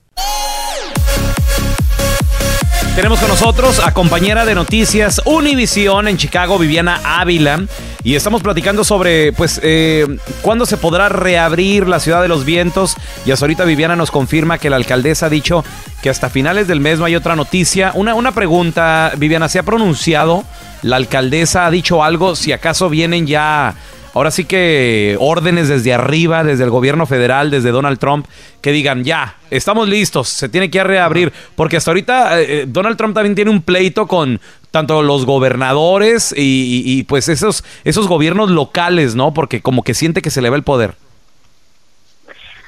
Tenemos 2.96 3.20
con 3.20 3.30
nosotros 3.30 3.82
a 3.84 3.92
compañera 3.92 4.46
de 4.46 4.54
noticias 4.54 5.20
Univisión 5.26 6.08
en 6.08 6.18
Chicago, 6.18 6.60
Viviana 6.60 7.02
Ávila. 7.04 7.66
Y 8.04 8.14
estamos 8.14 8.44
platicando 8.44 8.84
sobre, 8.84 9.34
pues, 9.34 9.60
eh, 9.64 10.06
cuándo 10.44 10.68
se 10.68 10.78
podrá 10.78 11.10
reabrir 11.10 11.88
la 11.88 12.00
ciudad 12.00 12.22
de 12.22 12.28
los 12.28 12.46
vientos. 12.46 12.96
Y 13.26 13.32
hasta 13.32 13.46
ahorita 13.46 13.66
Viviana 13.66 13.96
nos 13.96 14.12
confirma 14.12 14.60
que 14.60 14.70
la 14.70 14.76
alcaldesa 14.76 15.26
ha 15.26 15.30
dicho 15.30 15.66
que 16.04 16.12
hasta 16.12 16.30
finales 16.30 16.68
del 16.68 16.82
mes 16.82 17.00
no 17.00 17.06
hay 17.06 17.16
otra 17.16 17.36
noticia. 17.36 17.94
Una, 17.96 18.14
una 18.14 18.32
pregunta, 18.32 19.12
Viviana, 19.18 19.50
¿se 19.50 19.58
ha 19.58 19.64
pronunciado? 19.64 20.44
¿La 20.84 20.98
alcaldesa 20.98 21.66
ha 21.66 21.72
dicho 21.72 22.04
algo? 22.04 22.36
Si 22.36 22.52
acaso 22.52 22.90
vienen 22.90 23.26
ya 23.26 23.74
ahora 24.14 24.32
sí 24.32 24.46
que 24.46 25.18
órdenes 25.20 25.68
desde 25.68 25.94
arriba, 25.94 26.44
desde 26.44 26.64
el 26.64 26.70
gobierno 26.70 27.06
federal, 27.06 27.52
desde 27.52 27.72
Donald 27.72 28.00
Trump, 28.00 28.26
que 28.62 28.72
digan, 28.72 29.04
ya, 29.04 29.38
estamos 29.50 29.90
listos, 29.90 30.30
se 30.30 30.50
tiene 30.50 30.70
que 30.72 30.84
reabrir, 30.84 31.34
porque 31.56 31.78
hasta 31.78 31.92
ahorita 31.92 32.40
eh, 32.42 32.46
eh, 32.50 32.66
Donald 32.68 32.98
Trump 32.98 33.14
también 33.16 33.36
tiene 33.36 33.52
un 33.52 33.62
pleito 33.62 34.08
con 34.08 34.40
tanto 34.72 35.04
los 35.04 35.26
gobernadores 35.26 36.34
y, 36.36 36.82
y- 36.86 37.04
pues 37.04 37.30
esos, 37.30 37.64
esos 37.84 38.08
gobiernos 38.08 38.50
locales, 38.50 39.14
¿no? 39.16 39.34
Porque 39.34 39.62
como 39.62 39.84
que 39.84 39.94
siente 39.94 40.22
que 40.22 40.32
se 40.32 40.42
le 40.42 40.50
va 40.50 40.56
el 40.56 40.64
poder. 40.64 40.96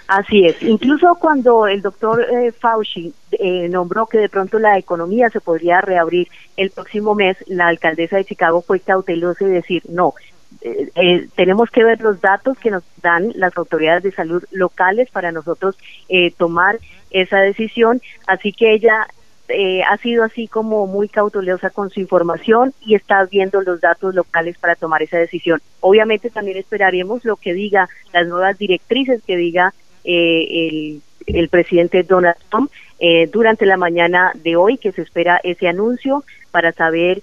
Así 0.08 0.46
es. 0.46 0.62
Incluso 0.62 1.16
cuando 1.16 1.66
el 1.66 1.82
doctor 1.82 2.22
eh, 2.22 2.52
Fauci 2.52 3.12
eh, 3.32 3.68
nombró 3.70 4.06
que 4.06 4.20
de 4.20 4.30
pronto 4.30 4.60
la 4.60 4.78
economía 4.78 5.32
se 5.32 5.42
podría 5.42 5.82
reabrir 5.82 6.28
el 6.58 6.70
próximo 6.70 7.16
mes, 7.16 7.38
la 7.48 7.68
alcaldesa 7.68 8.18
de 8.18 8.26
Chicago 8.26 8.62
fue 8.62 8.80
cautelosa 8.82 9.46
y 9.46 9.48
decir, 9.48 9.82
no, 9.90 10.14
eh, 10.62 10.90
eh, 10.96 11.28
tenemos 11.36 11.70
que 11.70 11.84
ver 11.84 12.02
los 12.02 12.22
datos 12.22 12.58
que 12.58 12.72
nos 12.72 12.84
dan 13.02 13.32
las 13.36 13.56
autoridades 13.58 14.04
de 14.04 14.12
salud 14.12 14.44
locales 14.52 15.10
para 15.12 15.32
nosotros 15.32 15.78
eh, 16.10 16.32
tomar 16.32 16.80
esa 17.12 17.40
decisión. 17.40 18.02
Así 18.28 18.52
que 18.52 18.74
ella 18.74 19.08
eh, 19.48 19.84
ha 19.84 19.98
sido 19.98 20.24
así 20.24 20.48
como 20.48 20.88
muy 20.88 21.08
cautelosa 21.08 21.70
con 21.70 21.92
su 21.92 22.00
información 22.00 22.74
y 22.82 22.96
está 22.96 23.26
viendo 23.26 23.62
los 23.62 23.80
datos 23.80 24.16
locales 24.16 24.58
para 24.58 24.76
tomar 24.76 25.04
esa 25.04 25.18
decisión. 25.18 25.62
Obviamente 25.82 26.32
también 26.32 26.58
esperaremos 26.58 27.24
lo 27.26 27.36
que 27.36 27.54
diga 27.54 27.88
las 28.12 28.28
nuevas 28.28 28.58
directrices 28.58 29.22
que 29.24 29.38
diga 29.38 29.74
eh, 30.04 30.48
el, 30.50 31.02
el 31.28 31.50
presidente 31.50 32.02
Donald 32.02 32.38
Trump 32.50 32.72
eh, 33.00 33.30
durante 33.32 33.66
la 33.68 33.78
mañana 33.78 34.32
de 34.36 34.56
hoy, 34.56 34.78
que 34.78 34.92
se 34.92 35.04
espera 35.04 35.40
ese 35.44 35.68
anuncio 35.68 36.24
para 36.50 36.72
saber 36.72 37.22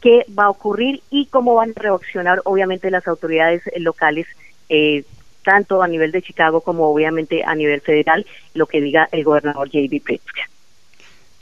qué 0.00 0.24
va 0.38 0.44
a 0.44 0.50
ocurrir 0.50 1.02
y 1.10 1.26
cómo 1.26 1.54
van 1.54 1.72
a 1.76 1.80
reaccionar 1.80 2.40
obviamente 2.44 2.90
las 2.90 3.06
autoridades 3.06 3.62
locales, 3.78 4.26
eh, 4.68 5.04
tanto 5.44 5.82
a 5.82 5.88
nivel 5.88 6.12
de 6.12 6.22
Chicago 6.22 6.60
como 6.60 6.88
obviamente 6.88 7.44
a 7.44 7.54
nivel 7.54 7.80
federal, 7.80 8.26
lo 8.54 8.66
que 8.66 8.80
diga 8.80 9.08
el 9.12 9.24
gobernador 9.24 9.68
J.B. 9.68 10.02
Pritzker. 10.04 10.44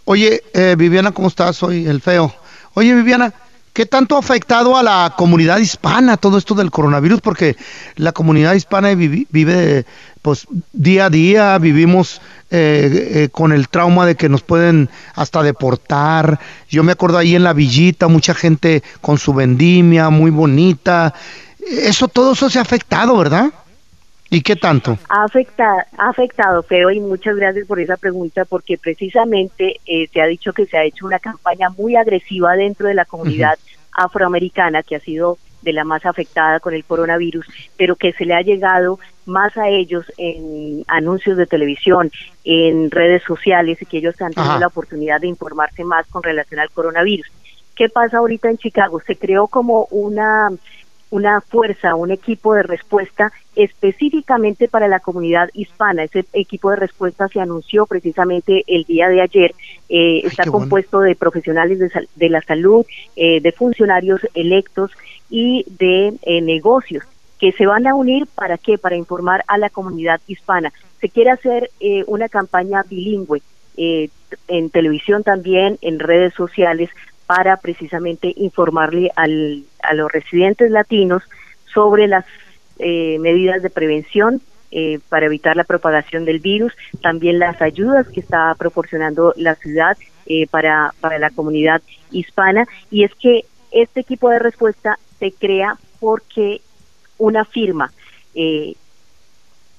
Oye, 0.04 0.42
eh, 0.52 0.74
Viviana, 0.76 1.12
¿cómo 1.12 1.28
estás? 1.28 1.56
Soy 1.56 1.86
el 1.86 2.02
feo. 2.02 2.34
Oye, 2.74 2.94
Viviana, 2.94 3.32
¿qué 3.72 3.86
tanto 3.86 4.16
ha 4.16 4.18
afectado 4.18 4.76
a 4.76 4.82
la 4.82 5.14
comunidad 5.16 5.58
hispana 5.58 6.18
todo 6.18 6.36
esto 6.36 6.54
del 6.54 6.70
coronavirus? 6.70 7.22
Porque 7.22 7.56
la 7.96 8.12
comunidad 8.12 8.54
hispana 8.54 8.94
vive, 8.94 9.86
pues, 10.20 10.46
día 10.72 11.06
a 11.06 11.10
día, 11.10 11.58
vivimos 11.58 12.20
eh, 12.50 13.10
eh, 13.14 13.28
con 13.30 13.52
el 13.52 13.68
trauma 13.68 14.06
de 14.06 14.14
que 14.14 14.28
nos 14.28 14.42
pueden 14.42 14.88
hasta 15.14 15.42
deportar. 15.42 16.38
Yo 16.68 16.82
me 16.82 16.92
acuerdo 16.92 17.18
ahí 17.18 17.34
en 17.34 17.42
la 17.42 17.52
villita, 17.52 18.08
mucha 18.08 18.34
gente 18.34 18.82
con 19.00 19.18
su 19.18 19.34
vendimia, 19.34 20.10
muy 20.10 20.30
bonita. 20.30 21.14
Eso, 21.58 22.08
todo 22.08 22.32
eso 22.32 22.50
se 22.50 22.58
ha 22.58 22.62
afectado, 22.62 23.16
¿verdad? 23.16 23.50
¿Y 24.30 24.40
qué 24.40 24.56
tanto? 24.56 24.98
Ha 25.08 25.24
afectado, 25.24 25.78
ha 25.96 26.08
afectado, 26.08 26.62
Feo, 26.62 26.90
y 26.90 27.00
muchas 27.00 27.36
gracias 27.36 27.66
por 27.66 27.80
esa 27.80 27.96
pregunta, 27.96 28.44
porque 28.44 28.76
precisamente 28.78 29.80
eh, 29.86 30.08
se 30.12 30.20
ha 30.20 30.26
dicho 30.26 30.52
que 30.52 30.66
se 30.66 30.76
ha 30.76 30.84
hecho 30.84 31.06
una 31.06 31.18
campaña 31.18 31.70
muy 31.70 31.96
agresiva 31.96 32.54
dentro 32.54 32.88
de 32.88 32.94
la 32.94 33.04
comunidad 33.04 33.58
afroamericana, 33.92 34.82
que 34.82 34.96
ha 34.96 35.00
sido 35.00 35.38
de 35.64 35.72
la 35.72 35.84
más 35.84 36.04
afectada 36.06 36.60
con 36.60 36.74
el 36.74 36.84
coronavirus, 36.84 37.46
pero 37.76 37.96
que 37.96 38.12
se 38.12 38.24
le 38.24 38.34
ha 38.34 38.42
llegado 38.42 38.98
más 39.26 39.56
a 39.56 39.68
ellos 39.68 40.04
en 40.18 40.84
anuncios 40.86 41.36
de 41.36 41.46
televisión, 41.46 42.10
en 42.44 42.90
redes 42.90 43.22
sociales 43.22 43.80
y 43.80 43.86
que 43.86 43.98
ellos 43.98 44.20
han 44.20 44.32
tenido 44.32 44.52
Ajá. 44.52 44.60
la 44.60 44.66
oportunidad 44.66 45.20
de 45.20 45.28
informarse 45.28 45.82
más 45.82 46.06
con 46.06 46.22
relación 46.22 46.60
al 46.60 46.70
coronavirus. 46.70 47.26
¿Qué 47.74 47.88
pasa 47.88 48.18
ahorita 48.18 48.50
en 48.50 48.58
Chicago? 48.58 49.00
Se 49.04 49.16
creó 49.16 49.48
como 49.48 49.88
una 49.90 50.50
una 51.14 51.40
fuerza, 51.40 51.94
un 51.94 52.10
equipo 52.10 52.54
de 52.54 52.64
respuesta 52.64 53.30
específicamente 53.54 54.66
para 54.66 54.88
la 54.88 54.98
comunidad 54.98 55.48
hispana. 55.54 56.02
Ese 56.02 56.24
equipo 56.32 56.70
de 56.70 56.76
respuesta 56.76 57.28
se 57.28 57.38
anunció 57.40 57.86
precisamente 57.86 58.64
el 58.66 58.82
día 58.82 59.08
de 59.08 59.20
ayer. 59.20 59.54
Eh, 59.88 60.22
está 60.24 60.42
bueno. 60.42 60.58
compuesto 60.58 60.98
de 61.00 61.14
profesionales 61.14 61.78
de, 61.78 61.88
sal- 61.90 62.08
de 62.16 62.28
la 62.30 62.40
salud, 62.40 62.84
eh, 63.14 63.40
de 63.40 63.52
funcionarios 63.52 64.22
electos 64.34 64.90
y 65.30 65.64
de 65.78 66.14
eh, 66.22 66.40
negocios 66.40 67.04
que 67.38 67.52
se 67.52 67.66
van 67.66 67.86
a 67.86 67.94
unir 67.94 68.26
para 68.34 68.58
qué? 68.58 68.76
Para 68.76 68.96
informar 68.96 69.44
a 69.46 69.56
la 69.56 69.70
comunidad 69.70 70.20
hispana. 70.26 70.72
Se 71.00 71.08
quiere 71.10 71.30
hacer 71.30 71.70
eh, 71.78 72.02
una 72.08 72.28
campaña 72.28 72.82
bilingüe 72.90 73.40
en 73.76 74.70
televisión 74.70 75.22
también, 75.22 75.78
en 75.80 75.98
redes 75.98 76.32
sociales, 76.34 76.90
para 77.26 77.56
precisamente 77.56 78.32
informarle 78.36 79.10
al, 79.16 79.64
a 79.82 79.94
los 79.94 80.10
residentes 80.10 80.70
latinos 80.70 81.22
sobre 81.72 82.06
las 82.06 82.24
eh, 82.78 83.18
medidas 83.20 83.62
de 83.62 83.70
prevención 83.70 84.40
eh, 84.70 84.98
para 85.08 85.26
evitar 85.26 85.56
la 85.56 85.62
propagación 85.62 86.24
del 86.24 86.40
virus, 86.40 86.72
también 87.00 87.38
las 87.38 87.62
ayudas 87.62 88.08
que 88.08 88.18
está 88.18 88.54
proporcionando 88.58 89.32
la 89.36 89.54
ciudad 89.54 89.96
eh, 90.26 90.48
para, 90.48 90.92
para 91.00 91.18
la 91.20 91.30
comunidad 91.30 91.80
hispana. 92.10 92.66
Y 92.90 93.04
es 93.04 93.14
que 93.14 93.44
este 93.70 94.00
equipo 94.00 94.30
de 94.30 94.40
respuesta 94.40 94.98
se 95.20 95.30
crea 95.30 95.76
porque 96.00 96.60
una 97.18 97.44
firma 97.44 97.92
eh, 98.34 98.74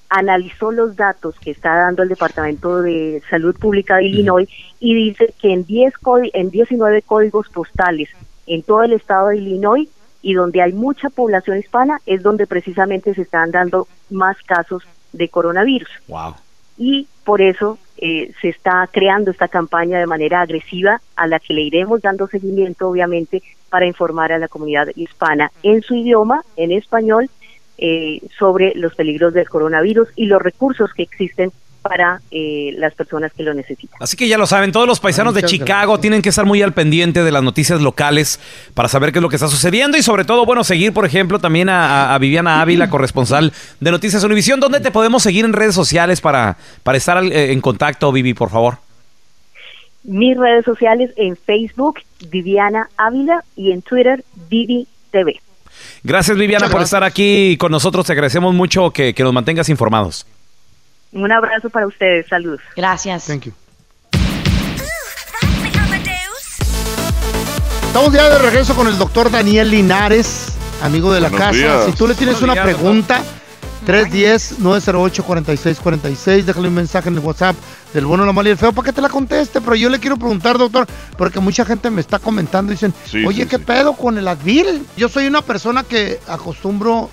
analizó 0.08 0.70
los 0.72 0.96
datos 0.96 1.34
que 1.40 1.50
está 1.50 1.74
dando 1.76 2.02
el 2.02 2.08
Departamento 2.08 2.80
de 2.82 3.22
Salud 3.30 3.56
Pública 3.58 3.96
de 3.96 4.04
Illinois 4.06 4.48
y 4.80 4.94
dice 4.94 5.34
que 5.40 5.52
en 5.52 5.64
10 5.64 5.94
códi- 6.00 6.30
en 6.34 6.50
19 6.50 7.02
códigos 7.02 7.48
postales 7.48 8.08
en 8.46 8.62
todo 8.62 8.82
el 8.82 8.92
estado 8.92 9.28
de 9.28 9.38
Illinois 9.38 9.88
y 10.22 10.34
donde 10.34 10.62
hay 10.62 10.72
mucha 10.72 11.10
población 11.10 11.58
hispana 11.58 12.00
es 12.06 12.22
donde 12.22 12.46
precisamente 12.46 13.14
se 13.14 13.22
están 13.22 13.50
dando 13.50 13.86
más 14.10 14.36
casos 14.42 14.82
de 15.12 15.28
coronavirus 15.28 15.88
Wow. 16.08 16.34
y 16.78 17.06
por 17.24 17.40
eso 17.42 17.78
eh, 17.98 18.32
se 18.42 18.50
está 18.50 18.88
creando 18.92 19.30
esta 19.30 19.48
campaña 19.48 19.98
de 19.98 20.06
manera 20.06 20.42
agresiva 20.42 21.00
a 21.16 21.26
la 21.26 21.40
que 21.40 21.54
le 21.54 21.62
iremos 21.62 22.02
dando 22.02 22.26
seguimiento 22.28 22.88
obviamente 22.88 23.42
para 23.70 23.86
informar 23.86 24.32
a 24.32 24.38
la 24.38 24.48
comunidad 24.48 24.88
hispana 24.94 25.50
en 25.62 25.82
su 25.82 25.94
idioma, 25.94 26.42
en 26.56 26.72
español, 26.72 27.28
eh, 27.78 28.20
sobre 28.38 28.72
los 28.74 28.94
peligros 28.94 29.34
del 29.34 29.48
coronavirus 29.48 30.08
y 30.16 30.26
los 30.26 30.40
recursos 30.42 30.90
que 30.94 31.02
existen 31.02 31.50
para 31.82 32.20
eh, 32.32 32.74
las 32.78 32.94
personas 32.94 33.32
que 33.32 33.44
lo 33.44 33.54
necesitan. 33.54 33.96
Así 34.00 34.16
que 34.16 34.26
ya 34.26 34.36
lo 34.38 34.46
saben, 34.48 34.72
todos 34.72 34.88
los 34.88 34.98
paisanos 34.98 35.34
de 35.34 35.42
Muchas 35.42 35.52
Chicago 35.52 36.00
tienen 36.00 36.20
que 36.20 36.30
estar 36.30 36.44
muy 36.44 36.60
al 36.60 36.72
pendiente 36.72 37.22
de 37.22 37.30
las 37.30 37.44
noticias 37.44 37.80
locales 37.80 38.40
para 38.74 38.88
saber 38.88 39.12
qué 39.12 39.20
es 39.20 39.22
lo 39.22 39.28
que 39.28 39.36
está 39.36 39.46
sucediendo 39.46 39.96
y 39.96 40.02
sobre 40.02 40.24
todo, 40.24 40.44
bueno, 40.44 40.64
seguir, 40.64 40.92
por 40.92 41.06
ejemplo, 41.06 41.38
también 41.38 41.68
a, 41.68 42.08
a- 42.10 42.14
a 42.16 42.18
Viviana 42.18 42.60
Ávila, 42.60 42.90
corresponsal 42.90 43.52
de 43.78 43.90
Noticias 43.92 44.24
Univisión. 44.24 44.58
¿Dónde 44.58 44.80
te 44.80 44.90
podemos 44.90 45.22
seguir 45.22 45.44
en 45.44 45.52
redes 45.52 45.76
sociales 45.76 46.20
para, 46.20 46.56
para 46.82 46.98
estar 46.98 47.18
al- 47.18 47.30
eh, 47.30 47.52
en 47.52 47.60
contacto, 47.60 48.10
Vivi, 48.10 48.34
por 48.34 48.50
favor? 48.50 48.78
Mis 50.02 50.36
redes 50.36 50.64
sociales 50.64 51.10
en 51.16 51.36
Facebook, 51.36 52.00
Viviana 52.30 52.88
Ávila, 52.96 53.44
y 53.56 53.70
en 53.72 53.82
Twitter, 53.82 54.24
Vivi 54.48 54.86
TV. 55.12 55.40
Gracias, 56.06 56.38
Viviana, 56.38 56.68
por 56.68 56.82
estar 56.82 57.02
aquí 57.02 57.56
con 57.58 57.72
nosotros. 57.72 58.06
Te 58.06 58.12
agradecemos 58.12 58.54
mucho 58.54 58.92
que, 58.92 59.12
que 59.12 59.24
nos 59.24 59.32
mantengas 59.32 59.68
informados. 59.68 60.24
Un 61.10 61.32
abrazo 61.32 61.68
para 61.68 61.84
ustedes, 61.84 62.26
saludos. 62.28 62.60
Gracias. 62.76 63.26
Thank 63.26 63.46
you. 63.46 63.52
Estamos 67.88 68.12
ya 68.12 68.28
de 68.30 68.38
regreso 68.38 68.76
con 68.76 68.86
el 68.86 68.96
doctor 68.98 69.32
Daniel 69.32 69.68
Linares, 69.68 70.52
amigo 70.80 71.12
de 71.12 71.20
la 71.20 71.28
Buenos 71.28 71.48
casa. 71.48 71.58
días. 71.58 71.84
Si 71.86 71.92
tú 71.92 72.06
le 72.06 72.14
tienes 72.14 72.38
Buenos 72.38 72.54
una 72.56 72.64
días, 72.64 72.76
pregunta, 72.76 73.22
310-908-4646, 73.86 76.44
déjale 76.44 76.68
un 76.68 76.74
mensaje 76.74 77.08
en 77.08 77.14
el 77.16 77.20
WhatsApp 77.20 77.56
del 77.94 78.06
bueno, 78.06 78.24
la 78.26 78.32
mala 78.32 78.48
y 78.48 78.52
el 78.52 78.58
feo 78.58 78.72
para 78.72 78.86
que 78.86 78.92
te 78.92 79.00
la 79.00 79.08
conteste. 79.08 79.60
Pero 79.60 79.74
yo 79.76 79.88
le 79.88 79.98
quiero 80.00 80.16
preguntar, 80.16 80.58
doctor, 80.58 80.86
porque 81.16 81.38
mucha 81.40 81.64
gente 81.64 81.90
me 81.90 82.00
está 82.00 82.18
comentando, 82.18 82.72
dicen, 82.72 82.92
Sí, 83.04 83.24
oye, 83.24 83.42
sí, 83.44 83.48
¿qué 83.48 83.56
sí. 83.58 83.62
pedo 83.64 83.94
con 83.94 84.18
el 84.18 84.26
Advil? 84.28 84.84
Yo 84.96 85.08
soy 85.08 85.26
una 85.26 85.42
persona 85.42 85.82
que 85.84 86.20
acostumbro 86.28 87.10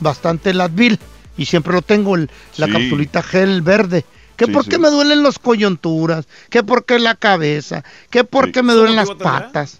bastante 0.00 0.50
el 0.50 0.60
Advil 0.60 0.98
y 1.36 1.46
siempre 1.46 1.72
lo 1.72 1.82
tengo, 1.82 2.14
el- 2.16 2.30
la 2.56 2.66
Sí. 2.66 2.72
capsulita 2.72 3.22
gel 3.22 3.62
verde. 3.62 4.04
¿Que 4.36 4.46
Sí, 4.46 4.50
por 4.52 4.64
sí. 4.64 4.70
qué 4.70 4.78
me 4.78 4.90
duelen 4.90 5.22
los 5.22 5.38
coyunturas? 5.38 6.26
¿Que 6.50 6.64
por 6.64 6.84
qué 6.84 6.98
la 6.98 7.14
cabeza? 7.14 7.84
¿Que 8.10 8.24
por 8.24 8.50
qué 8.50 8.64
me 8.64 8.72
duelen 8.72 8.96
las 8.96 9.10
patas? 9.10 9.78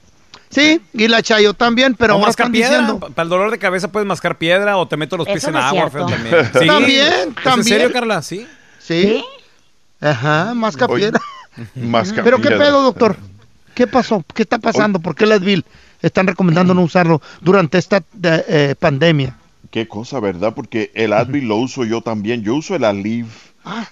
Sí, 0.55 0.81
y 0.93 1.09
la 1.09 1.23
chayo 1.23 1.55
también, 1.55 1.95
pero 1.95 2.15
ahora 2.15 2.31
están 2.31 2.53
piedra. 2.53 2.79
diciendo... 2.79 3.01
Para 3.01 3.23
el 3.25 3.29
dolor 3.29 3.51
de 3.51 3.59
cabeza 3.59 3.91
puedes 3.91 4.07
mascar 4.07 4.39
piedra 4.39 4.77
o 4.77 4.87
te 4.87 4.97
meto 4.97 5.17
los 5.17 5.27
pies 5.27 5.39
Eso 5.39 5.49
en 5.49 5.55
no 5.55 5.61
agua, 5.61 5.91
feo 5.91 6.07
también. 6.07 6.37
Sí. 6.59 6.67
También, 6.67 7.35
¿Es 7.37 7.43
también. 7.43 7.59
¿En 7.59 7.65
serio, 7.65 7.93
Carla? 7.93 8.23
Sí. 8.23 8.47
Sí. 8.79 9.25
Ajá, 10.01 10.55
masca 10.55 10.87
Oye. 10.87 11.05
piedra. 11.11 11.21
Masca 11.77 12.23
Pero 12.25 12.39
qué 12.39 12.49
piedra. 12.49 12.65
pedo, 12.67 12.83
doctor. 12.83 13.17
¿Qué 13.75 13.87
pasó? 13.87 14.25
¿Qué 14.35 14.43
está 14.43 14.59
pasando? 14.59 14.99
¿Por 14.99 15.15
qué 15.15 15.25
el 15.25 15.33
Advil 15.33 15.65
están 16.03 16.27
recomendando 16.27 16.75
no 16.75 16.83
usarlo 16.83 17.23
durante 17.41 17.79
esta 17.79 17.99
eh, 17.99 18.03
eh, 18.49 18.75
pandemia? 18.79 19.37
Qué 19.71 19.89
cosa, 19.89 20.21
¿verdad? 20.21 20.53
Porque 20.55 20.91
el 20.95 21.13
Advil 21.13 21.47
lo 21.49 21.57
uso 21.57 21.85
yo 21.85 22.01
también. 22.01 22.43
Yo 22.43 22.55
uso 22.57 22.75
el 22.77 22.85
Aleve, 22.85 23.27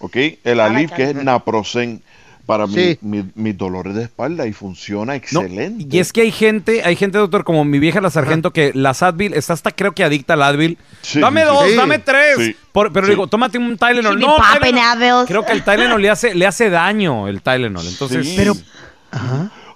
¿ok? 0.01 0.17
El 0.45 0.61
Aleve 0.61 0.93
que 0.95 1.11
es 1.11 1.15
Naproxen 1.15 2.03
para 2.47 2.67
mi- 2.67 2.75
Sí. 2.75 2.99
mi- 3.03 3.31
mis 3.35 3.57
dolores 3.57 3.95
de 3.95 4.03
espalda 4.03 4.47
y 4.47 4.53
funciona 4.53 5.13
No, 5.13 5.17
excelente. 5.17 5.87
y 5.91 5.99
es 6.01 6.13
que 6.13 6.23
hay 6.23 6.33
gente, 6.33 6.83
hay 6.85 6.97
gente, 6.97 7.19
doctor, 7.19 7.45
como 7.45 7.65
mi 7.65 7.79
vieja 7.79 8.01
la 8.01 8.11
sargento, 8.11 8.53
que 8.53 8.73
las 8.75 9.03
Advil, 9.03 9.35
está 9.35 9.53
hasta 9.53 9.71
creo 9.71 9.93
que 9.93 10.03
adicta 10.05 10.35
al 10.35 10.43
Advil. 10.43 10.77
Sí, 11.03 11.21
dame 11.21 11.45
dos, 11.45 11.65
sí. 11.69 11.75
dame 11.77 11.99
tres. 12.01 12.37
Sí. 12.39 12.57
Por- 12.73 12.93
pero 12.93 13.07
Sí. 13.07 13.13
digo, 13.13 13.27
tómate 13.29 13.59
un 13.59 13.77
Tylenol. 13.79 14.19
No, 14.19 14.37
Tylenol. 14.61 15.27
Creo 15.27 15.45
que 15.47 15.53
el 15.53 15.63
Tylenol 15.65 16.01
le 16.03 16.11
hace, 16.11 16.35
le 16.35 16.47
hace 16.47 16.69
daño, 16.71 17.29
el 17.29 17.43
Tylenol. 17.43 17.87
Entonces, 17.87 18.27
Sí. 18.29 18.37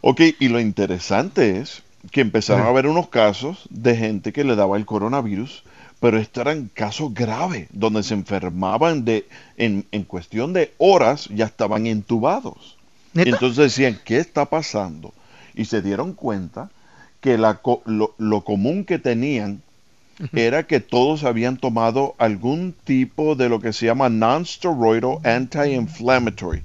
Ok, 0.00 0.20
y 0.38 0.48
lo 0.48 0.60
interesante 0.60 1.58
es 1.58 1.82
que 2.10 2.20
empezaron 2.20 2.66
a 2.66 2.68
haber 2.70 2.86
unos 2.86 3.08
casos 3.08 3.66
de 3.70 3.96
gente 3.96 4.32
que 4.32 4.44
le 4.44 4.54
daba 4.56 4.76
el 4.76 4.86
coronavirus, 4.86 5.64
pero 6.00 6.18
estos 6.18 6.42
eran 6.42 6.70
casos 6.72 7.14
graves, 7.14 7.68
donde 7.72 8.02
se 8.02 8.14
enfermaban 8.14 9.04
de, 9.04 9.26
en, 9.56 9.86
en 9.92 10.04
cuestión 10.04 10.52
de 10.52 10.72
horas, 10.78 11.28
ya 11.28 11.46
estaban 11.46 11.86
entubados. 11.86 12.76
¿Neta? 13.14 13.30
Entonces 13.30 13.56
decían, 13.56 13.98
¿qué 14.04 14.18
está 14.18 14.44
pasando? 14.46 15.14
Y 15.54 15.64
se 15.64 15.80
dieron 15.80 16.12
cuenta 16.12 16.70
que 17.20 17.38
la 17.38 17.60
lo, 17.86 18.14
lo 18.18 18.42
común 18.42 18.84
que 18.84 18.98
tenían 18.98 19.62
era 20.32 20.66
que 20.66 20.80
todos 20.80 21.24
habían 21.24 21.56
tomado 21.56 22.14
algún 22.18 22.74
tipo 22.84 23.34
de 23.34 23.48
lo 23.48 23.60
que 23.60 23.72
se 23.72 23.86
llama 23.86 24.08
non-steroidal 24.08 25.18
anti-inflammatory, 25.24 26.62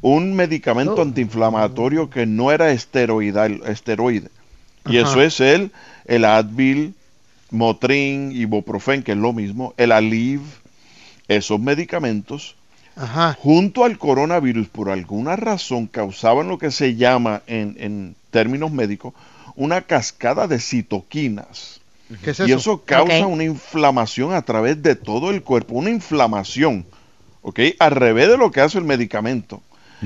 un 0.00 0.34
medicamento 0.34 1.02
antiinflamatorio 1.02 2.08
que 2.08 2.24
no 2.26 2.52
era 2.52 2.70
esteroidal, 2.70 3.62
esteroide. 3.66 4.30
Y 4.86 4.98
Ajá. 4.98 5.10
eso 5.10 5.22
es 5.22 5.40
el, 5.40 5.72
el 6.06 6.24
Advil, 6.24 6.94
Motrin, 7.50 8.32
Ibuprofen, 8.32 9.02
que 9.02 9.12
es 9.12 9.18
lo 9.18 9.32
mismo, 9.32 9.74
el 9.76 9.92
Aleve, 9.92 10.42
esos 11.28 11.60
medicamentos 11.60 12.56
Ajá. 12.96 13.36
junto 13.38 13.84
al 13.84 13.98
coronavirus, 13.98 14.68
por 14.68 14.90
alguna 14.90 15.36
razón, 15.36 15.86
causaban 15.86 16.48
lo 16.48 16.58
que 16.58 16.70
se 16.70 16.96
llama 16.96 17.42
en, 17.46 17.76
en 17.78 18.16
términos 18.30 18.70
médicos 18.72 19.14
una 19.56 19.82
cascada 19.82 20.46
de 20.46 20.60
citoquinas. 20.60 21.80
¿Qué 22.22 22.30
es 22.30 22.40
Y 22.40 22.44
eso? 22.44 22.56
eso 22.56 22.82
causa 22.84 23.26
una 23.26 23.44
inflamación 23.44 24.32
a 24.32 24.42
través 24.42 24.82
de 24.82 24.94
todo 24.94 25.30
el 25.30 25.42
cuerpo, 25.42 25.74
una 25.74 25.90
inflamación, 25.90 26.86
¿ok? 27.42 27.60
Al 27.78 27.90
revés 27.92 28.28
de 28.28 28.36
lo 28.36 28.50
que 28.50 28.60
hace 28.60 28.78
el 28.78 28.84
medicamento. 28.84 29.62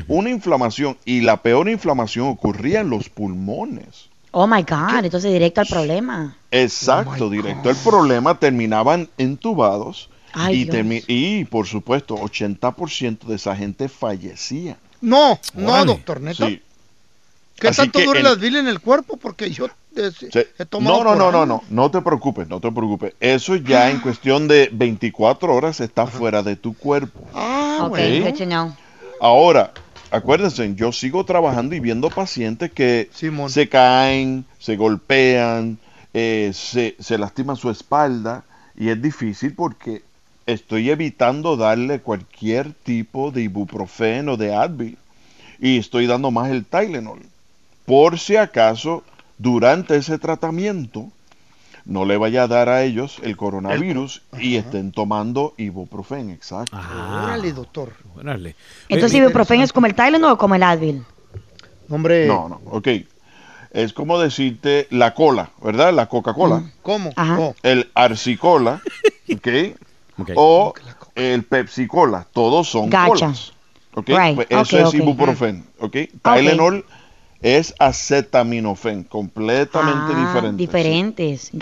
Una 0.07 0.30
inflamación, 0.30 0.97
y 1.05 1.20
la 1.20 1.43
peor 1.43 1.68
inflamación 1.68 2.28
ocurría 2.28 2.80
en 2.80 2.91
los 2.91 3.09
pulmones. 3.11 4.10
Oh 4.33 4.47
my 4.47 4.62
God, 4.62 5.05
entonces 5.05 5.33
directo 5.33 5.61
al 5.61 5.66
problema. 5.66 6.37
Exacto, 6.51 7.28
directo. 7.31 7.70
El 7.70 7.76
problema 7.76 8.39
terminaban 8.39 9.09
entubados 9.18 10.09
Ay, 10.33 10.62
y, 10.62 10.66
termi- 10.66 11.05
y, 11.09 11.45
por 11.45 11.66
supuesto, 11.66 12.14
80% 12.16 13.26
de 13.26 13.35
esa 13.37 13.57
gente 13.57 13.89
fallecía. 13.89 14.76
No, 15.01 15.39
no, 15.55 15.85
doctor, 15.85 16.20
¿neta? 16.20 16.47
Sí. 16.47 16.62
¿Qué 17.57 17.68
Así 17.68 17.83
tanto 17.83 17.99
que 17.99 18.05
dura 18.07 18.20
el 18.20 18.26
Advil 18.26 18.57
en 18.57 18.68
el 18.68 18.81
cuerpo? 18.81 19.16
Porque 19.16 19.51
yo 19.51 19.66
Sí. 19.95 20.28
he 20.59 20.64
tomado 20.66 21.03
No, 21.03 21.05
no, 21.05 21.16
no, 21.16 21.33
no, 21.33 21.45
no, 21.47 21.62
no 21.68 21.91
te 21.91 22.01
preocupes, 22.01 22.49
no 22.49 22.61
te 22.61 22.70
preocupes. 22.70 23.14
Eso 23.18 23.57
ya 23.57 23.91
en 23.91 23.99
cuestión 24.01 24.47
de 24.47 24.70
24 24.72 25.53
horas 25.53 25.81
está 25.81 26.07
fuera 26.07 26.43
de 26.45 26.55
tu 26.57 26.74
cuerpo. 26.74 27.20
Ah, 27.35 27.81
Ok, 27.83 27.89
bueno. 27.91 28.76
Ahora, 29.20 29.72
acuérdense, 30.11 30.75
yo 30.75 30.93
sigo 30.93 31.25
trabajando 31.25 31.75
y 31.75 31.81
viendo 31.81 32.11
pacientes 32.11 32.71
que 32.73 33.09
se 33.13 33.69
caen, 33.69 34.45
se 34.59 34.77
golpean, 34.77 35.79
eh, 36.13 36.51
se, 36.55 36.97
se 36.99 37.19
lastima 37.19 37.57
su 37.57 37.71
espalda 37.71 38.45
y 38.77 38.89
es 38.89 39.01
difícil 39.01 39.55
porque 39.55 40.03
estoy 40.47 40.91
evitando 40.91 41.57
darle 41.57 42.01
cualquier 42.01 42.73
tipo 42.73 43.31
de 43.31 43.43
ibuprofeno, 43.43 44.37
de 44.37 44.55
Advil, 44.55 44.99
y 45.61 45.79
estoy 45.79 46.07
dando 46.07 46.31
más 46.31 46.51
el 46.51 46.65
Tylenol. 46.65 47.21
Por 47.87 48.19
si 48.19 48.37
acaso, 48.37 49.05
durante 49.39 49.97
ese 49.97 50.19
tratamiento, 50.19 51.11
no 51.91 52.05
le 52.05 52.16
vaya 52.16 52.45
a 52.45 52.47
dar 52.47 52.68
a 52.68 52.84
ellos 52.84 53.18
el 53.22 53.36
coronavirus 53.36 54.22
y 54.38 54.55
estén 54.55 54.93
tomando 54.93 55.55
ibuprofeno, 55.57 56.32
exacto. 56.32 56.76
Órale, 56.76 57.53
doctor. 57.53 57.93
Órale. 58.16 58.55
Entonces, 58.88 59.18
ibuprofeno 59.18 59.64
es 59.64 59.72
como 59.72 59.86
el 59.86 59.95
Tylenol 59.97 60.32
o 60.32 60.38
como 60.38 60.55
el 60.55 60.62
Advil. 60.62 61.05
Hombre. 61.91 62.28
No, 62.28 62.49
no, 62.49 62.61
ok. 62.66 62.88
Es 63.72 63.93
como 63.93 64.20
decirte 64.20 64.86
la 64.91 65.14
cola, 65.14 65.51
¿verdad? 65.62 65.93
La 65.93 66.07
Coca-Cola. 66.07 66.62
¿Cómo? 66.82 67.12
Ajá. 67.16 67.34
¿Cómo? 67.36 67.55
El 67.64 67.91
Arsicola, 67.95 68.80
¿ok? 69.34 69.49
O 70.36 70.74
el 71.16 71.43
Pepsi 71.43 71.88
Cola. 71.88 72.24
Todos 72.32 72.68
son 72.68 72.88
Gacha. 72.88 73.07
colas. 73.09 73.53
¿Ok? 73.95 74.09
Right. 74.11 74.34
Pues 74.36 74.47
eso 74.49 74.76
Ok, 74.76 74.82
es 74.82 74.88
ok. 74.88 74.95
ibuprofeno. 74.95 75.64
¿Ok? 75.80 75.97
Tylenol 76.22 76.84
es 77.43 77.74
acetaminofén, 77.78 79.03
completamente 79.05 80.12
Ah, 80.14 80.26
diferente. 80.26 80.59
Diferentes. 80.62 81.51
Ok. 81.55 81.61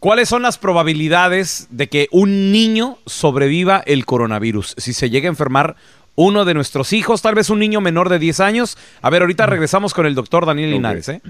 ¿cuáles 0.00 0.28
son 0.28 0.42
las 0.42 0.58
probabilidades 0.58 1.68
de 1.70 1.88
que 1.88 2.08
un 2.10 2.50
niño 2.52 2.98
sobreviva 3.06 3.82
el 3.86 4.04
coronavirus? 4.04 4.74
Si 4.78 4.92
se 4.92 5.10
llega 5.10 5.28
a 5.28 5.30
enfermar 5.30 5.76
uno 6.16 6.44
de 6.44 6.54
nuestros 6.54 6.92
hijos, 6.92 7.22
tal 7.22 7.34
vez 7.34 7.48
un 7.50 7.58
niño 7.60 7.80
menor 7.80 8.08
de 8.08 8.18
10 8.18 8.40
años. 8.40 8.76
A 9.02 9.10
ver, 9.10 9.22
ahorita 9.22 9.46
regresamos 9.46 9.94
con 9.94 10.06
el 10.06 10.14
doctor 10.14 10.44
Daniel 10.46 10.70
Linares, 10.72 11.08
¿eh? 11.08 11.20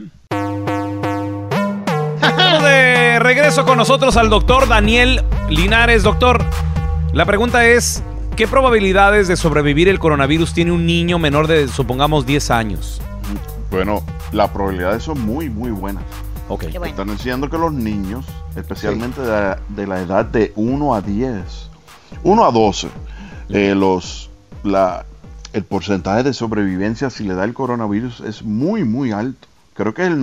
De 2.62 3.18
regreso 3.20 3.64
con 3.64 3.78
nosotros 3.78 4.16
al 4.16 4.28
doctor 4.30 4.68
Daniel 4.68 5.22
Linares. 5.49 6.03
Doctor, 6.03 6.45
la 7.12 7.24
pregunta 7.24 7.66
es, 7.66 8.03
¿qué 8.37 8.47
probabilidades 8.49 9.28
de 9.28 9.37
sobrevivir 9.37 9.89
el 9.89 9.99
coronavirus 9.99 10.53
tiene 10.55 10.72
un 10.72 10.87
niño 10.87 11.18
menor 11.18 11.47
de, 11.47 11.68
supongamos, 11.68 12.26
10 12.26 12.51
años? 12.51 13.01
Bueno, 13.70 14.03
las 14.32 14.51
probabilidades 14.51 15.03
son 15.03 15.20
muy, 15.20 15.49
muy 15.51 15.70
buenas. 15.70 16.05
Ok. 16.49 16.64
Están 16.64 17.09
diciendo 17.09 17.51
que 17.51 17.59
los 17.59 17.72
niños, 17.72 18.24
especialmente 18.55 19.20
de, 19.20 19.28
la- 19.28 19.59
de 19.68 19.87
la 19.87 20.01
edad 20.01 20.24
de 20.24 20.53
1 20.57 20.95
a 20.95 21.01
10, 21.01 21.70
1 22.22 22.45
a 22.45 22.51
12, 22.53 22.89
eh, 23.49 23.74
los, 23.76 24.30
la, 24.66 25.04
el 25.52 25.64
porcentaje 25.64 26.22
de 26.22 26.32
sobrevivencia 26.34 27.08
si 27.10 27.24
le 27.24 27.34
da 27.34 27.44
el 27.44 27.54
coronavirus 27.54 28.20
es 28.20 28.42
muy, 28.42 28.84
muy 28.84 29.12
alto. 29.12 29.48
Creo 29.74 29.94
que 29.94 30.02
es 30.02 30.08
el 30.08 30.20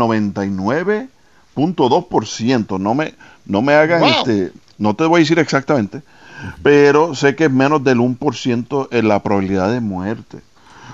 99.2%. 1.56 2.80
No 2.80 2.94
me, 2.96 3.14
no 3.46 3.62
me 3.62 3.74
hagan 3.74 4.02
Wow. 4.02 4.10
este, 4.10 4.52
no 4.78 4.96
te 4.96 5.06
voy 5.06 5.20
a 5.20 5.24
decir 5.24 5.40
exactamente, 5.40 6.02
pero 6.62 7.16
sé 7.16 7.36
que 7.36 7.46
es 7.46 7.52
menos 7.52 7.84
del 7.84 8.00
1% 8.00 8.88
en 8.92 9.08
la 9.08 9.22
probabilidad 9.22 9.72
de 9.72 9.80
muerte. 9.80 10.40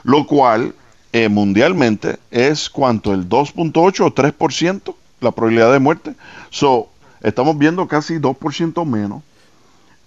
Lo 0.04 0.26
cual 0.28 0.74
eh, 1.14 1.28
mundialmente 1.30 2.20
es 2.32 2.70
cuanto 2.70 3.14
el 3.14 3.28
2.8 3.28 4.02
o 4.06 4.14
3% 4.14 4.96
la 5.22 5.32
probabilidad 5.32 5.72
de 5.74 5.80
muerte. 5.80 6.14
So, 6.50 6.90
estamos 7.22 7.58
viendo 7.58 7.88
casi 7.88 8.16
2% 8.20 8.86
menos 8.86 9.24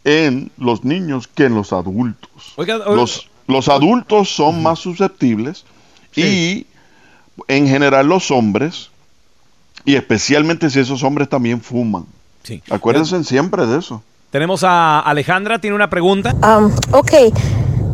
en 0.05 0.51
los 0.59 0.85
niños 0.85 1.29
que 1.29 1.45
en 1.47 1.55
los 1.55 1.73
adultos. 1.73 2.55
Oiga, 2.57 2.77
oiga- 2.77 2.95
Los, 2.95 3.29
los 3.53 3.69
adultos 3.69 4.31
son 4.31 4.63
más 4.63 4.79
susceptibles 4.79 5.65
y 6.17 6.67
en 7.49 7.69
general 7.69 8.07
los 8.07 8.31
hombres, 8.31 8.91
y 9.85 9.95
especialmente 9.95 10.71
si 10.71 10.81
esos 10.81 11.03
hombres 11.03 11.29
también 11.29 11.61
fuman. 11.61 12.05
Sí. 12.43 12.63
Acuérdense 12.71 13.23
siempre 13.25 13.67
de 13.67 13.79
eso. 13.79 14.03
Tenemos 14.31 14.65
a 14.65 15.01
Alejandra, 15.01 15.59
tiene 15.59 15.77
una 15.77 15.91
pregunta. 15.91 16.35
Am, 16.43 16.75
ok, 16.91 17.13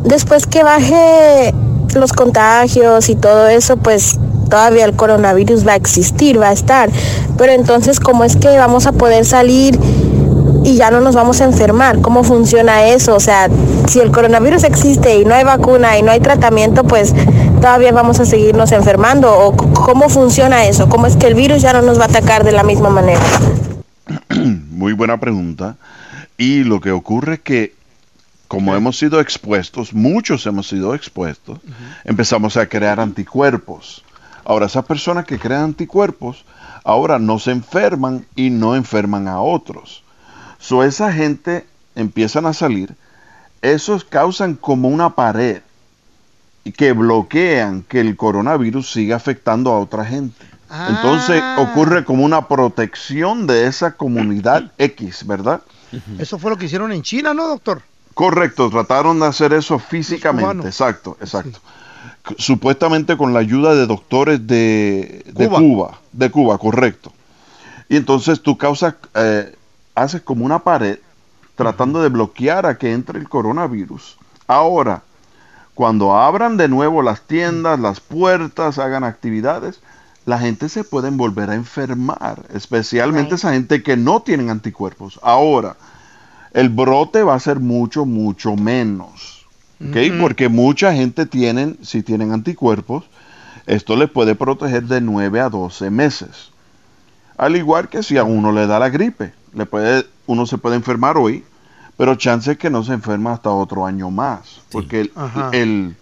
después 0.05 0.47
que 0.47 0.63
baje 0.63 1.53
los 1.95 2.13
contagios 2.13 3.09
y 3.09 3.15
todo 3.15 3.47
eso, 3.47 3.77
pues 3.77 4.19
todavía 4.49 4.85
el 4.85 4.95
coronavirus 4.95 5.67
va 5.67 5.73
a 5.73 5.75
existir, 5.75 6.39
va 6.39 6.49
a 6.49 6.53
estar. 6.53 6.89
Pero 7.37 7.51
entonces, 7.51 7.99
¿cómo 7.99 8.23
es 8.23 8.35
que 8.35 8.57
vamos 8.57 8.87
a 8.87 8.91
poder 8.91 9.25
salir 9.25 9.77
y 10.63 10.75
ya 10.75 10.91
no 10.91 11.01
nos 11.01 11.15
vamos 11.15 11.41
a 11.41 11.45
enfermar? 11.45 12.01
¿Cómo 12.01 12.23
funciona 12.23 12.85
eso? 12.85 13.15
O 13.15 13.19
sea, 13.19 13.49
si 13.87 13.99
el 13.99 14.11
coronavirus 14.11 14.63
existe 14.63 15.19
y 15.19 15.25
no 15.25 15.35
hay 15.35 15.43
vacuna 15.43 15.97
y 15.97 16.03
no 16.03 16.11
hay 16.11 16.19
tratamiento, 16.19 16.83
pues 16.83 17.13
todavía 17.55 17.91
vamos 17.91 18.19
a 18.19 18.25
seguirnos 18.25 18.71
enfermando. 18.71 19.31
¿O 19.31 19.55
cómo 19.55 20.09
funciona 20.09 20.65
eso? 20.65 20.89
¿Cómo 20.89 21.07
es 21.07 21.15
que 21.15 21.27
el 21.27 21.35
virus 21.35 21.61
ya 21.61 21.73
no 21.73 21.81
nos 21.81 21.99
va 21.99 22.03
a 22.03 22.07
atacar 22.07 22.43
de 22.43 22.51
la 22.51 22.63
misma 22.63 22.89
manera? 22.89 23.21
Muy 24.69 24.93
buena 24.93 25.19
pregunta. 25.19 25.77
Y 26.37 26.63
lo 26.63 26.79
que 26.79 26.91
ocurre 26.91 27.35
es 27.35 27.39
que, 27.41 27.75
como 28.47 28.75
hemos 28.75 28.97
sido 28.97 29.19
expuestos, 29.19 29.93
muchos 29.93 30.45
hemos 30.45 30.67
sido 30.67 30.95
expuestos, 30.95 31.59
empezamos 32.05 32.55
a 32.57 32.67
crear 32.67 32.99
anticuerpos. 32.99 34.03
Ahora, 34.45 34.67
esas 34.67 34.85
personas 34.85 35.25
que 35.25 35.37
crean 35.37 35.63
anticuerpos, 35.63 36.45
ahora 36.83 37.19
no 37.19 37.39
se 37.39 37.51
enferman 37.51 38.25
y 38.35 38.49
no 38.49 38.75
enferman 38.75 39.27
a 39.27 39.41
otros. 39.41 40.03
So, 40.59 40.83
esa 40.83 41.11
gente 41.13 41.65
empiezan 41.95 42.45
a 42.45 42.53
salir, 42.53 42.95
esos 43.61 44.03
causan 44.03 44.55
como 44.55 44.89
una 44.89 45.15
pared 45.15 45.61
y 46.63 46.71
que 46.71 46.91
bloquean 46.93 47.83
que 47.83 48.01
el 48.01 48.15
coronavirus 48.15 48.91
siga 48.91 49.15
afectando 49.15 49.71
a 49.71 49.79
otra 49.79 50.05
gente. 50.05 50.45
Entonces 50.87 51.41
ocurre 51.57 52.05
como 52.05 52.23
una 52.23 52.47
protección 52.47 53.47
de 53.47 53.65
esa 53.65 53.93
comunidad 53.93 54.71
X, 54.77 55.25
¿verdad? 55.25 55.61
Eso 56.19 56.37
fue 56.37 56.51
lo 56.51 56.57
que 56.57 56.65
hicieron 56.65 56.91
en 56.91 57.01
China, 57.01 57.33
¿no, 57.33 57.47
doctor? 57.47 57.81
Correcto, 58.13 58.69
trataron 58.69 59.19
de 59.19 59.25
hacer 59.25 59.53
eso 59.53 59.79
físicamente, 59.79 60.67
exacto, 60.67 61.17
exacto. 61.19 61.59
Supuestamente 62.37 63.17
con 63.17 63.33
la 63.33 63.39
ayuda 63.39 63.73
de 63.73 63.87
doctores 63.87 64.45
de, 64.45 65.23
de 65.25 65.47
Cuba. 65.47 65.59
Cuba. 65.59 65.99
de 66.11 66.29
Cuba, 66.29 66.57
correcto. 66.59 67.11
Y 67.87 67.95
entonces 67.95 68.41
tú 68.41 68.55
causas, 68.55 68.95
eh, 69.15 69.55
haces 70.01 70.21
como 70.21 70.45
una 70.45 70.59
pared 70.59 70.99
tratando 71.55 72.01
de 72.01 72.09
bloquear 72.09 72.65
a 72.65 72.77
que 72.77 72.93
entre 72.93 73.19
el 73.19 73.27
coronavirus. 73.27 74.17
Ahora, 74.47 75.03
cuando 75.73 76.15
abran 76.15 76.57
de 76.57 76.67
nuevo 76.67 77.01
las 77.01 77.21
tiendas, 77.21 77.79
las 77.79 77.99
puertas, 77.99 78.79
hagan 78.79 79.03
actividades, 79.03 79.81
la 80.25 80.39
gente 80.39 80.69
se 80.69 80.83
puede 80.83 81.09
volver 81.09 81.49
a 81.49 81.55
enfermar, 81.55 82.45
especialmente 82.53 83.35
esa 83.35 83.53
gente 83.53 83.83
que 83.83 83.97
no 83.97 84.21
tienen 84.21 84.49
anticuerpos. 84.49 85.19
Ahora, 85.23 85.75
el 86.53 86.69
brote 86.69 87.23
va 87.23 87.35
a 87.35 87.39
ser 87.39 87.59
mucho, 87.59 88.05
mucho 88.05 88.55
menos. 88.55 89.45
¿ok? 89.81 89.97
Ujú. 90.11 90.19
Porque 90.21 90.49
mucha 90.49 90.93
gente 90.93 91.25
tienen, 91.25 91.77
si 91.81 92.03
tienen 92.03 92.31
anticuerpos, 92.31 93.05
esto 93.65 93.95
les 93.95 94.09
puede 94.09 94.35
proteger 94.35 94.83
de 94.83 95.01
9 95.01 95.39
a 95.39 95.49
12 95.49 95.89
meses. 95.89 96.51
Al 97.39 97.55
igual 97.55 97.87
que 97.87 98.03
si 98.03 98.17
a 98.17 98.25
uno 98.25 98.51
le 98.51 98.67
da 98.67 98.79
la 98.79 98.89
gripe, 98.89 99.31
le 99.55 99.65
puede, 99.65 100.05
uno 100.27 100.45
se 100.45 100.57
puede 100.57 100.75
enfermar 100.75 101.17
hoy, 101.17 101.45
pero 101.95 102.15
chance 102.15 102.51
es 102.51 102.57
que 102.57 102.69
no 102.69 102.83
se 102.83 102.91
enferma 102.91 103.31
hasta 103.31 103.49
otro 103.49 103.85
año 103.85 104.11
más, 104.11 104.59
porque 104.69 104.99
el, 105.01 105.11
el, 105.53 105.95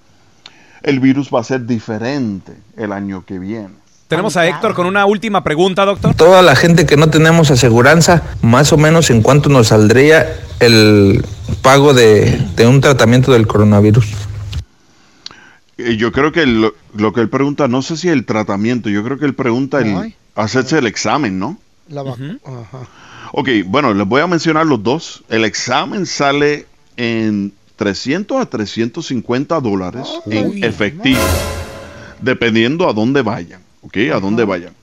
el 0.81 0.99
virus 0.99 1.29
va 1.31 1.41
a 1.41 1.43
ser 1.43 1.67
diferente 1.67 2.53
el 2.75 2.91
año 2.91 3.23
que 3.23 3.37
viene. 3.37 3.69
Tenemos 4.07 4.35
a 4.35 4.47
Héctor 4.47 4.73
con 4.73 4.87
una 4.87 5.05
última 5.05 5.43
pregunta, 5.43 5.85
doctor. 5.85 6.15
Toda 6.15 6.41
la 6.41 6.55
gente 6.55 6.87
que 6.87 6.97
no 6.97 7.07
tenemos 7.11 7.51
aseguranza, 7.51 8.23
más 8.41 8.73
o 8.73 8.77
menos 8.77 9.11
en 9.11 9.21
cuánto 9.21 9.49
nos 9.49 9.67
saldría 9.67 10.25
el 10.59 11.23
pago 11.61 11.93
de, 11.93 12.41
de 12.55 12.65
un 12.65 12.81
tratamiento 12.81 13.31
del 13.31 13.45
coronavirus. 13.45 14.07
Eh, 15.77 15.97
Yo 15.97 16.11
creo 16.11 16.31
que 16.31 16.47
lo, 16.47 16.73
lo 16.95 17.13
que 17.13 17.21
él 17.21 17.29
pregunta, 17.29 17.67
no 17.67 17.83
sé 17.83 17.95
si 17.95 18.09
el 18.09 18.25
tratamiento, 18.25 18.89
yo 18.89 19.03
creo 19.03 19.19
que 19.19 19.25
él 19.25 19.35
pregunta 19.35 19.79
el. 19.81 20.15
Hacerse 20.37 20.77
el 20.77 20.87
examen, 20.87 21.39
¿no? 21.39 21.57
La 21.89 22.01
Ajá. 22.01 22.87
Ok, 23.33 23.49
bueno, 23.65 23.93
les 23.93 24.07
voy 24.07 24.21
a 24.21 24.27
mencionar 24.27 24.65
los 24.65 24.81
dos. 24.81 25.23
El 25.29 25.43
examen 25.45 26.05
sale 26.05 26.65
en 26.95 27.53
300 27.75 28.41
a 28.41 28.45
350 28.45 29.59
dólares 29.59 30.07
en 30.25 30.49
Uy, 30.49 30.63
efectivo, 30.63 31.19
dependiendo 32.21 32.87
a 32.87 32.93
dónde 32.93 33.21
vayan, 33.21 33.61
¿ok? 33.81 33.97
A 34.13 34.19
dónde 34.19 34.45
vayan. 34.45 34.73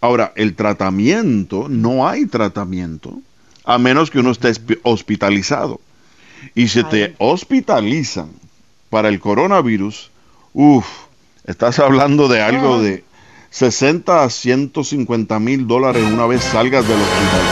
Ahora, 0.00 0.32
el 0.36 0.54
tratamiento, 0.54 1.68
no 1.68 2.06
hay 2.06 2.26
tratamiento, 2.26 3.18
a 3.64 3.78
menos 3.78 4.10
que 4.10 4.18
uno 4.18 4.30
esté 4.30 4.52
hospitalizado. 4.82 5.80
Y 6.54 6.68
si 6.68 6.84
te 6.84 7.14
hospitalizan 7.18 8.30
para 8.90 9.08
el 9.08 9.20
coronavirus, 9.20 10.10
uff, 10.52 10.86
estás 11.44 11.78
hablando 11.78 12.28
de 12.28 12.42
algo 12.42 12.80
de 12.80 13.04
60 13.50 14.22
a 14.24 14.30
150 14.30 15.38
mil 15.40 15.66
dólares 15.66 16.04
una 16.04 16.26
vez 16.26 16.42
salgas 16.42 16.86
del 16.86 16.98
hospital. 17.00 17.42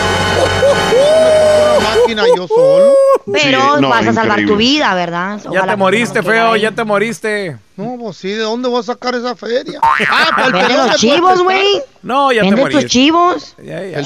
Máquina 1.83 2.23
yo 2.37 2.47
solo. 2.49 2.93
Pero 3.33 3.77
Sí, 3.77 3.81
no, 3.81 3.89
vas 3.89 4.07
a 4.07 4.13
salvar 4.13 4.45
tu 4.45 4.57
vida, 4.57 4.95
¿verdad? 4.95 5.41
Ya 5.51 5.67
te 5.67 5.77
moriste, 5.77 6.21
no 6.21 6.29
feo, 6.29 6.53
ahí. 6.53 6.61
ya 6.61 6.73
te 6.73 6.85
moriste. 6.85 7.57
No, 7.77 7.97
pues 7.99 8.19
sí, 8.19 8.29
¿de 8.29 8.43
dónde 8.43 8.69
voy 8.69 8.81
a 8.81 8.83
sacar 8.83 9.15
esa 9.15 9.35
feria? 9.35 9.81
Ah, 10.11 10.27
para 10.35 10.47
el 10.49 10.53
Vende 10.53 10.69
pelón 10.69 10.87
los 10.89 10.97
chivos, 10.97 11.43
güey. 11.43 11.81
No, 12.03 12.33
ya 12.33 12.43
te 12.43 12.47
Vende 12.49 12.61
moriste. 12.61 12.83
tus 12.83 12.91
chivos. 12.91 13.57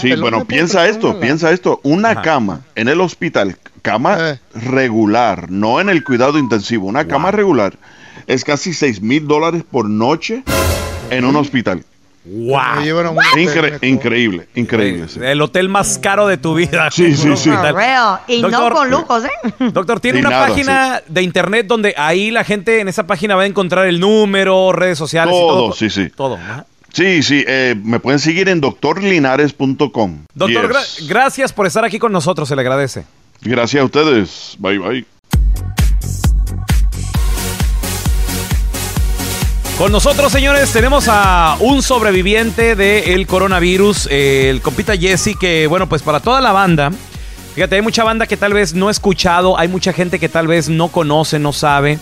Sí, 0.00 0.14
bueno, 0.14 0.44
piensa 0.44 0.86
esto, 0.86 1.18
piensa 1.18 1.50
esto. 1.50 1.80
Una 1.82 2.22
cama 2.22 2.60
en 2.76 2.88
el 2.88 3.00
hospital, 3.00 3.56
cama 3.82 4.38
regular, 4.54 5.50
no 5.50 5.80
en 5.80 5.88
el 5.88 6.04
cuidado 6.04 6.38
intensivo, 6.38 6.86
una 6.86 7.08
cama 7.08 7.32
regular, 7.32 7.76
es 8.28 8.44
casi 8.44 8.72
6 8.72 9.02
mil 9.02 9.26
dólares 9.26 9.64
por 9.68 9.88
noche 9.88 10.44
en 11.10 11.24
un 11.24 11.36
hospital. 11.36 11.84
¡Wow! 12.24 12.58
Incre- 13.36 13.78
increíble, 13.88 14.48
increíble. 14.54 15.08
sí. 15.08 15.18
El 15.22 15.40
hotel 15.40 15.70
más 15.70 15.98
caro 15.98 16.26
de 16.26 16.36
tu 16.36 16.54
vida. 16.54 16.90
Sí, 16.90 17.16
sí, 17.16 17.34
sí. 17.36 17.48
Real. 17.50 18.18
Y 18.28 18.42
no 18.42 18.50
Doctor- 18.50 18.72
con 18.74 18.90
lujos, 18.90 19.24
¿eh? 19.24 19.30
Doctor, 19.72 19.98
tiene 20.00 20.18
Ni 20.20 20.26
una 20.26 20.30
nada, 20.36 20.48
página 20.48 21.02
de 21.08 21.22
internet 21.22 21.66
donde 21.66 21.94
ahí 21.96 22.30
la 22.30 22.44
gente 22.44 22.80
en 22.80 22.88
esa 22.88 23.06
página 23.06 23.34
va 23.34 23.42
a 23.42 23.46
encontrar 23.46 23.86
el 23.86 23.98
número, 23.98 24.72
redes 24.72 24.98
sociales 24.98 25.34
y 25.34 25.38
Todo, 25.38 25.48
todo. 25.58 25.72
sí, 25.72 25.88
sí. 25.88 26.10
Todo. 26.14 26.38
Sí, 26.92 27.22
sí, 27.22 27.44
eh, 27.46 27.74
me 27.82 27.98
pueden 28.00 28.18
seguir 28.18 28.48
en 28.50 28.60
doctorlinares.com. 28.60 30.24
Doctor, 30.34 30.68
Yes. 30.68 30.70
gra- 30.70 31.08
gracias 31.08 31.52
por 31.52 31.66
estar 31.66 31.84
aquí 31.84 31.98
con 31.98 32.12
nosotros, 32.12 32.46
se 32.48 32.56
le 32.56 32.60
agradece. 32.62 33.04
Gracias 33.40 33.80
a 33.80 33.84
ustedes. 33.86 34.56
Bye, 34.58 34.78
bye. 34.78 35.06
Con 39.78 39.92
nosotros, 39.92 40.32
señores, 40.32 40.72
tenemos 40.72 41.06
a 41.08 41.56
un 41.60 41.82
sobreviviente 41.84 42.74
del 42.74 43.28
coronavirus, 43.28 44.08
eh, 44.10 44.50
el 44.50 44.60
compita 44.60 44.96
Jesse, 44.96 45.36
que, 45.38 45.68
bueno, 45.68 45.88
pues 45.88 46.02
para 46.02 46.18
toda 46.18 46.40
la 46.40 46.50
banda, 46.50 46.90
fíjate, 47.54 47.76
hay 47.76 47.82
mucha 47.82 48.02
banda 48.02 48.26
que 48.26 48.36
tal 48.36 48.52
vez 48.54 48.74
no 48.74 48.88
ha 48.88 48.90
escuchado, 48.90 49.56
hay 49.56 49.68
mucha 49.68 49.92
gente 49.92 50.18
que 50.18 50.28
tal 50.28 50.48
vez 50.48 50.68
no 50.68 50.88
conoce, 50.88 51.38
no 51.38 51.52
sabe 51.52 52.00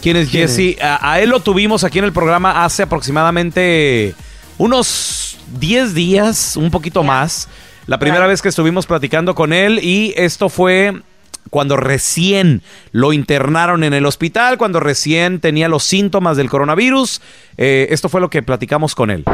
quién 0.00 0.16
es 0.16 0.30
¿Quién 0.30 0.48
Jesse. 0.48 0.80
A, 0.80 1.12
a 1.12 1.20
él 1.20 1.28
lo 1.28 1.40
tuvimos 1.40 1.84
aquí 1.84 1.98
en 1.98 2.06
el 2.06 2.14
programa 2.14 2.64
hace 2.64 2.84
aproximadamente 2.84 4.14
unos 4.56 5.36
10 5.60 5.92
días, 5.92 6.56
un 6.56 6.70
poquito 6.70 7.02
más. 7.02 7.46
La 7.86 7.98
primera 7.98 8.26
vez 8.26 8.40
que 8.40 8.48
estuvimos 8.48 8.86
platicando 8.86 9.34
con 9.34 9.52
él 9.52 9.80
y 9.82 10.14
esto 10.16 10.48
fue 10.48 11.02
cuando 11.50 11.76
recién 11.76 12.62
lo 12.92 13.12
internaron 13.12 13.84
en 13.84 13.94
el 13.94 14.06
hospital, 14.06 14.58
cuando 14.58 14.80
recién 14.80 15.40
tenía 15.40 15.68
los 15.68 15.84
síntomas 15.84 16.36
del 16.36 16.48
coronavirus. 16.48 17.20
Eh, 17.56 17.88
esto 17.90 18.08
fue 18.08 18.20
lo 18.20 18.30
que 18.30 18.42
platicamos 18.42 18.94
con 18.94 19.10
él. 19.10 19.24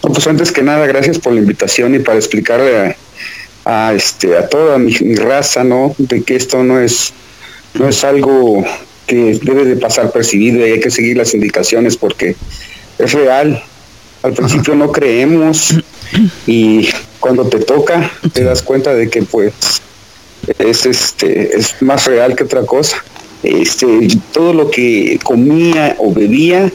Pues 0.00 0.26
antes 0.26 0.52
que 0.52 0.62
nada, 0.62 0.86
gracias 0.86 1.18
por 1.18 1.32
la 1.32 1.40
invitación 1.40 1.94
y 1.94 1.98
para 1.98 2.18
explicarle 2.18 2.96
a, 3.64 3.88
a, 3.88 3.94
este, 3.94 4.36
a 4.36 4.48
toda 4.48 4.78
mi, 4.78 4.94
mi 5.00 5.14
raza, 5.14 5.62
¿no? 5.64 5.94
De 5.98 6.22
que 6.22 6.36
esto 6.36 6.62
no 6.62 6.80
es, 6.80 7.12
no 7.74 7.88
es 7.88 8.02
algo 8.04 8.64
que 9.06 9.38
debe 9.42 9.64
de 9.64 9.76
pasar 9.76 10.12
percibido 10.12 10.66
y 10.66 10.72
hay 10.72 10.80
que 10.80 10.90
seguir 10.90 11.16
las 11.16 11.34
indicaciones 11.34 11.96
porque 11.96 12.36
es 12.98 13.12
real. 13.12 13.62
Al 14.22 14.34
principio 14.34 14.74
no 14.74 14.92
creemos 14.92 15.74
y 16.46 16.88
cuando 17.18 17.48
te 17.48 17.58
toca 17.58 18.10
te 18.32 18.44
das 18.44 18.62
cuenta 18.62 18.94
de 18.94 19.08
que 19.08 19.22
pues 19.22 19.52
es 20.58 20.86
este 20.86 21.56
es 21.56 21.80
más 21.82 22.06
real 22.06 22.34
que 22.36 22.44
otra 22.44 22.64
cosa. 22.66 23.02
Este 23.42 23.86
todo 24.32 24.52
lo 24.52 24.70
que 24.70 25.18
comía 25.22 25.96
o 25.98 26.12
bebía 26.12 26.70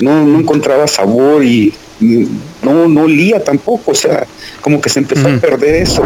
no, 0.00 0.24
no 0.26 0.38
encontraba 0.40 0.86
sabor 0.86 1.44
y 1.44 1.72
no, 2.00 2.88
no 2.88 3.02
olía 3.02 3.42
tampoco, 3.42 3.92
o 3.92 3.94
sea, 3.94 4.26
como 4.60 4.80
que 4.80 4.88
se 4.90 4.98
empezó 5.00 5.28
a 5.28 5.36
perder 5.38 5.76
eso. 5.76 6.02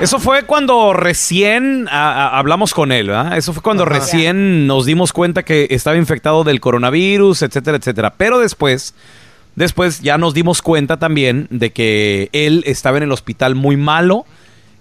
Eso 0.00 0.20
fue 0.20 0.44
cuando 0.44 0.92
recién 0.92 1.88
a- 1.90 2.12
a- 2.28 2.38
hablamos 2.38 2.72
con 2.72 2.92
él, 2.92 3.08
¿verdad? 3.08 3.36
Eso 3.36 3.52
fue 3.52 3.62
cuando 3.62 3.84
recién 3.84 4.66
nos 4.68 4.86
dimos 4.86 5.12
cuenta 5.12 5.42
que 5.42 5.66
estaba 5.70 5.96
infectado 5.96 6.44
del 6.44 6.60
coronavirus, 6.60 7.42
etcétera, 7.42 7.78
etcétera. 7.78 8.14
Pero 8.16 8.38
después, 8.38 8.94
después 9.56 10.00
ya 10.00 10.16
nos 10.16 10.34
dimos 10.34 10.62
cuenta 10.62 10.98
también 10.98 11.48
de 11.50 11.70
que 11.72 12.28
él 12.32 12.62
estaba 12.66 12.98
en 12.98 13.02
el 13.04 13.12
hospital 13.12 13.56
muy 13.56 13.76
malo, 13.76 14.24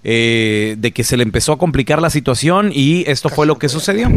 eh, 0.03 0.75
de 0.77 0.91
que 0.91 1.03
se 1.03 1.17
le 1.17 1.23
empezó 1.23 1.53
a 1.53 1.57
complicar 1.57 2.01
la 2.01 2.09
situación 2.09 2.69
y 2.73 3.03
esto 3.07 3.29
fue 3.29 3.45
lo 3.45 3.57
que 3.57 3.69
sucedió. 3.69 4.07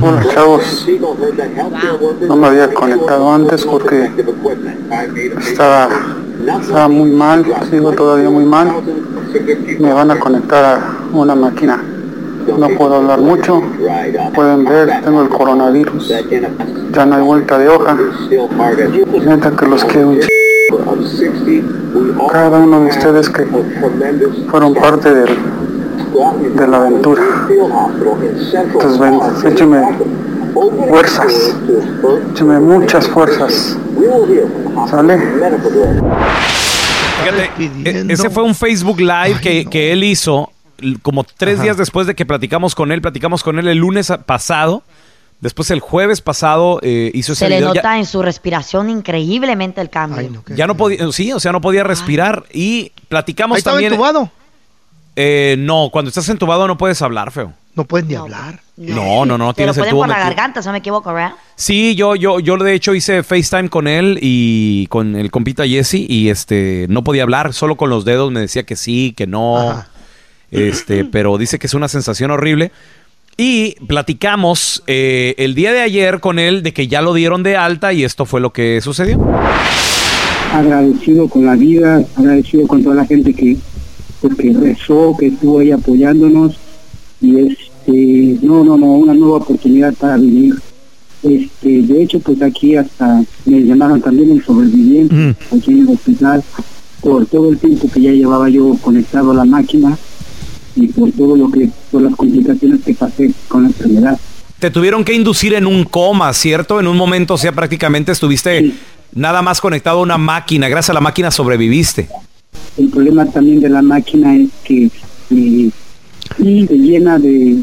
Hola 0.00 0.24
chavos, 0.32 0.86
no 2.26 2.36
me 2.36 2.46
había 2.46 2.72
conectado 2.72 3.30
antes 3.32 3.64
porque 3.66 4.08
estaba, 5.46 5.88
estaba 6.60 6.88
muy 6.88 7.10
mal, 7.10 7.44
sigo 7.70 7.92
todavía 7.92 8.30
muy 8.30 8.44
mal. 8.44 8.72
Me 9.78 9.92
van 9.92 10.10
a 10.10 10.18
conectar 10.18 10.64
a 10.64 10.96
una 11.12 11.34
máquina. 11.34 11.82
No 12.58 12.68
puedo 12.78 12.94
hablar 12.94 13.20
mucho. 13.20 13.60
Pueden 14.34 14.64
ver, 14.64 15.02
tengo 15.04 15.20
el 15.22 15.28
coronavirus. 15.28 16.08
Ya 16.92 17.04
no 17.04 17.16
hay 17.16 17.22
vuelta 17.22 17.58
de 17.58 17.68
hoja. 17.68 17.98
Neta 19.26 19.50
que 19.50 19.66
los 19.66 19.84
quiero 19.84 20.08
un 20.08 20.20
ch- 20.20 20.28
Cada 22.30 22.58
uno 22.58 22.80
de 22.80 22.86
ustedes 22.86 23.28
que 23.28 23.44
fueron 24.50 24.74
parte 24.74 25.14
del, 25.14 25.36
de 26.54 26.66
la 26.66 26.76
aventura. 26.78 27.22
Entonces 28.52 28.98
ven, 28.98 29.20
écheme 29.46 29.82
fuerzas, 30.88 31.54
écheme 32.32 32.58
muchas 32.60 33.08
fuerzas. 33.08 33.76
¿Sale? 34.90 35.18
Fíjate, 37.22 37.50
e- 37.84 38.06
ese 38.12 38.30
fue 38.30 38.42
un 38.44 38.54
Facebook 38.54 39.00
Live 39.00 39.40
que, 39.40 39.64
que 39.66 39.92
él 39.92 40.04
hizo 40.04 40.50
como 41.02 41.24
tres 41.24 41.56
Ajá. 41.56 41.64
días 41.64 41.76
después 41.76 42.06
de 42.06 42.14
que 42.14 42.24
platicamos 42.24 42.74
con 42.74 42.92
él. 42.92 43.00
Platicamos 43.00 43.42
con 43.42 43.58
él 43.58 43.68
el 43.68 43.78
lunes 43.78 44.12
pasado. 44.26 44.82
Después 45.40 45.70
el 45.70 45.78
jueves 45.80 46.20
pasado 46.20 46.80
eh, 46.82 47.12
hizo 47.14 47.32
ese 47.32 47.44
Se 47.44 47.48
le. 47.50 47.60
Ya- 47.60 47.66
nota 47.66 47.96
en 47.98 48.06
su 48.06 48.22
respiración 48.22 48.90
increíblemente 48.90 49.80
el 49.80 49.88
cambio. 49.88 50.42
Ya 50.48 50.66
no 50.66 50.76
podía, 50.76 51.10
sí, 51.12 51.32
o 51.32 51.38
sea, 51.38 51.52
no 51.52 51.60
podía 51.60 51.84
respirar 51.84 52.44
y 52.52 52.90
platicamos 53.08 53.54
Ahí 53.56 53.58
estaba 53.58 53.74
también. 53.76 53.92
entubado. 53.92 54.30
Eh, 55.14 55.56
no, 55.58 55.90
cuando 55.92 56.08
estás 56.08 56.28
entubado 56.28 56.66
no 56.66 56.76
puedes 56.78 57.00
hablar, 57.02 57.30
feo. 57.32 57.52
No 57.74 57.84
pueden 57.84 58.08
ni 58.08 58.14
hablar. 58.16 58.60
No, 58.76 59.24
no, 59.24 59.38
no, 59.38 59.46
lo 59.46 59.54
tienes 59.54 59.76
el 59.76 59.88
tubo 59.88 60.00
por 60.00 60.08
la 60.08 60.14
metido. 60.14 60.28
garganta, 60.30 60.62
si 60.62 60.66
no 60.66 60.72
me 60.72 60.78
equivoco, 60.78 61.12
¿verdad? 61.12 61.34
Sí, 61.54 61.94
yo, 61.94 62.16
yo, 62.16 62.40
yo 62.40 62.56
de 62.56 62.74
hecho 62.74 62.92
hice 62.94 63.22
FaceTime 63.22 63.68
con 63.68 63.86
él 63.86 64.18
y 64.20 64.88
con 64.88 65.14
el 65.14 65.30
compita 65.30 65.64
Jesse 65.66 65.94
y 66.08 66.28
este 66.30 66.86
no 66.88 67.04
podía 67.04 67.22
hablar, 67.22 67.52
solo 67.52 67.76
con 67.76 67.90
los 67.90 68.04
dedos 68.04 68.32
me 68.32 68.40
decía 68.40 68.64
que 68.64 68.74
sí, 68.74 69.14
que 69.16 69.26
no. 69.28 69.84
Este, 70.50 71.04
pero 71.04 71.36
dice 71.38 71.58
que 71.58 71.66
es 71.68 71.74
una 71.74 71.88
sensación 71.88 72.30
horrible. 72.30 72.72
Y 73.40 73.76
platicamos 73.86 74.82
eh, 74.88 75.36
el 75.38 75.54
día 75.54 75.72
de 75.72 75.80
ayer 75.80 76.18
con 76.18 76.40
él 76.40 76.64
de 76.64 76.72
que 76.72 76.88
ya 76.88 77.02
lo 77.02 77.14
dieron 77.14 77.44
de 77.44 77.56
alta 77.56 77.92
y 77.92 78.02
esto 78.02 78.26
fue 78.26 78.40
lo 78.40 78.52
que 78.52 78.80
sucedió. 78.80 79.24
agradecido 80.52 81.28
con 81.28 81.46
la 81.46 81.54
vida, 81.54 82.04
agradecido 82.16 82.66
con 82.66 82.82
toda 82.82 82.96
la 82.96 83.06
gente 83.06 83.32
que, 83.32 83.56
pues, 84.20 84.34
que 84.34 84.52
rezó, 84.52 85.16
que 85.16 85.28
estuvo 85.28 85.60
ahí 85.60 85.70
apoyándonos 85.70 86.58
y 87.20 87.38
este, 87.38 88.44
no, 88.44 88.64
no, 88.64 88.76
no, 88.76 88.86
una 88.86 89.14
nueva 89.14 89.36
oportunidad 89.36 89.94
para 89.94 90.16
vivir. 90.16 90.56
Este, 91.22 91.82
de 91.82 92.02
hecho, 92.02 92.18
pues 92.18 92.42
aquí 92.42 92.74
hasta 92.74 93.22
me 93.44 93.60
llamaron 93.60 94.00
también 94.00 94.32
el 94.32 94.42
sobreviviente, 94.42 95.36
aquí 95.56 95.70
en 95.70 95.82
el 95.82 95.90
hospital, 95.90 96.42
por 97.00 97.24
todo 97.26 97.50
el 97.50 97.58
tiempo 97.58 97.88
que 97.88 98.00
ya 98.00 98.10
llevaba 98.10 98.48
yo 98.48 98.76
conectado 98.82 99.30
a 99.30 99.34
la 99.34 99.44
máquina 99.44 99.96
y 100.80 100.86
por 100.88 101.10
todo 101.12 101.36
lo 101.36 101.50
que, 101.50 101.68
por 101.90 102.02
las 102.02 102.14
complicaciones 102.16 102.80
que 102.84 102.94
pasé 102.94 103.30
con 103.48 103.62
la 103.64 103.68
enfermedad. 103.68 104.18
Te 104.58 104.70
tuvieron 104.70 105.04
que 105.04 105.12
inducir 105.14 105.54
en 105.54 105.66
un 105.66 105.84
coma, 105.84 106.32
¿cierto? 106.32 106.80
En 106.80 106.86
un 106.86 106.96
momento, 106.96 107.34
o 107.34 107.38
sea, 107.38 107.52
prácticamente 107.52 108.12
estuviste 108.12 108.72
nada 109.14 109.40
más 109.42 109.60
conectado 109.60 109.98
a 110.00 110.02
una 110.02 110.18
máquina. 110.18 110.68
Gracias 110.68 110.90
a 110.90 110.94
la 110.94 111.00
máquina 111.00 111.30
sobreviviste. 111.30 112.08
El 112.76 112.88
problema 112.88 113.26
también 113.26 113.60
de 113.60 113.68
la 113.68 113.82
máquina 113.82 114.34
es 114.36 114.48
que 114.64 114.90
eh, 115.30 115.70
se 116.38 116.78
llena 116.78 117.18
de, 117.18 117.58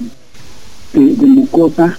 de, 0.93 1.05
de 1.15 1.25
mucosa, 1.27 1.97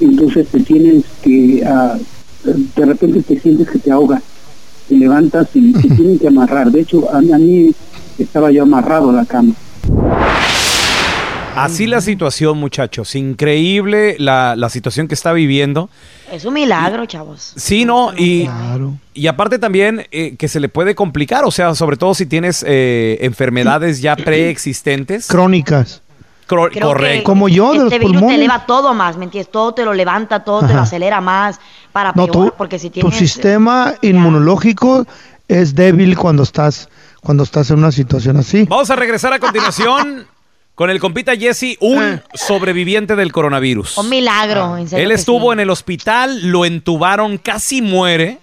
entonces 0.00 0.46
te 0.48 0.60
tienes 0.60 1.04
que, 1.22 1.62
ah, 1.66 1.96
de 2.44 2.86
repente 2.86 3.22
te 3.22 3.38
sientes 3.38 3.68
que 3.68 3.78
te 3.78 3.90
ahogas, 3.90 4.22
te 4.88 4.96
levantas 4.96 5.48
y 5.54 5.72
te 5.72 5.88
tienen 5.94 6.18
que 6.18 6.28
amarrar. 6.28 6.70
De 6.70 6.80
hecho, 6.80 7.12
a, 7.14 7.20
mí- 7.20 7.32
a 7.32 7.38
mí 7.38 7.70
estaba 8.18 8.50
yo 8.50 8.62
amarrado 8.62 9.10
a 9.10 9.12
la 9.12 9.24
cama. 9.26 9.52
Así 11.56 11.86
la 11.86 12.00
situación, 12.00 12.56
muchachos. 12.58 13.14
Increíble 13.16 14.16
la, 14.18 14.54
la 14.56 14.70
situación 14.70 15.08
que 15.08 15.14
está 15.14 15.32
viviendo. 15.32 15.90
Es 16.32 16.44
un 16.44 16.54
milagro, 16.54 17.04
chavos. 17.06 17.52
Sí, 17.56 17.84
¿no? 17.84 18.12
Y, 18.16 18.48
y 19.14 19.26
aparte 19.26 19.58
también 19.58 20.06
eh, 20.12 20.36
que 20.38 20.48
se 20.48 20.60
le 20.60 20.68
puede 20.68 20.94
complicar, 20.94 21.44
o 21.44 21.50
sea, 21.50 21.74
sobre 21.74 21.96
todo 21.96 22.14
si 22.14 22.24
tienes 22.24 22.64
eh, 22.66 23.18
enfermedades 23.22 24.00
ya 24.00 24.14
preexistentes. 24.16 25.26
Crónicas. 25.26 26.02
Cro- 26.48 26.70
Creo 26.72 26.86
correcto. 26.88 27.18
que 27.18 27.22
Como 27.24 27.48
yo, 27.48 27.72
de 27.72 27.78
este 27.78 27.82
los 27.82 27.90
virus 27.90 28.06
pulmones. 28.12 28.28
te 28.30 28.34
eleva 28.36 28.66
todo 28.66 28.94
más, 28.94 29.16
¿me 29.16 29.24
entiendes? 29.24 29.52
Todo 29.52 29.74
te 29.74 29.84
lo 29.84 29.92
levanta, 29.92 30.44
todo 30.44 30.66
te 30.66 30.72
lo 30.72 30.80
acelera 30.80 31.20
más 31.20 31.60
para 31.92 32.12
No, 32.14 32.26
peor, 32.26 32.32
tú- 32.50 32.54
porque 32.56 32.78
si 32.78 32.88
tu 32.90 33.00
tienes... 33.00 33.18
sistema 33.18 33.94
inmunológico 34.02 35.06
es 35.48 35.74
débil 35.74 36.16
cuando 36.16 36.44
estás, 36.44 36.88
cuando 37.20 37.42
estás 37.44 37.70
en 37.70 37.78
una 37.78 37.92
situación 37.92 38.36
así. 38.36 38.64
Vamos 38.68 38.90
a 38.90 38.96
regresar 38.96 39.32
a 39.32 39.38
continuación 39.38 40.26
con 40.74 40.90
el 40.90 40.98
compita 41.00 41.36
Jesse, 41.36 41.76
un 41.80 42.02
Eh. 42.02 42.22
sobreviviente 42.34 43.16
del 43.16 43.32
coronavirus. 43.32 43.98
Un 43.98 44.08
milagro, 44.08 44.76
en 44.78 44.88
serio 44.88 45.04
Él 45.04 45.12
estuvo 45.12 45.48
sí. 45.50 45.52
en 45.54 45.60
el 45.60 45.70
hospital, 45.70 46.50
lo 46.50 46.64
entubaron, 46.64 47.38
casi 47.38 47.82
muere. 47.82 48.38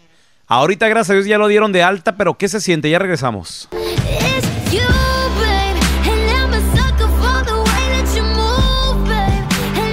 Ahorita, 0.48 0.88
gracias 0.88 1.10
a 1.10 1.14
Dios, 1.16 1.26
ya 1.26 1.38
lo 1.38 1.48
dieron 1.48 1.72
de 1.72 1.84
alta, 1.84 2.16
pero 2.16 2.36
¿qué 2.36 2.48
se 2.48 2.62
siente? 2.62 2.90
Ya 2.90 3.00
regresamos. 3.00 3.68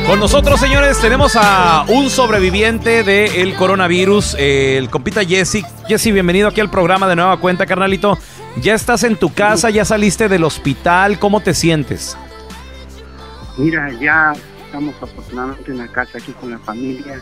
Con 0.06 0.20
nosotros, 0.20 0.60
señores, 0.60 0.98
tenemos 1.00 1.32
a 1.34 1.86
un 1.88 2.10
sobreviviente 2.10 3.02
del 3.04 3.54
coronavirus, 3.54 4.36
eh, 4.38 4.76
el 4.76 4.90
compita 4.90 5.24
Jesse. 5.24 5.64
Jesse, 5.88 6.12
bienvenido 6.12 6.48
aquí 6.48 6.60
al 6.60 6.68
programa 6.70 7.08
de 7.08 7.16
Nueva 7.16 7.38
Cuenta, 7.38 7.64
carnalito. 7.64 8.18
Ya 8.60 8.74
estás 8.74 9.02
en 9.04 9.16
tu 9.16 9.32
casa, 9.32 9.70
ya 9.70 9.84
saliste 9.84 10.28
del 10.28 10.44
hospital, 10.44 11.18
¿cómo 11.18 11.40
te 11.40 11.54
sientes? 11.54 12.16
Mira, 13.58 13.90
ya 14.00 14.32
estamos 14.64 14.94
afortunadamente 15.02 15.72
en 15.72 15.78
la 15.78 15.88
casa 15.88 16.18
aquí 16.18 16.32
con 16.32 16.50
la 16.50 16.58
familia, 16.60 17.20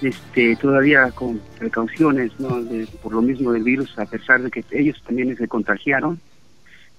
este, 0.00 0.56
todavía 0.56 1.10
con 1.12 1.40
precauciones, 1.58 2.32
¿no? 2.38 2.62
De- 2.62 2.86
por 3.02 3.12
lo 3.12 3.22
mismo 3.22 3.52
del 3.52 3.64
virus, 3.64 3.96
a 3.98 4.06
pesar 4.06 4.42
de 4.42 4.50
que 4.50 4.64
ellos 4.70 5.00
también 5.06 5.36
se 5.36 5.48
contagiaron. 5.48 6.20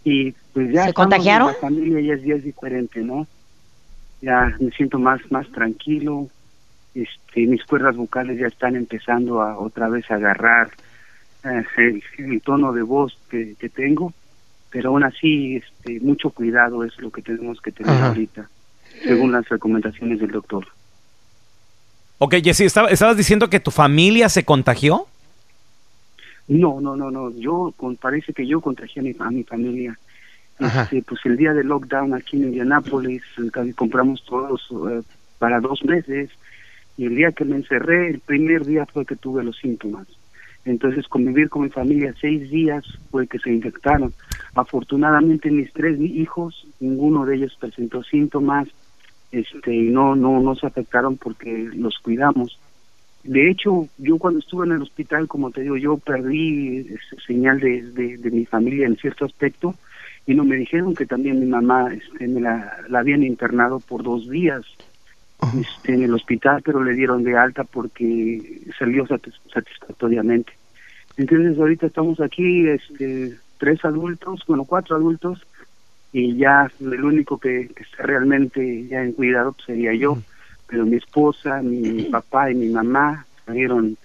Y 0.04 0.34
pues 0.54 0.72
ya 0.74 0.86
¿Se 0.86 0.94
contagiaron? 0.94 1.48
La 1.48 1.54
familia 1.56 2.02
ya 2.02 2.14
es, 2.16 2.24
ya 2.24 2.36
es 2.36 2.44
diferente, 2.44 3.00
¿no? 3.02 3.26
Ya 4.22 4.54
me 4.60 4.72
siento 4.72 5.00
más, 5.00 5.20
más 5.32 5.48
tranquilo. 5.52 6.28
Este, 6.94 7.48
mis 7.48 7.64
cuerdas 7.66 7.96
vocales 7.96 8.38
ya 8.40 8.48
están 8.48 8.76
empezando 8.76 9.42
a 9.42 9.58
otra 9.58 9.88
vez 9.90 10.10
a 10.12 10.16
agarrar 10.16 10.70
eh, 11.46 12.02
el, 12.18 12.42
tono 12.42 12.72
de 12.74 12.82
voz 12.84 13.18
que, 13.30 13.56
que 13.60 13.70
tengo 13.70 14.14
pero 14.70 14.90
aún 14.90 15.04
así 15.04 15.58
este, 15.58 16.00
mucho 16.00 16.32
cuidado 16.32 16.84
es 16.84 16.98
lo 17.00 17.12
que 17.12 17.22
tenemos 17.22 17.62
que 17.62 17.72
tener 17.72 17.94
Ajá. 17.96 18.08
ahorita 18.10 18.50
según 19.04 19.32
las 19.32 19.48
recomendaciones 19.50 20.20
del 20.20 20.32
doctor 20.32 20.66
Ok, 22.20 22.36
Jesse, 22.44 22.62
estaba- 22.62 22.88
estabas 22.90 23.18
diciendo 23.18 23.50
que 23.50 23.60
tu 23.60 23.70
familia 23.72 24.30
se 24.30 24.46
contagió. 24.46 25.08
no 26.48 26.80
no 26.82 26.96
no 26.96 27.12
no 27.12 27.32
yo 27.32 27.74
con, 27.76 27.96
parece 27.98 28.34
que 28.34 28.46
yo 28.48 28.62
contagié 28.62 29.00
a 29.02 29.04
mi, 29.04 29.16
a 29.20 29.30
mi 29.32 29.44
familia 29.44 29.98
este, 30.60 31.02
pues 31.02 31.20
el 31.26 31.36
día 31.36 31.52
del 31.54 31.68
lockdown 31.68 32.14
aquí 32.14 32.38
en 32.38 32.44
Indianápolis 32.46 33.24
compramos 33.76 34.24
todos 34.24 34.62
eh, 34.92 35.02
para 35.40 35.60
dos 35.60 35.84
meses 35.84 36.30
y 36.96 37.06
el 37.06 37.16
día 37.16 37.32
que 37.32 37.44
me 37.44 37.56
encerré 37.58 38.10
el 38.12 38.20
primer 38.20 38.64
día 38.66 38.86
fue 38.86 39.06
que 39.06 39.16
tuve 39.16 39.44
los 39.44 39.58
síntomas 39.58 40.08
entonces 40.66 41.08
convivir 41.08 41.50
con 41.50 41.64
mi 41.64 41.70
familia 41.70 42.14
seis 42.20 42.50
días 42.50 42.86
fue 43.12 43.28
que 43.28 43.40
se 43.40 43.52
infectaron. 43.52 44.14
Afortunadamente 44.56 45.52
mis 45.52 45.72
tres 45.74 46.00
hijos 46.00 46.68
ninguno 46.80 47.26
de 47.26 47.36
ellos 47.36 47.58
presentó 47.60 48.04
síntomas 48.04 48.68
este 49.32 49.72
no 49.84 50.16
no 50.16 50.40
no 50.42 50.56
se 50.56 50.68
afectaron 50.68 51.18
porque 51.18 51.70
los 51.74 51.98
cuidamos. 52.00 52.60
De 53.24 53.50
hecho 53.50 53.88
yo 53.98 54.18
cuando 54.18 54.40
estuve 54.40 54.66
en 54.66 54.74
el 54.74 54.82
hospital 54.82 55.28
como 55.28 55.52
te 55.52 55.62
digo 55.62 55.78
yo 55.78 55.98
perdí 55.98 56.80
ese 56.80 57.22
señal 57.26 57.60
de, 57.60 57.82
de, 57.92 58.18
de 58.18 58.32
mi 58.32 58.46
familia 58.46 58.86
en 58.86 58.98
cierto 58.98 59.26
aspecto 59.26 59.76
y 60.26 60.36
no 60.36 60.46
me 60.46 60.56
dijeron 60.56 60.96
que 60.96 61.06
también 61.06 61.40
mi 61.40 61.46
mamá 61.46 61.94
este, 61.94 62.28
me 62.28 62.40
la, 62.40 62.78
la 62.88 63.00
habían 63.00 63.24
internado 63.24 63.82
por 63.82 64.04
dos 64.04 64.30
días 64.30 64.64
este, 65.60 65.94
en 65.94 66.04
el 66.04 66.14
hospital 66.14 66.62
pero 66.64 66.84
le 66.84 66.94
dieron 66.94 67.24
de 67.24 67.38
alta 67.38 67.64
porque 67.64 68.62
salió 68.78 69.06
satis- 69.06 69.40
satisfactoriamente. 69.54 70.54
Entonces 71.18 71.58
ahorita 71.58 71.88
estamos 71.88 72.20
aquí 72.20 72.68
este 72.68 73.36
tres 73.58 73.84
adultos 73.86 74.42
bueno 74.48 74.66
cuatro 74.66 74.96
adultos 74.96 75.46
y 76.12 76.36
ya 76.38 76.70
el 76.80 77.04
único 77.04 77.38
que, 77.40 77.70
que 77.76 77.84
está 77.84 78.04
realmente 78.04 78.88
ya 78.88 79.04
en 79.04 79.14
cuidado 79.14 79.54
pues, 79.54 79.66
sería 79.66 79.94
yo. 79.94 80.18
Pero 80.68 80.86
mi 80.86 80.98
esposa 80.98 81.62
mi 81.62 82.04
papá 82.12 82.52
y 82.52 82.56
mi 82.56 82.70
mamá 82.70 83.26
salieron 83.46 83.98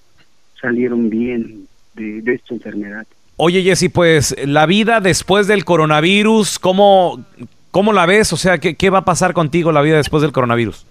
salieron 0.60 1.08
bien 1.08 1.66
de, 1.94 2.20
de 2.22 2.34
esta 2.34 2.54
enfermedad. 2.54 3.06
Oye, 3.36 3.62
Jesse, 3.62 3.88
pues 3.92 4.34
la 4.44 4.66
vida 4.66 5.00
después 5.00 5.46
del 5.46 5.64
coronavirus, 5.64 6.58
¿cómo, 6.58 7.24
cómo 7.70 7.92
la 7.92 8.04
ves? 8.04 8.32
O 8.32 8.36
sea, 8.36 8.58
¿qué, 8.58 8.74
¿qué 8.74 8.90
va 8.90 8.98
a 8.98 9.04
pasar 9.04 9.32
contigo 9.32 9.70
la 9.70 9.80
vida 9.80 9.96
después 9.96 10.22
del 10.22 10.32
coronavirus? 10.32 10.84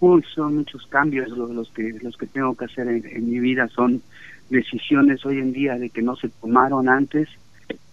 Uy, 0.00 0.22
son 0.34 0.56
muchos 0.56 0.86
cambios 0.86 1.28
los, 1.30 1.50
los 1.50 1.70
que 1.70 1.96
los 2.02 2.16
que 2.16 2.26
tengo 2.26 2.54
que 2.54 2.66
hacer 2.66 2.88
en, 2.88 3.06
en 3.06 3.30
mi 3.30 3.38
vida. 3.40 3.68
Son 3.68 4.02
decisiones 4.50 5.24
hoy 5.24 5.38
en 5.38 5.52
día 5.52 5.76
de 5.76 5.90
que 5.90 6.02
no 6.02 6.16
se 6.16 6.28
tomaron 6.28 6.88
antes 6.88 7.28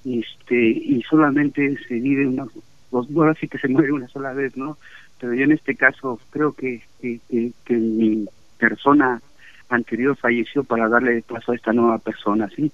este 0.06 0.70
y 0.70 1.02
solamente 1.10 1.78
se 1.88 1.96
vive 1.96 2.28
una 2.28 2.46
dos 2.92 3.08
ahora 3.16 3.34
sí 3.36 3.48
que 3.48 3.58
se 3.58 3.70
muere 3.70 3.92
una 3.92 4.08
sola 4.10 4.34
vez 4.34 4.56
no 4.56 4.78
pero 5.20 5.34
yo 5.34 5.46
en 5.46 5.54
este 5.54 5.76
caso 5.76 6.20
creo 6.30 6.52
que 6.52 6.84
que, 7.02 7.20
que, 7.28 7.54
que 7.66 7.74
mi 7.74 8.28
persona 8.60 9.22
anterior 9.70 10.16
falleció 10.16 10.64
para 10.64 10.90
darle 10.90 11.24
paso 11.24 11.54
a 11.54 11.56
esta 11.56 11.74
nueva 11.74 11.98
persona 11.98 12.50
sí 12.56 12.72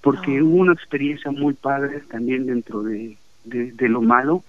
porque 0.00 0.42
hubo 0.42 0.56
una 0.56 0.72
experiencia 0.72 1.30
muy 1.30 1.54
padre 1.54 2.00
también 2.10 2.46
dentro 2.46 2.82
de, 2.82 3.16
de, 3.44 3.72
de 3.72 3.88
lo 3.88 4.00
malo. 4.00 4.44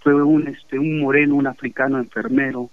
Fue 0.00 0.14
un 0.22 0.48
este 0.48 0.78
un 0.78 1.00
moreno 1.00 1.36
un 1.36 1.46
africano 1.46 1.98
enfermero 1.98 2.70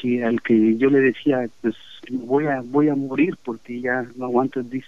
que 0.00 0.24
al 0.24 0.40
que 0.40 0.76
yo 0.76 0.90
le 0.90 1.00
decía 1.00 1.48
pues 1.60 1.74
voy 2.10 2.46
a 2.46 2.62
voy 2.64 2.88
a 2.88 2.94
morir 2.94 3.36
porque 3.44 3.80
ya 3.80 4.06
no 4.16 4.26
aguanto 4.26 4.60
el 4.60 4.84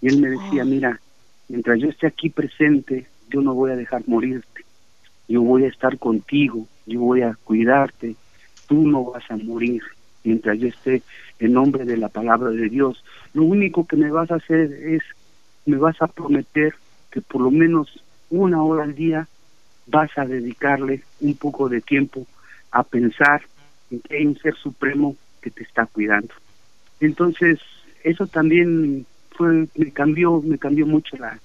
y 0.00 0.08
él 0.08 0.20
me 0.20 0.30
decía 0.30 0.64
mira 0.64 1.00
mientras 1.48 1.78
yo 1.80 1.88
esté 1.88 2.06
aquí 2.06 2.30
presente 2.30 3.06
yo 3.28 3.40
no 3.40 3.54
voy 3.54 3.70
a 3.70 3.76
dejar 3.76 4.02
morirte. 4.06 4.64
Yo 5.26 5.40
voy 5.40 5.64
a 5.64 5.68
estar 5.68 5.98
contigo 5.98 6.66
yo 6.86 7.00
voy 7.00 7.22
a 7.22 7.36
cuidarte. 7.44 8.16
Tú 8.66 8.86
no 8.86 9.04
vas 9.04 9.28
a 9.30 9.36
morir 9.36 9.82
mientras 10.24 10.58
yo 10.58 10.68
esté 10.68 11.02
en 11.38 11.52
nombre 11.52 11.84
de 11.84 11.96
la 11.96 12.08
palabra 12.08 12.50
de 12.50 12.68
Dios. 12.68 13.04
Lo 13.34 13.44
único 13.44 13.86
que 13.86 13.96
me 13.96 14.10
vas 14.10 14.30
a 14.30 14.36
hacer 14.36 14.72
es 14.72 15.02
me 15.66 15.76
vas 15.76 16.00
a 16.00 16.08
prometer 16.08 16.74
que 17.10 17.20
por 17.20 17.40
lo 17.40 17.50
menos 17.50 18.02
una 18.30 18.62
hora 18.62 18.84
al 18.84 18.94
día 18.94 19.28
vas 19.86 20.10
a 20.16 20.24
dedicarle 20.24 21.02
un 21.20 21.34
poco 21.34 21.68
de 21.68 21.80
tiempo 21.80 22.26
a 22.70 22.82
pensar 22.82 23.42
en 23.42 23.51
que 24.00 24.16
hay 24.16 24.26
un 24.26 24.38
ser 24.38 24.54
supremo 24.56 25.16
que 25.40 25.50
te 25.50 25.62
está 25.62 25.86
cuidando. 25.86 26.32
Entonces, 27.00 27.58
eso 28.04 28.26
también 28.26 29.06
fue, 29.30 29.66
me 29.74 29.90
cambió, 29.92 30.40
me 30.42 30.58
cambió 30.58 30.86
mucho 30.86 31.16
la, 31.16 31.38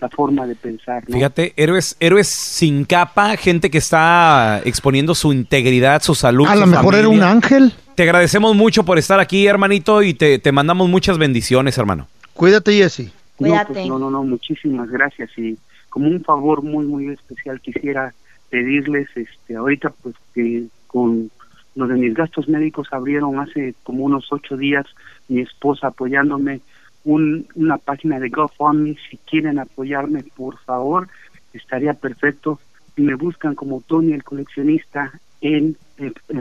la 0.00 0.08
forma 0.08 0.46
de 0.46 0.54
pensar. 0.54 1.04
¿no? 1.08 1.16
Fíjate, 1.16 1.52
héroes, 1.56 1.96
héroes 2.00 2.28
sin 2.28 2.84
capa, 2.84 3.36
gente 3.36 3.70
que 3.70 3.78
está 3.78 4.60
exponiendo 4.64 5.14
su 5.14 5.32
integridad, 5.32 6.02
su 6.02 6.14
salud. 6.14 6.46
A 6.46 6.54
su 6.54 6.60
lo 6.60 6.66
mejor 6.66 6.94
era 6.94 7.08
un 7.08 7.22
ángel. 7.22 7.72
Te 7.94 8.04
agradecemos 8.04 8.56
mucho 8.56 8.84
por 8.84 8.98
estar 8.98 9.20
aquí, 9.20 9.46
hermanito, 9.46 10.02
y 10.02 10.14
te, 10.14 10.38
te 10.38 10.52
mandamos 10.52 10.88
muchas 10.88 11.18
bendiciones, 11.18 11.76
hermano. 11.76 12.08
Cuídate, 12.34 12.72
Jesse. 12.72 13.12
No, 13.38 13.54
pues, 13.66 13.86
no, 13.86 13.98
no, 13.98 14.10
no, 14.10 14.22
muchísimas 14.22 14.90
gracias 14.90 15.30
y 15.38 15.58
como 15.88 16.08
un 16.08 16.22
favor 16.22 16.62
muy, 16.62 16.86
muy 16.86 17.08
especial 17.08 17.60
quisiera 17.60 18.14
pedirles, 18.50 19.08
este, 19.14 19.56
ahorita 19.56 19.90
pues 20.02 20.14
que 20.34 20.64
con 20.86 21.30
lo 21.74 21.86
de 21.86 21.94
mis 21.94 22.14
gastos 22.14 22.48
médicos 22.48 22.88
abrieron 22.90 23.38
hace 23.38 23.74
como 23.84 24.04
unos 24.04 24.26
ocho 24.32 24.56
días 24.56 24.86
mi 25.28 25.40
esposa 25.40 25.88
apoyándome 25.88 26.60
un, 27.04 27.46
una 27.54 27.78
página 27.78 28.18
de 28.18 28.28
GoFundMe, 28.28 28.96
si 29.08 29.16
quieren 29.18 29.58
apoyarme 29.58 30.22
por 30.34 30.58
favor, 30.60 31.08
estaría 31.52 31.94
perfecto. 31.94 32.60
Me 32.96 33.14
buscan 33.14 33.54
como 33.54 33.80
Tony 33.82 34.12
el 34.12 34.24
coleccionista 34.24 35.18
en, 35.40 35.76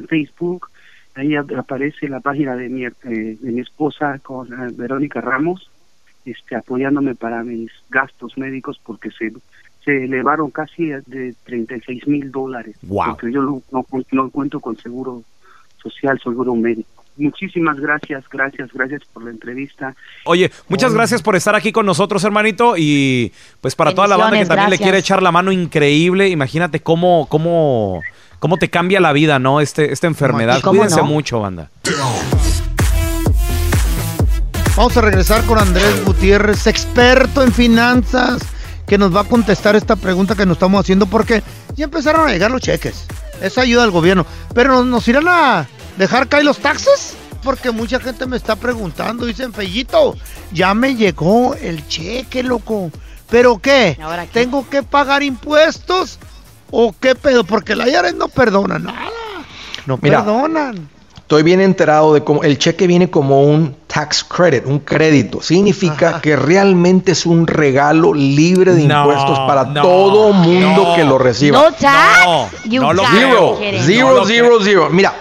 Facebook, 0.07 0.67
ahí 1.15 1.35
ap- 1.35 1.51
aparece 1.53 2.09
la 2.09 2.19
página 2.19 2.55
de 2.55 2.69
mi, 2.69 2.85
eh, 2.85 2.91
de 3.03 3.51
mi 3.51 3.61
esposa 3.61 4.19
con 4.19 4.51
eh, 4.51 4.71
Verónica 4.73 5.21
Ramos 5.21 5.69
este, 6.25 6.55
apoyándome 6.55 7.15
para 7.15 7.43
mis 7.43 7.71
gastos 7.89 8.37
médicos 8.37 8.79
porque 8.83 9.09
se, 9.11 9.31
se 9.83 10.05
elevaron 10.05 10.51
casi 10.51 10.87
de 10.87 11.33
36 11.43 12.07
mil 12.07 12.31
dólares. 12.31 12.75
Wow. 12.81 13.05
Porque 13.07 13.31
yo 13.31 13.41
no, 13.41 13.61
no, 13.71 13.85
no 14.11 14.29
cuento 14.29 14.59
con 14.59 14.77
seguro 14.77 15.23
social, 15.81 16.19
seguro 16.21 16.55
médico. 16.55 16.99
Muchísimas 17.19 17.77
gracias, 17.79 18.23
gracias, 18.29 18.71
gracias 18.71 19.01
por 19.11 19.25
la 19.25 19.31
entrevista. 19.31 19.93
Oye, 20.23 20.51
muchas 20.69 20.93
gracias 20.93 21.21
por 21.21 21.35
estar 21.35 21.53
aquí 21.53 21.73
con 21.73 21.85
nosotros, 21.85 22.23
hermanito. 22.23 22.75
Y 22.77 23.33
pues 23.59 23.75
para 23.75 23.93
toda 23.93 24.07
la 24.07 24.15
banda 24.15 24.39
que 24.39 24.45
también 24.45 24.69
le 24.69 24.77
quiere 24.77 24.99
echar 24.99 25.21
la 25.21 25.31
mano 25.31 25.51
increíble, 25.51 26.29
imagínate 26.29 26.79
cómo, 26.79 27.27
cómo, 27.29 28.01
cómo 28.39 28.57
te 28.57 28.69
cambia 28.69 29.01
la 29.01 29.11
vida, 29.11 29.37
¿no? 29.37 29.59
Este, 29.59 29.91
esta 29.91 30.07
enfermedad. 30.07 30.61
¿Cómo 30.61 30.79
Cuídense 30.79 31.01
no? 31.01 31.07
mucho, 31.07 31.41
banda. 31.41 31.69
Vamos 34.77 34.95
a 34.95 35.01
regresar 35.01 35.43
con 35.43 35.59
Andrés 35.59 36.05
Gutiérrez, 36.05 36.65
experto 36.67 37.43
en 37.43 37.51
finanzas, 37.51 38.41
que 38.89 38.97
nos 38.97 39.15
va 39.15 39.21
a 39.21 39.23
contestar 39.25 39.75
esta 39.75 39.95
pregunta 39.95 40.33
que 40.33 40.47
nos 40.47 40.57
estamos 40.57 40.79
haciendo 40.81 41.05
porque 41.05 41.43
ya 41.75 41.85
empezaron 41.85 42.27
a 42.27 42.31
llegar 42.31 42.49
los 42.49 42.61
cheques. 42.61 43.05
Esa 43.39 43.61
ayuda 43.61 43.83
al 43.83 43.91
gobierno. 43.91 44.25
Pero 44.55 44.73
¿nos, 44.73 44.85
nos 44.87 45.07
irán 45.07 45.27
a 45.27 45.67
dejar 45.95 46.27
caer 46.27 46.43
los 46.43 46.57
taxes? 46.57 47.13
Porque 47.43 47.69
mucha 47.69 47.99
gente 47.99 48.25
me 48.25 48.35
está 48.35 48.55
preguntando. 48.55 49.27
Dicen, 49.27 49.53
Fellito, 49.53 50.17
ya 50.51 50.73
me 50.73 50.95
llegó 50.95 51.53
el 51.53 51.87
cheque, 51.87 52.41
loco. 52.41 52.91
¿Pero 53.29 53.59
qué? 53.59 53.95
¿Tengo 54.33 54.67
que 54.67 54.81
pagar 54.81 55.21
impuestos? 55.21 56.17
¿O 56.71 56.95
qué 56.99 57.13
pedo? 57.13 57.43
Porque 57.43 57.75
la 57.75 57.87
IRS 57.87 58.15
no 58.15 58.27
perdona 58.27 58.79
nada. 58.79 59.11
No 59.85 59.99
Mira, 60.01 60.25
perdonan. 60.25 60.89
Estoy 61.29 61.43
bien 61.43 61.61
enterado 61.61 62.15
de 62.15 62.23
cómo 62.23 62.41
el 62.41 62.57
cheque 62.57 62.87
viene 62.87 63.11
como 63.11 63.43
un 63.43 63.75
tax 63.85 64.23
credit, 64.23 64.65
un 64.65 64.79
crédito. 64.79 65.43
Significa 65.43 66.21
que 66.21 66.35
realmente 66.35 67.11
es 67.11 67.27
un 67.27 67.45
regalo 67.45 68.15
libre 68.15 68.73
de 68.73 68.87
No, 68.87 69.01
impuestos 69.01 69.37
para 69.41 69.65
no, 69.65 69.79
todo 69.79 70.33
mundo 70.33 70.85
no. 70.85 70.95
que 70.95 71.03
lo 71.03 71.19
reciba. 71.19 71.61
No 71.61 71.71
tax. 71.71 72.25
No, 72.25 72.49
You 72.65 72.81
no 72.81 72.93
lo. 72.93 73.03
Zero, 73.05 73.57
zero, 73.85 74.25
zero, 74.25 74.57
zero. 74.63 74.89
Mira, 74.89 75.13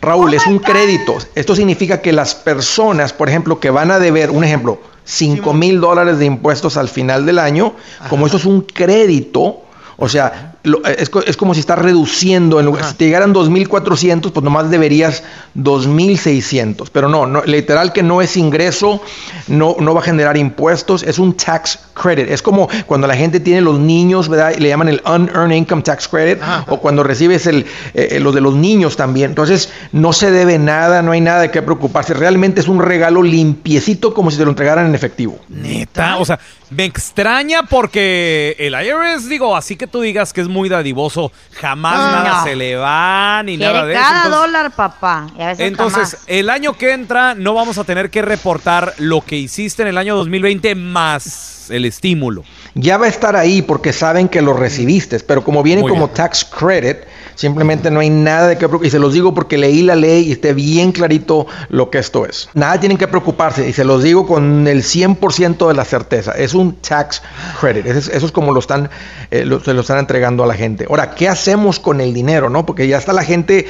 Raúl, 0.00 0.34
es 0.34 0.48
un 0.48 0.58
crédito. 0.58 1.14
Esto 1.36 1.54
significa 1.54 2.00
que 2.00 2.12
las 2.12 2.34
personas, 2.34 3.12
por 3.12 3.28
ejemplo, 3.28 3.60
que 3.60 3.70
van 3.70 3.92
a 3.92 4.00
deber, 4.00 4.32
un 4.32 4.42
ejemplo, 4.42 4.80
5 5.04 5.54
mil 5.54 5.80
dólares 5.80 6.18
de 6.18 6.24
impuestos 6.24 6.76
al 6.76 6.88
final 6.88 7.24
del 7.24 7.38
año, 7.38 7.74
como 8.10 8.26
esto 8.26 8.38
es 8.38 8.46
un 8.46 8.62
crédito, 8.62 9.60
o 9.96 10.08
sea, 10.08 10.56
lo- 10.64 10.84
es, 10.84 11.08
co- 11.10 11.22
es 11.24 11.36
como 11.36 11.54
si 11.54 11.60
estás 11.60 11.78
reduciendo, 11.78 12.60
en 12.60 12.66
lugar, 12.66 12.84
si 12.84 12.94
te 12.94 13.04
llegaran 13.06 13.32
2.400, 13.34 14.32
pues 14.32 14.44
nomás 14.44 14.70
deberías 14.70 15.22
2.600, 15.56 16.88
pero 16.92 17.08
no, 17.08 17.26
no, 17.26 17.42
literal 17.44 17.92
que 17.92 18.02
no 18.02 18.22
es 18.22 18.36
ingreso, 18.36 19.00
no, 19.48 19.76
no 19.80 19.94
va 19.94 20.00
a 20.00 20.04
generar 20.04 20.36
impuestos, 20.36 21.02
es 21.02 21.18
un 21.18 21.34
tax 21.36 21.78
credit, 21.94 22.28
es 22.30 22.42
como 22.42 22.68
cuando 22.86 23.06
la 23.06 23.14
gente 23.16 23.40
tiene 23.40 23.60
los 23.60 23.78
niños, 23.78 24.28
¿verdad? 24.28 24.54
Le 24.56 24.68
llaman 24.68 24.88
el 24.88 25.02
unearned 25.04 25.56
income 25.56 25.82
tax 25.82 26.08
credit, 26.08 26.38
o 26.68 26.78
cuando 26.78 27.02
recibes 27.02 27.46
el, 27.46 27.66
eh, 27.94 28.18
lo 28.20 28.32
de 28.32 28.40
los 28.40 28.54
niños 28.54 28.96
también, 28.96 29.30
entonces 29.30 29.70
no 29.92 30.12
se 30.12 30.30
debe 30.30 30.58
nada, 30.58 31.02
no 31.02 31.12
hay 31.12 31.20
nada 31.20 31.40
de 31.42 31.50
qué 31.50 31.62
preocuparse, 31.62 32.14
realmente 32.14 32.60
es 32.60 32.68
un 32.68 32.80
regalo 32.80 33.22
limpiecito 33.22 34.14
como 34.14 34.30
si 34.30 34.38
te 34.38 34.44
lo 34.44 34.50
entregaran 34.50 34.86
en 34.86 34.94
efectivo. 34.94 35.38
Neta, 35.48 36.18
o 36.18 36.24
sea, 36.24 36.38
me 36.70 36.84
extraña 36.84 37.64
porque 37.64 38.56
el 38.58 38.74
IRS, 38.74 39.28
digo, 39.28 39.54
así 39.56 39.76
que 39.76 39.86
tú 39.86 40.00
digas 40.00 40.32
que 40.32 40.40
es 40.40 40.48
muy 40.52 40.68
dadivoso, 40.68 41.32
jamás 41.60 41.96
nada 41.98 42.38
No. 42.38 42.44
se 42.44 42.54
le 42.54 42.76
va 42.76 43.42
ni 43.44 43.56
nada 43.56 43.84
de 43.86 43.94
eso. 43.94 44.02
cada 44.02 44.24
Entonces, 44.24 44.40
dólar, 44.40 44.70
papá. 44.72 45.26
Y 45.38 45.42
a 45.42 45.46
veces 45.48 45.66
entonces, 45.66 46.10
jamás. 46.10 46.24
el 46.26 46.50
año 46.50 46.74
que 46.74 46.92
entra 46.92 47.34
no 47.34 47.54
vamos 47.54 47.78
a 47.78 47.84
tener 47.84 48.10
que 48.10 48.22
reportar 48.22 48.94
lo 48.98 49.20
que 49.22 49.36
hiciste 49.36 49.82
en 49.82 49.88
el 49.88 49.98
año 49.98 50.14
2020 50.16 50.74
más 50.74 51.70
el 51.70 51.84
estímulo. 51.84 52.44
ya 52.74 52.96
va 52.98 53.06
a 53.06 53.08
estar 53.08 53.34
ahí 53.36 53.62
porque 53.62 53.92
saben 53.92 54.28
que 54.28 54.42
lo 54.42 54.52
recibiste, 54.52 55.18
pero 55.20 55.42
como 55.44 55.62
viene 55.62 55.82
Muy 55.82 55.90
como 55.90 56.06
bien. 56.06 56.14
tax 56.16 56.44
credit, 56.44 56.98
simplemente 57.34 57.90
no 57.90 58.00
hay 58.00 58.10
nada 58.10 58.48
de 58.48 58.54
qué 58.56 58.68
preocuparse. 58.68 58.88
Y 58.88 58.90
se 58.90 58.98
los 58.98 59.12
digo 59.12 59.34
porque 59.34 59.58
leí 59.58 59.82
la 59.82 59.94
ley 59.96 60.28
y 60.28 60.32
esté 60.32 60.54
bien 60.54 60.92
clarito 60.92 61.46
lo 61.68 61.90
que 61.90 61.98
esto 61.98 62.26
es. 62.26 62.48
Nada 62.54 62.78
tienen 62.80 62.98
que 62.98 63.08
preocuparse 63.08 63.68
y 63.68 63.72
se 63.72 63.84
los 63.84 64.02
digo 64.02 64.26
con 64.26 64.66
el 64.68 64.82
100% 64.82 65.68
de 65.68 65.74
la 65.74 65.84
certeza. 65.84 66.32
Es 66.32 66.54
un 66.54 66.74
tax 66.76 67.22
credit. 67.60 67.86
Eso 67.86 67.98
es, 67.98 68.08
eso 68.08 68.26
es 68.26 68.32
como 68.32 68.52
lo 68.52 68.60
están, 68.60 68.90
eh, 69.30 69.44
lo- 69.44 69.60
se 69.62 69.72
lo 69.74 69.80
están 69.82 69.98
entregando 69.98 70.44
a 70.44 70.46
la 70.46 70.54
gente. 70.54 70.86
Ahora, 70.88 71.14
¿qué 71.14 71.28
hacemos 71.28 71.78
con 71.80 72.00
el 72.00 72.12
dinero? 72.14 72.48
no 72.50 72.66
Porque 72.66 72.86
ya 72.88 72.98
está 72.98 73.12
la 73.12 73.24
gente, 73.24 73.66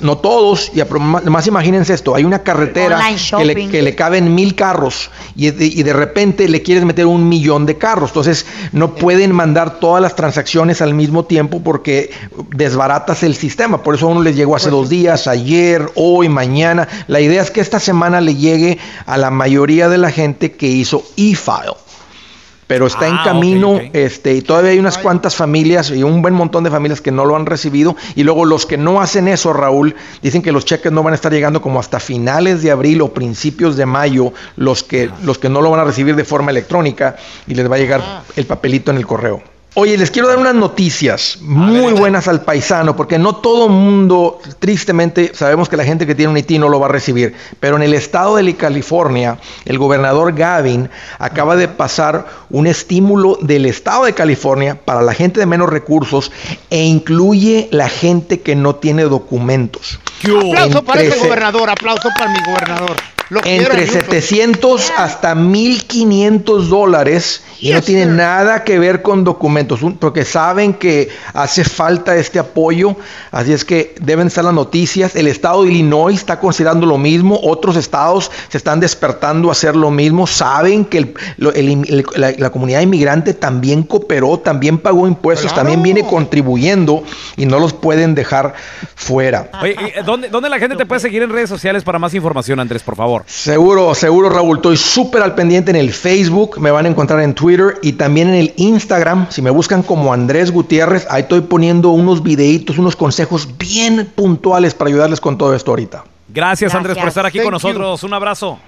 no 0.00 0.18
todos, 0.18 0.70
y 0.74 0.82
más, 1.00 1.46
imagínense 1.46 1.94
esto, 1.94 2.14
hay 2.14 2.24
una 2.24 2.42
carretera 2.42 2.96
que 3.38 3.44
le, 3.44 3.54
que 3.70 3.82
le 3.82 3.94
caben 3.94 4.34
mil 4.34 4.54
carros 4.54 5.10
y 5.36 5.50
de, 5.50 5.66
y 5.66 5.82
de 5.82 5.92
repente 5.92 6.48
le 6.48 6.62
quieres 6.62 6.84
meter 6.84 7.06
un 7.06 7.28
millón 7.28 7.66
de 7.66 7.76
carros. 7.76 8.10
Entonces 8.10 8.46
no 8.72 8.94
pueden 8.94 9.32
mandar 9.32 9.78
todas 9.80 10.02
las 10.02 10.14
transacciones 10.16 10.80
al 10.82 10.94
mismo 10.94 11.24
tiempo 11.24 11.60
porque 11.62 12.10
desbaratas 12.94 13.22
el 13.24 13.34
sistema. 13.34 13.82
Por 13.82 13.94
eso 13.96 14.06
a 14.06 14.10
uno 14.10 14.22
les 14.22 14.36
llegó 14.36 14.54
hace 14.54 14.70
dos 14.70 14.88
días, 14.88 15.26
ayer, 15.26 15.90
hoy, 15.96 16.28
mañana. 16.28 16.86
La 17.08 17.20
idea 17.20 17.42
es 17.42 17.50
que 17.50 17.60
esta 17.60 17.80
semana 17.80 18.20
le 18.20 18.36
llegue 18.36 18.78
a 19.06 19.16
la 19.16 19.30
mayoría 19.30 19.88
de 19.88 19.98
la 19.98 20.10
gente 20.10 20.52
que 20.52 20.66
hizo 20.66 21.02
e-file. 21.16 21.74
Pero 22.66 22.86
está 22.86 23.06
en 23.08 23.16
Ah, 23.16 23.22
camino, 23.24 23.78
este, 23.92 24.34
y 24.36 24.40
todavía 24.40 24.70
hay 24.70 24.78
unas 24.78 24.96
cuantas 24.96 25.34
familias 25.36 25.90
y 25.90 26.02
un 26.02 26.22
buen 26.22 26.32
montón 26.32 26.64
de 26.64 26.70
familias 26.70 27.02
que 27.02 27.10
no 27.10 27.26
lo 27.26 27.36
han 27.36 27.44
recibido. 27.44 27.94
Y 28.14 28.22
luego 28.22 28.46
los 28.46 28.64
que 28.64 28.78
no 28.78 29.02
hacen 29.02 29.28
eso, 29.28 29.52
Raúl, 29.52 29.94
dicen 30.22 30.40
que 30.40 30.50
los 30.50 30.64
cheques 30.64 30.90
no 30.90 31.02
van 31.02 31.12
a 31.12 31.16
estar 31.16 31.30
llegando 31.30 31.60
como 31.60 31.78
hasta 31.78 32.00
finales 32.00 32.62
de 32.62 32.70
abril 32.70 33.02
o 33.02 33.12
principios 33.12 33.76
de 33.76 33.84
mayo, 33.84 34.32
los 34.56 34.82
que, 34.82 35.10
los 35.24 35.38
que 35.38 35.50
no 35.50 35.60
lo 35.60 35.70
van 35.70 35.80
a 35.80 35.84
recibir 35.84 36.16
de 36.16 36.24
forma 36.24 36.52
electrónica 36.52 37.16
y 37.46 37.54
les 37.54 37.70
va 37.70 37.76
a 37.76 37.78
llegar 37.78 38.22
el 38.36 38.46
papelito 38.46 38.90
en 38.90 38.96
el 38.96 39.06
correo. 39.06 39.42
Oye, 39.76 39.98
les 39.98 40.10
quiero 40.12 40.28
dar 40.28 40.38
unas 40.38 40.54
noticias 40.54 41.38
muy 41.40 41.92
buenas 41.92 42.28
al 42.28 42.42
paisano, 42.42 42.94
porque 42.94 43.18
no 43.18 43.34
todo 43.36 43.68
mundo, 43.68 44.38
tristemente, 44.60 45.32
sabemos 45.34 45.68
que 45.68 45.76
la 45.76 45.84
gente 45.84 46.06
que 46.06 46.14
tiene 46.14 46.30
un 46.30 46.38
IT 46.38 46.52
no 46.52 46.68
lo 46.68 46.78
va 46.78 46.86
a 46.86 46.90
recibir, 46.90 47.34
pero 47.58 47.74
en 47.76 47.82
el 47.82 47.92
estado 47.92 48.36
de 48.36 48.54
California, 48.54 49.38
el 49.64 49.78
gobernador 49.78 50.32
Gavin 50.32 50.88
acaba 51.18 51.56
de 51.56 51.66
pasar 51.66 52.26
un 52.50 52.68
estímulo 52.68 53.36
del 53.40 53.66
estado 53.66 54.04
de 54.04 54.12
California 54.14 54.78
para 54.84 55.02
la 55.02 55.12
gente 55.12 55.40
de 55.40 55.46
menos 55.46 55.68
recursos 55.68 56.30
e 56.70 56.84
incluye 56.84 57.66
la 57.72 57.88
gente 57.88 58.40
que 58.42 58.54
no 58.54 58.76
tiene 58.76 59.02
documentos. 59.02 59.98
Aplauso 60.22 60.84
para 60.84 61.02
ese 61.02 61.18
se- 61.18 61.26
gobernador, 61.26 61.68
aplauso 61.70 62.08
para 62.16 62.30
mi 62.30 62.38
gobernador. 62.46 62.96
Lo 63.30 63.40
entre 63.44 63.86
Newton. 63.86 64.00
700 64.02 64.92
hasta 64.96 65.34
1500 65.34 66.68
dólares 66.68 67.42
y 67.60 67.72
no 67.72 67.80
tiene 67.80 68.02
sir. 68.04 68.12
nada 68.12 68.64
que 68.64 68.78
ver 68.78 69.00
con 69.02 69.24
documentos, 69.24 69.80
porque 69.98 70.24
saben 70.24 70.74
que 70.74 71.08
hace 71.32 71.64
falta 71.64 72.16
este 72.16 72.38
apoyo, 72.38 72.96
así 73.30 73.52
es 73.52 73.64
que 73.64 73.94
deben 74.00 74.26
estar 74.26 74.44
las 74.44 74.52
noticias. 74.52 75.16
El 75.16 75.26
estado 75.28 75.62
de 75.64 75.70
Illinois 75.70 76.14
está 76.18 76.38
considerando 76.38 76.86
lo 76.86 76.98
mismo, 76.98 77.38
otros 77.42 77.76
estados 77.76 78.30
se 78.48 78.58
están 78.58 78.80
despertando 78.80 79.48
a 79.48 79.52
hacer 79.52 79.74
lo 79.76 79.90
mismo, 79.90 80.26
saben 80.26 80.84
que 80.84 80.98
el- 80.98 81.14
lo- 81.38 81.52
el 81.54 81.68
im- 81.70 81.86
el- 81.88 82.04
la, 82.20 82.32
la 82.36 82.50
comunidad 82.50 82.80
inmigrante 82.82 83.32
también 83.34 83.82
cooperó, 83.84 84.38
también 84.38 84.76
pagó 84.78 85.06
impuestos, 85.08 85.52
Claro. 85.52 85.62
también 85.62 85.82
viene 85.82 86.06
contribuyendo 86.06 87.04
y 87.36 87.46
no 87.46 87.58
los 87.58 87.72
pueden 87.72 88.14
dejar 88.14 88.54
fuera. 88.94 89.48
Oye, 89.62 89.76
¿y 89.98 90.02
¿dónde, 90.04 90.28
¿dónde 90.28 90.48
la 90.50 90.58
gente 90.58 90.76
te 90.76 90.84
puede 90.86 91.00
seguir 91.00 91.22
en 91.22 91.30
redes 91.30 91.48
sociales 91.48 91.82
para 91.84 91.98
más 91.98 92.12
información, 92.14 92.60
Andrés, 92.60 92.82
por 92.82 92.96
favor? 92.96 93.13
Seguro, 93.26 93.94
seguro, 93.94 94.28
Raúl. 94.28 94.56
Estoy 94.56 94.76
súper 94.76 95.22
al 95.22 95.34
pendiente 95.34 95.70
en 95.70 95.76
el 95.76 95.92
Facebook, 95.92 96.58
me 96.60 96.70
van 96.70 96.86
a 96.86 96.88
encontrar 96.88 97.20
en 97.20 97.34
Twitter 97.34 97.78
y 97.82 97.92
también 97.92 98.28
en 98.28 98.34
el 98.34 98.52
Instagram. 98.56 99.26
Si 99.30 99.42
me 99.42 99.50
buscan 99.50 99.82
como 99.82 100.12
Andrés 100.12 100.50
Gutiérrez, 100.50 101.06
ahí 101.10 101.22
estoy 101.22 101.42
poniendo 101.42 101.90
unos 101.90 102.22
videitos, 102.22 102.78
unos 102.78 102.96
consejos 102.96 103.48
bien 103.58 104.10
puntuales 104.14 104.74
para 104.74 104.88
ayudarles 104.88 105.20
con 105.20 105.38
todo 105.38 105.54
esto 105.54 105.70
ahorita. 105.70 106.04
Gracias, 106.28 106.74
Andrés, 106.74 106.98
por 106.98 107.08
estar 107.08 107.26
aquí 107.26 107.38
Thank 107.38 107.50
con 107.50 107.58
you. 107.58 107.68
nosotros. 107.68 108.02
Un 108.02 108.14
abrazo. 108.14 108.58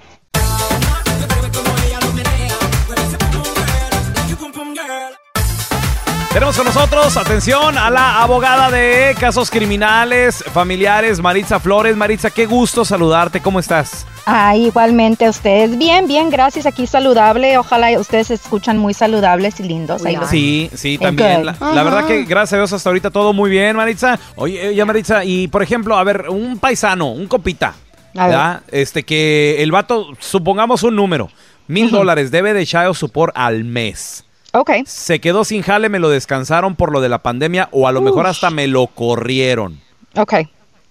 Tenemos 6.33 6.55
con 6.55 6.65
nosotros, 6.67 7.17
atención, 7.17 7.77
a 7.79 7.89
la 7.89 8.21
abogada 8.21 8.69
de 8.69 9.15
casos 9.19 9.49
criminales 9.49 10.43
familiares, 10.53 11.19
Maritza 11.19 11.59
Flores. 11.59 11.95
Maritza, 11.97 12.29
qué 12.29 12.45
gusto 12.45 12.85
saludarte. 12.85 13.39
¿Cómo 13.41 13.59
estás? 13.59 14.05
Ah, 14.27 14.55
igualmente 14.55 15.25
a 15.25 15.31
ustedes. 15.31 15.75
Bien, 15.79 16.05
bien, 16.07 16.29
gracias. 16.29 16.67
Aquí 16.67 16.85
saludable. 16.85 17.57
Ojalá 17.57 17.97
ustedes 17.99 18.27
se 18.27 18.33
escuchan 18.35 18.77
muy 18.77 18.93
saludables 18.93 19.59
y 19.59 19.63
lindos. 19.63 20.05
Ahí 20.05 20.15
los- 20.15 20.29
Sí, 20.29 20.69
sí, 20.75 20.99
también. 20.99 21.43
La, 21.43 21.83
verdad 21.83 22.05
que 22.05 22.23
gracias 22.25 22.53
a 22.53 22.57
Dios 22.57 22.73
hasta 22.73 22.89
ahorita 22.89 23.09
todo 23.09 23.33
muy 23.33 23.49
bien, 23.49 23.75
Maritza. 23.75 24.19
Oye, 24.35 24.75
ya 24.75 24.85
Maritza, 24.85 25.23
y 25.25 25.47
por 25.47 25.63
ejemplo, 25.63 25.97
a 25.97 26.03
ver, 26.03 26.25
un 26.29 26.59
paisano, 26.59 27.07
un 27.07 27.27
copita. 27.27 27.73
¿verdad? 28.13 28.61
Este 28.71 29.03
que 29.03 29.61
el 29.63 29.71
vato, 29.71 30.07
supongamos 30.19 30.81
un 30.83 30.95
número, 30.95 31.29
mil 31.67 31.89
dólares 31.91 32.29
debe 32.31 32.53
de 32.53 32.65
child 32.65 32.93
support 32.95 33.31
al 33.35 33.63
mes. 33.63 34.23
Ok. 34.59 34.71
Se 34.85 35.19
quedó 35.21 35.43
sin 35.43 35.61
jale, 35.61 35.89
me 35.89 35.99
lo 35.99 36.09
descansaron 36.09 36.75
por 36.75 36.91
lo 36.91 37.01
de 37.01 37.09
la 37.09 37.19
pandemia 37.19 37.69
o 37.71 37.87
a 37.87 37.91
lo 37.91 38.01
mejor 38.01 38.25
hasta 38.27 38.49
me 38.49 38.67
lo 38.67 38.87
corrieron. 38.87 39.79
Ok. 40.15 40.33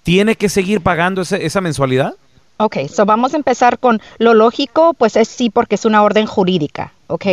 ¿Tiene 0.02 0.36
que 0.36 0.48
seguir 0.48 0.80
pagando 0.82 1.22
ese- 1.22 1.44
esa 1.44 1.60
mensualidad? 1.60 2.14
Ok, 2.58 2.76
so 2.88 3.04
vamos 3.04 3.34
a 3.34 3.36
empezar 3.36 3.78
con 3.78 4.00
lo 4.18 4.32
lógico, 4.32 4.94
pues 4.94 5.16
es 5.16 5.28
sí 5.28 5.50
porque 5.50 5.74
es 5.74 5.84
una 5.84 6.02
orden 6.02 6.26
jurídica, 6.26 6.92
¿ok? 7.08 7.26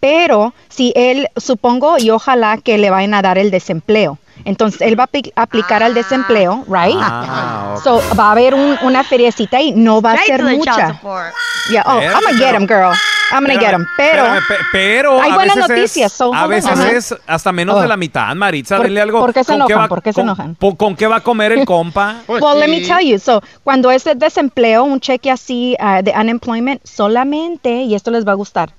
Pero 0.00 0.52
si 0.68 0.92
él, 0.96 1.28
supongo 1.36 1.96
y 1.98 2.10
ojalá 2.10 2.58
que 2.58 2.76
le 2.76 2.90
vayan 2.90 3.14
a 3.14 3.22
dar 3.22 3.38
el 3.38 3.50
desempleo. 3.50 4.18
Entonces 4.44 4.80
él 4.80 4.98
va 4.98 5.04
a 5.04 5.08
apli- 5.08 5.32
aplicar 5.34 5.82
al 5.82 5.94
desempleo, 5.94 6.64
right? 6.68 6.96
Ah, 7.00 7.74
ok. 7.76 7.82
So 7.82 8.02
va 8.18 8.28
a 8.28 8.32
haber 8.32 8.54
un- 8.54 8.78
una 8.82 9.02
feriecita 9.02 9.60
y 9.60 9.72
no 9.72 10.00
va 10.00 10.12
a 10.12 10.14
Right 10.16 10.26
ser 10.26 10.40
to 10.40 10.46
the 10.46 10.52
child 10.52 10.58
mucha. 10.68 10.88
support. 10.94 11.34
Yeah, 11.70 11.82
oh, 11.86 12.00
I'm 12.00 12.12
gonna 12.22 12.38
get 12.38 12.54
him, 12.54 12.66
girl. 12.66 12.92
I'm 13.32 13.44
gonna 13.44 13.58
get 13.58 13.72
him. 13.74 13.84
Pero 13.96 14.22
Espérame, 14.24 14.42
pe- 14.46 14.54
pero 14.70 15.20
hay 15.20 15.32
a 15.32 15.34
buenas 15.34 15.56
veces 15.56 15.68
noticias. 15.70 16.12
Es, 16.12 16.16
so 16.18 16.32
a 16.32 16.44
on. 16.44 16.50
veces 16.50 16.70
Ajá. 16.70 16.90
es 16.92 17.14
hasta 17.26 17.50
menos 17.50 17.74
Oh. 17.76 17.80
de 17.80 17.88
la 17.88 17.96
mitad, 17.96 18.32
Maritza. 18.36 18.76
¿Por- 18.76 18.86
Dile 18.86 19.00
algo. 19.00 19.18
por 19.18 19.34
qué 19.34 19.40
se 19.42 19.46
¿con 19.46 19.56
enojan? 19.56 19.78
va- 19.80 19.88
¿Por 19.88 20.02
qué 20.02 20.12
se 20.12 20.14
con- 20.20 20.24
enojan? 20.26 20.54
po- 20.54 20.76
¿Con 20.76 20.94
qué 20.94 21.08
va 21.08 21.16
a 21.16 21.20
comer 21.20 21.50
el 21.50 21.64
compa? 21.66 22.16
Pues 22.26 22.40
well, 22.40 22.60
let 22.60 22.68
me 22.68 22.80
sí. 22.80 22.86
tell 22.86 23.04
you. 23.04 23.18
So, 23.18 23.42
cuando 23.64 23.90
es 23.90 24.04
de 24.04 24.14
desempleo, 24.14 24.84
un 24.84 25.00
cheque 25.00 25.32
así 25.32 25.74
ah, 25.80 26.02
de 26.02 26.12
unemployment, 26.12 26.80
solamente, 26.86 27.70
y 27.82 27.96
esto 27.96 28.12
les 28.12 28.24
va 28.24 28.30
a 28.32 28.36
gustar, 28.36 28.70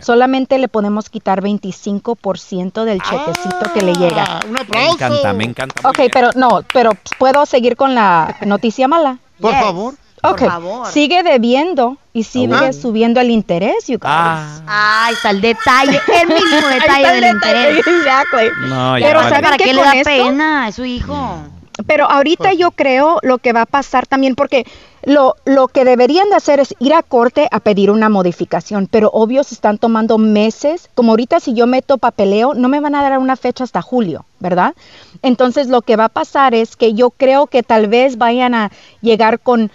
solamente 0.00 0.58
le 0.58 0.68
podemos 0.68 1.08
quitar 1.10 1.42
25% 1.42 2.84
del 2.84 3.00
chequecito 3.02 3.72
que 3.74 3.82
le 3.82 3.94
llega. 3.94 4.24
Ah, 4.24 4.40
Me 4.72 4.88
encanta, 4.90 5.32
me 5.32 5.44
encanta. 5.44 5.88
Ok, 5.88 6.00
pero 6.12 6.30
no, 6.34 6.60
pero 6.72 6.92
¿puedo 7.18 7.46
seguir 7.46 7.76
con 7.76 7.94
la 7.94 8.36
noticia 8.46 8.88
mala? 8.88 9.18
Por 9.40 9.52
favor. 9.54 9.94
Ok, 10.24 10.38
Por 10.38 10.48
favor. 10.50 10.86
sigue 10.86 11.24
debiendo 11.24 11.96
y 12.12 12.22
sigue 12.22 12.54
Ah. 12.54 12.72
subiendo 12.72 13.20
el 13.20 13.30
interés, 13.30 13.88
you 13.88 13.98
guys. 13.98 14.04
Ah, 14.04 15.06
Ahí 15.08 15.14
está 15.14 15.30
el 15.30 15.40
detalle, 15.40 16.00
el 16.22 16.28
mínimo 16.28 16.66
Ahí 16.68 16.78
detalle 16.78 17.06
del 17.08 17.20
detalle, 17.22 17.70
interés. 17.72 17.78
Exactly. 17.88 18.48
no, 18.68 18.98
ya 18.98 19.06
Pero 19.06 19.18
vale. 19.18 19.28
¿saben 19.30 19.44
¿Para 19.44 19.56
qué 19.56 19.64
qué 19.64 19.74
le 19.74 19.82
da 19.82 19.92
esto? 19.94 20.04
pena? 20.10 20.68
Es 20.68 20.76
su 20.76 20.84
hijo. 20.84 21.38
Pero 21.86 22.10
ahorita 22.10 22.52
yo 22.52 22.70
creo 22.70 23.18
lo 23.22 23.38
que 23.38 23.52
va 23.52 23.62
a 23.62 23.66
pasar 23.66 24.06
también, 24.06 24.34
porque 24.34 24.66
lo, 25.04 25.36
lo 25.44 25.68
que 25.68 25.84
deberían 25.84 26.28
de 26.28 26.36
hacer 26.36 26.60
es 26.60 26.74
ir 26.78 26.94
a 26.94 27.02
corte 27.02 27.48
a 27.50 27.60
pedir 27.60 27.90
una 27.90 28.08
modificación, 28.08 28.86
pero 28.90 29.10
obvio 29.12 29.42
se 29.42 29.54
están 29.54 29.78
tomando 29.78 30.18
meses. 30.18 30.90
Como 30.94 31.12
ahorita 31.12 31.40
si 31.40 31.54
yo 31.54 31.66
meto 31.66 31.98
papeleo, 31.98 32.54
no 32.54 32.68
me 32.68 32.80
van 32.80 32.94
a 32.94 33.02
dar 33.02 33.18
una 33.18 33.36
fecha 33.36 33.64
hasta 33.64 33.82
julio, 33.82 34.24
¿verdad? 34.38 34.74
Entonces 35.22 35.68
lo 35.68 35.82
que 35.82 35.96
va 35.96 36.04
a 36.04 36.08
pasar 36.08 36.54
es 36.54 36.76
que 36.76 36.94
yo 36.94 37.10
creo 37.10 37.46
que 37.46 37.62
tal 37.62 37.88
vez 37.88 38.18
vayan 38.18 38.54
a 38.54 38.70
llegar 39.00 39.40
con, 39.40 39.70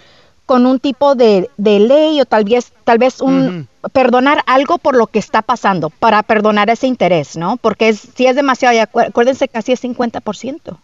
con 0.46 0.66
un 0.66 0.78
tipo 0.78 1.14
de, 1.14 1.50
de 1.56 1.80
ley 1.80 2.20
o 2.20 2.24
tal 2.24 2.44
vez, 2.44 2.72
tal 2.84 2.98
vez 2.98 3.20
un... 3.20 3.68
perdonar 3.92 4.42
algo 4.46 4.78
por 4.78 4.96
lo 4.96 5.08
que 5.08 5.18
está 5.18 5.42
pasando, 5.42 5.90
para 5.90 6.22
perdonar 6.22 6.70
ese 6.70 6.86
interés, 6.86 7.36
¿no? 7.36 7.56
Porque 7.56 7.88
es, 7.88 8.08
si 8.14 8.26
es 8.26 8.36
demasiado, 8.36 8.80
acuérdense 8.80 9.48
que 9.48 9.58
así 9.58 9.72
es 9.72 9.82
50%. 9.82 10.78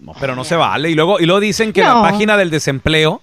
No, 0.00 0.12
pero 0.20 0.34
no 0.36 0.44
se 0.44 0.56
vale. 0.56 0.90
Y 0.90 0.94
luego, 0.94 1.20
y 1.20 1.26
luego 1.26 1.40
dicen 1.40 1.72
que 1.72 1.82
No. 1.82 2.02
la 2.02 2.10
página 2.10 2.36
del 2.36 2.50
desempleo 2.50 3.22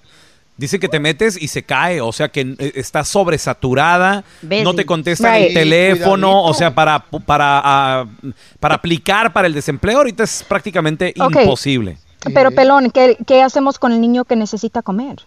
dice 0.57 0.79
que 0.79 0.87
te 0.87 0.99
metes 0.99 1.41
y 1.41 1.47
se 1.47 1.63
cae, 1.63 2.01
o 2.01 2.11
sea 2.11 2.29
que 2.29 2.55
eh, 2.59 2.71
está 2.75 3.03
sobresaturada, 3.03 4.23
Busy. 4.41 4.63
no 4.63 4.73
te 4.73 4.85
contestan 4.85 5.35
Right. 5.35 5.47
el 5.49 5.53
teléfono, 5.53 6.27
Cuidadito. 6.27 6.43
o 6.43 6.53
sea, 6.53 6.73
para, 6.75 6.99
para, 7.25 7.61
ah, 7.63 8.05
para 8.59 8.75
aplicar 8.75 9.33
para 9.33 9.47
el 9.47 9.53
desempleo 9.53 9.97
ahorita 9.97 10.23
es 10.23 10.43
prácticamente 10.47 11.13
imposible. 11.15 11.97
Pero 12.33 12.51
pelón, 12.51 12.91
¿qué, 12.91 13.17
qué 13.25 13.41
hacemos 13.41 13.79
con 13.79 13.91
el 13.91 13.99
niño 13.99 14.25
que 14.25 14.35
necesita 14.35 14.81
comer? 14.83 15.17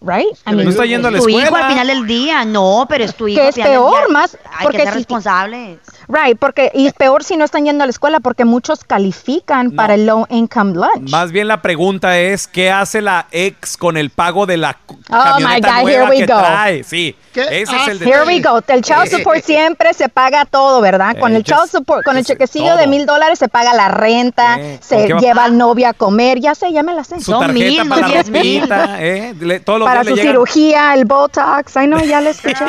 Right? 0.00 0.26
I 0.46 0.50
No 0.50 0.56
mean, 0.58 0.68
está 0.68 0.84
yendo 0.84 1.08
a 1.08 1.10
la 1.10 1.18
tu 1.18 1.28
hijo 1.28 1.40
escuela. 1.40 1.66
al 1.66 1.72
final 1.72 1.86
del 1.88 2.06
día. 2.06 2.44
No, 2.44 2.86
pero 2.88 3.02
es 3.04 3.14
tu 3.14 3.26
hijo. 3.28 3.40
Que 3.40 3.48
es 3.48 3.54
peor, 3.54 4.06
día. 4.06 4.08
más, 4.12 4.36
Hay 4.56 4.62
porque 4.64 4.76
que 4.78 4.84
ser 4.84 4.92
si- 4.92 4.98
responsables. 4.98 5.78
Right, 6.08 6.38
porque 6.38 6.70
y 6.74 6.90
peor 6.92 7.24
si 7.24 7.36
no 7.36 7.44
están 7.44 7.64
yendo 7.64 7.82
a 7.82 7.86
la 7.86 7.90
escuela 7.90 8.20
porque 8.20 8.44
muchos 8.44 8.84
califican 8.84 9.72
para 9.72 9.94
el 9.94 10.06
low 10.06 10.26
income 10.30 10.74
lunch. 10.74 11.10
Más 11.10 11.32
bien 11.32 11.48
la 11.48 11.62
pregunta 11.62 12.18
es, 12.18 12.46
¿qué 12.46 12.70
hace 12.70 13.00
la 13.00 13.26
ex 13.32 13.76
con 13.76 13.96
el 13.96 14.10
pago 14.10 14.46
de 14.46 14.56
la 14.58 14.76
Oh, 14.88 14.94
camioneta 15.08 15.68
my 15.68 15.80
God, 15.80 15.82
nueva 15.82 16.02
here 16.04 16.10
we 16.10 16.16
que 16.18 16.32
go. 16.32 16.38
trae? 16.38 16.84
Sí, 16.84 17.16
¿Qué 17.32 17.40
ese 17.62 17.74
es 17.76 17.88
el 17.88 17.98
detalle. 17.98 18.16
Here 18.16 18.26
we 18.26 18.40
go. 18.40 18.62
El 18.68 18.82
child 18.82 19.08
support 19.08 19.42
siempre 19.42 19.94
se 19.94 20.08
paga 20.08 20.44
todo, 20.44 20.80
¿verdad? 20.80 21.16
Con 21.18 21.32
Eh, 21.32 21.36
el 21.36 21.42
child 21.44 21.68
support, 21.70 22.04
con 22.04 22.16
el 22.16 22.24
chequecillo 22.24 22.66
todo. 22.68 22.76
de 22.78 22.86
mil 22.86 23.06
dólares 23.06 23.38
se 23.38 23.48
paga 23.48 23.74
la 23.74 23.88
renta, 23.88 24.58
Eh, 24.60 24.78
¿con 24.78 24.88
se 24.88 25.08
lleva 25.20 25.44
al 25.44 25.58
novio 25.58 25.88
a 25.88 25.92
comer, 25.92 26.38
ya 26.38 26.54
sé, 26.54 26.72
ya 26.72 26.82
me 26.84 26.94
la 26.94 27.02
sé. 27.02 27.16
Su 27.18 27.32
Son 27.32 27.40
tarjeta 27.40 27.64
mil, 27.64 27.78
no 27.78 27.88
para 27.88 28.00
la 28.02 28.08
diez 28.14 28.30
mil. 28.30 28.68
¿eh? 29.00 29.34
Le- 29.40 29.60
todos 29.60 29.80
los 29.80 29.85
Para 29.86 30.04
su 30.04 30.14
llegan- 30.14 30.26
cirugía, 30.32 30.94
el 30.94 31.04
Botox, 31.04 31.76
ay 31.76 31.86
no, 31.88 32.02
ya 32.04 32.20
le 32.20 32.30
escuché. 32.36 32.64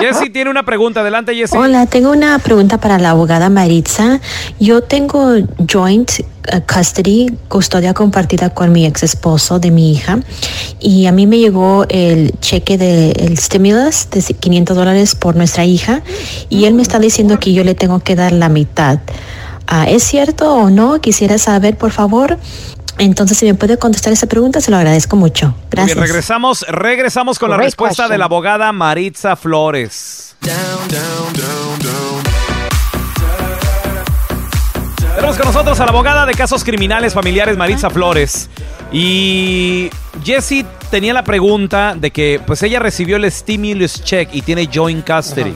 Jessy 0.00 0.30
tiene 0.30 0.50
una 0.50 0.64
pregunta. 0.64 1.00
Adelante, 1.00 1.34
Jessy. 1.34 1.56
Hola, 1.56 1.86
tengo 1.86 2.10
una 2.10 2.38
pregunta 2.38 2.78
para 2.78 2.98
la 2.98 3.10
abogada 3.10 3.48
Maritza. 3.50 4.20
Yo 4.58 4.82
tengo 4.82 5.32
joint 5.70 6.10
uh, 6.52 6.60
custody, 6.72 7.30
custodia 7.48 7.94
compartida 7.94 8.50
con 8.50 8.72
mi 8.72 8.86
ex 8.86 9.02
esposo 9.02 9.58
de 9.58 9.70
mi 9.70 9.92
hija 9.92 10.18
y 10.80 11.06
a 11.06 11.12
mí 11.12 11.26
me 11.26 11.38
llegó 11.38 11.84
el 11.88 12.32
cheque 12.40 12.78
del 12.78 13.38
stimulus 13.38 14.08
de 14.10 14.20
500 14.22 14.76
dólares 14.76 15.14
por 15.14 15.36
nuestra 15.36 15.64
hija 15.64 16.02
y 16.48 16.64
él 16.64 16.74
me 16.74 16.82
está 16.82 16.98
diciendo 16.98 17.38
que 17.38 17.52
yo 17.52 17.64
le 17.64 17.74
tengo 17.74 18.00
que 18.00 18.16
dar 18.16 18.32
la 18.32 18.48
mitad. 18.48 18.98
Ah, 19.72 19.88
¿Es 19.88 20.02
cierto 20.02 20.52
o 20.52 20.68
no? 20.70 21.00
Quisiera 21.00 21.38
saber, 21.38 21.76
por 21.78 21.92
favor. 21.92 22.38
Entonces, 22.98 23.38
si 23.38 23.46
me 23.46 23.54
puede 23.54 23.78
contestar 23.78 24.12
esa 24.12 24.26
pregunta, 24.26 24.60
se 24.60 24.70
lo 24.70 24.76
agradezco 24.76 25.16
mucho. 25.16 25.54
Gracias. 25.70 25.96
bien, 25.96 26.06
regresamos, 26.06 26.64
regresamos 26.68 27.38
con 27.38 27.50
la 27.50 27.56
respuesta 27.56 28.04
question. 28.04 28.12
de 28.12 28.18
la 28.18 28.24
abogada 28.26 28.72
Maritza 28.72 29.36
Flores. 29.36 30.36
Tenemos 35.14 35.36
con 35.36 35.46
nosotros 35.46 35.78
a 35.80 35.84
la 35.84 35.90
abogada 35.90 36.26
de 36.26 36.34
casos 36.34 36.64
criminales 36.64 37.12
familiares 37.12 37.56
Maritza 37.56 37.90
Flores. 37.90 38.48
Y 38.92 39.90
Jessie 40.24 40.64
tenía 40.90 41.12
la 41.12 41.22
pregunta 41.22 41.94
de 41.96 42.10
que 42.10 42.40
pues 42.46 42.62
ella 42.62 42.80
recibió 42.80 43.16
el 43.16 43.30
stimulus 43.30 44.02
check 44.02 44.28
y 44.32 44.42
tiene 44.42 44.68
joint 44.72 45.06
custody. 45.06 45.54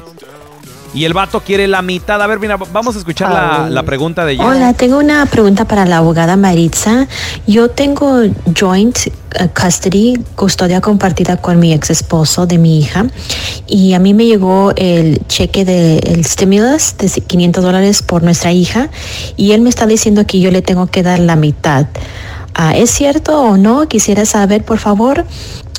Y 0.95 1.05
el 1.05 1.13
vato 1.13 1.41
quiere 1.41 1.67
la 1.67 1.83
mitad. 1.83 2.23
A 2.23 2.27
ver, 2.27 2.39
mira, 2.39 2.57
vamos 2.57 2.95
a 2.95 2.99
escuchar 2.99 3.33
la, 3.33 3.69
la 3.69 3.83
pregunta 3.83 4.25
de 4.25 4.37
Jessie. 4.37 4.49
Hola, 4.49 4.73
tengo 4.75 4.99
una 4.99 5.27
pregunta 5.27 5.65
para 5.65 5.85
la 5.85 5.99
abogada 5.99 6.37
Maritza. 6.37 7.09
Yo 7.49 7.69
tengo 7.69 8.23
joint 8.57 8.97
uh, 9.41 9.49
custody, 9.49 10.15
custodia 10.37 10.81
compartida 10.81 11.37
con 11.37 11.59
mi 11.59 11.73
ex 11.73 11.91
esposo 11.91 12.47
de 12.47 12.59
mi 12.59 12.79
hija 12.79 13.07
y 13.67 13.95
a 13.95 13.99
mí 13.99 14.15
me 14.15 14.27
llegó 14.27 14.73
el 14.77 15.27
cheque 15.27 15.65
del 15.65 16.25
stimulus 16.25 16.97
de 16.97 17.09
500 17.09 17.65
dólares 17.65 18.03
por 18.03 18.23
nuestra 18.23 18.53
hija 18.53 18.89
y 19.37 19.53
él 19.53 19.63
me 19.63 19.71
está 19.71 19.87
diciendo 19.87 20.27
que 20.27 20.39
yo 20.39 20.53
le 20.53 20.63
tengo 20.63 20.87
que 20.87 21.03
dar 21.03 21.19
la 21.19 21.35
mitad. 21.35 21.87
Ah, 22.55 22.77
¿Es 22.77 22.91
cierto 22.91 23.41
o 23.41 23.57
no? 23.57 23.89
Quisiera 23.89 24.25
saber, 24.25 24.65
por 24.65 24.79
favor. 24.79 25.27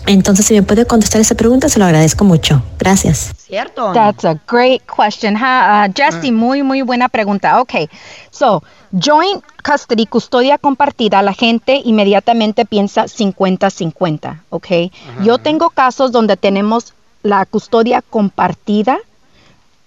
Entonces, 0.07 0.45
si 0.45 0.53
me 0.53 0.63
puede 0.63 0.85
contestar 0.85 1.19
esa 1.21 1.35
pregunta, 1.35 1.67
se 1.67 1.79
lo 1.79 1.85
agradezco 1.85 2.23
mucho. 2.25 2.61
Gracias. 2.77 3.33
¿Cierto? 3.37 3.91
That's 3.93 4.23
a 4.25 4.39
great 4.47 4.83
question. 4.85 5.35
huh? 5.35 5.87
Uh, 5.87 5.93
Jesse, 5.95 6.31
muy, 6.31 6.61
muy 6.61 6.81
buena 6.83 7.09
pregunta. 7.09 7.59
Ok, 7.59 7.89
so, 8.29 8.61
joint 8.91 9.43
custody, 9.63 10.05
custodia 10.05 10.57
compartida, 10.57 11.21
la 11.21 11.33
gente 11.33 11.81
inmediatamente 11.83 12.65
piensa 12.65 13.05
50-50, 13.05 14.41
ok. 14.49 14.67
Yo 15.23 15.37
tengo 15.39 15.69
casos 15.69 16.11
donde 16.11 16.37
tenemos 16.37 16.93
la 17.23 17.45
custodia 17.45 18.03
compartida, 18.03 18.97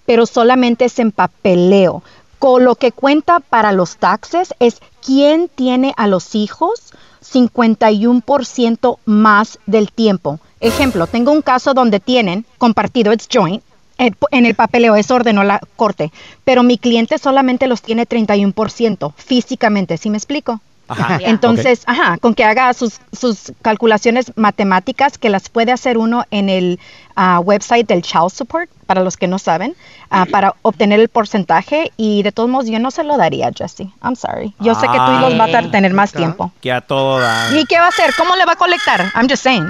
pero 0.06 0.26
solamente 0.26 0.86
es 0.86 0.98
en 0.98 1.12
papeleo. 1.12 2.02
Con 2.38 2.64
lo 2.64 2.74
que 2.76 2.92
cuenta 2.92 3.40
para 3.40 3.72
los 3.72 3.96
taxes 3.96 4.54
es 4.58 4.80
quién 5.04 5.48
tiene 5.48 5.94
a 5.96 6.06
los 6.06 6.34
hijos 6.34 6.92
51% 7.22 8.98
más 9.04 9.58
del 9.66 9.92
tiempo. 9.92 10.40
Ejemplo, 10.60 11.06
tengo 11.06 11.32
un 11.32 11.42
caso 11.42 11.74
donde 11.74 12.00
tienen 12.00 12.44
compartido, 12.58 13.12
it's 13.12 13.28
joint, 13.32 13.62
en 13.98 14.46
el 14.46 14.54
papeleo, 14.54 14.94
eso 14.96 15.16
ordenó 15.16 15.42
la 15.44 15.60
corte, 15.76 16.12
pero 16.44 16.62
mi 16.62 16.78
cliente 16.78 17.18
solamente 17.18 17.66
los 17.66 17.82
tiene 17.82 18.06
31% 18.06 19.12
físicamente, 19.16 19.96
¿sí 19.96 20.08
me 20.08 20.18
explico? 20.18 20.60
Ajá. 20.88 21.18
Entonces, 21.22 21.82
ajá, 21.86 22.18
con 22.18 22.34
que 22.34 22.44
haga 22.44 22.72
sus, 22.74 23.00
sus 23.12 23.52
calculaciones 23.62 24.32
matemáticas 24.36 25.18
que 25.18 25.28
las 25.28 25.48
puede 25.48 25.72
hacer 25.72 25.98
uno 25.98 26.24
en 26.30 26.48
el 26.48 26.80
ah, 27.14 27.40
website 27.40 27.86
del 27.86 28.02
Child 28.02 28.30
Support, 28.30 28.70
para 28.86 29.02
los 29.02 29.16
que 29.16 29.28
no 29.28 29.38
saben, 29.38 29.76
ah, 30.10 30.26
para 30.30 30.54
obtener 30.62 30.98
el 30.98 31.08
porcentaje 31.08 31.92
y 31.96 32.22
de 32.22 32.32
todos 32.32 32.48
modos 32.48 32.68
yo 32.68 32.78
no 32.78 32.90
se 32.90 33.04
lo 33.04 33.18
daría, 33.18 33.50
Jesse. 33.54 33.90
I'm 34.02 34.16
sorry. 34.16 34.54
Yo 34.60 34.74
sé 34.74 34.86
que 34.88 34.96
tú 34.98 35.12
y 35.12 35.20
los 35.20 35.36
vas 35.36 35.54
a 35.54 35.70
tener 35.70 35.92
más 35.92 36.12
tiempo. 36.12 36.52
Que 36.60 36.72
a 36.72 36.80
todo 36.80 37.20
da. 37.20 37.50
¿Y 37.54 37.66
qué 37.66 37.78
va 37.78 37.84
a 37.84 37.88
hacer? 37.88 38.14
¿Cómo 38.16 38.34
le 38.36 38.46
va 38.46 38.52
a 38.52 38.56
colectar? 38.56 39.12
I'm 39.14 39.28
just 39.28 39.42
saying. 39.42 39.66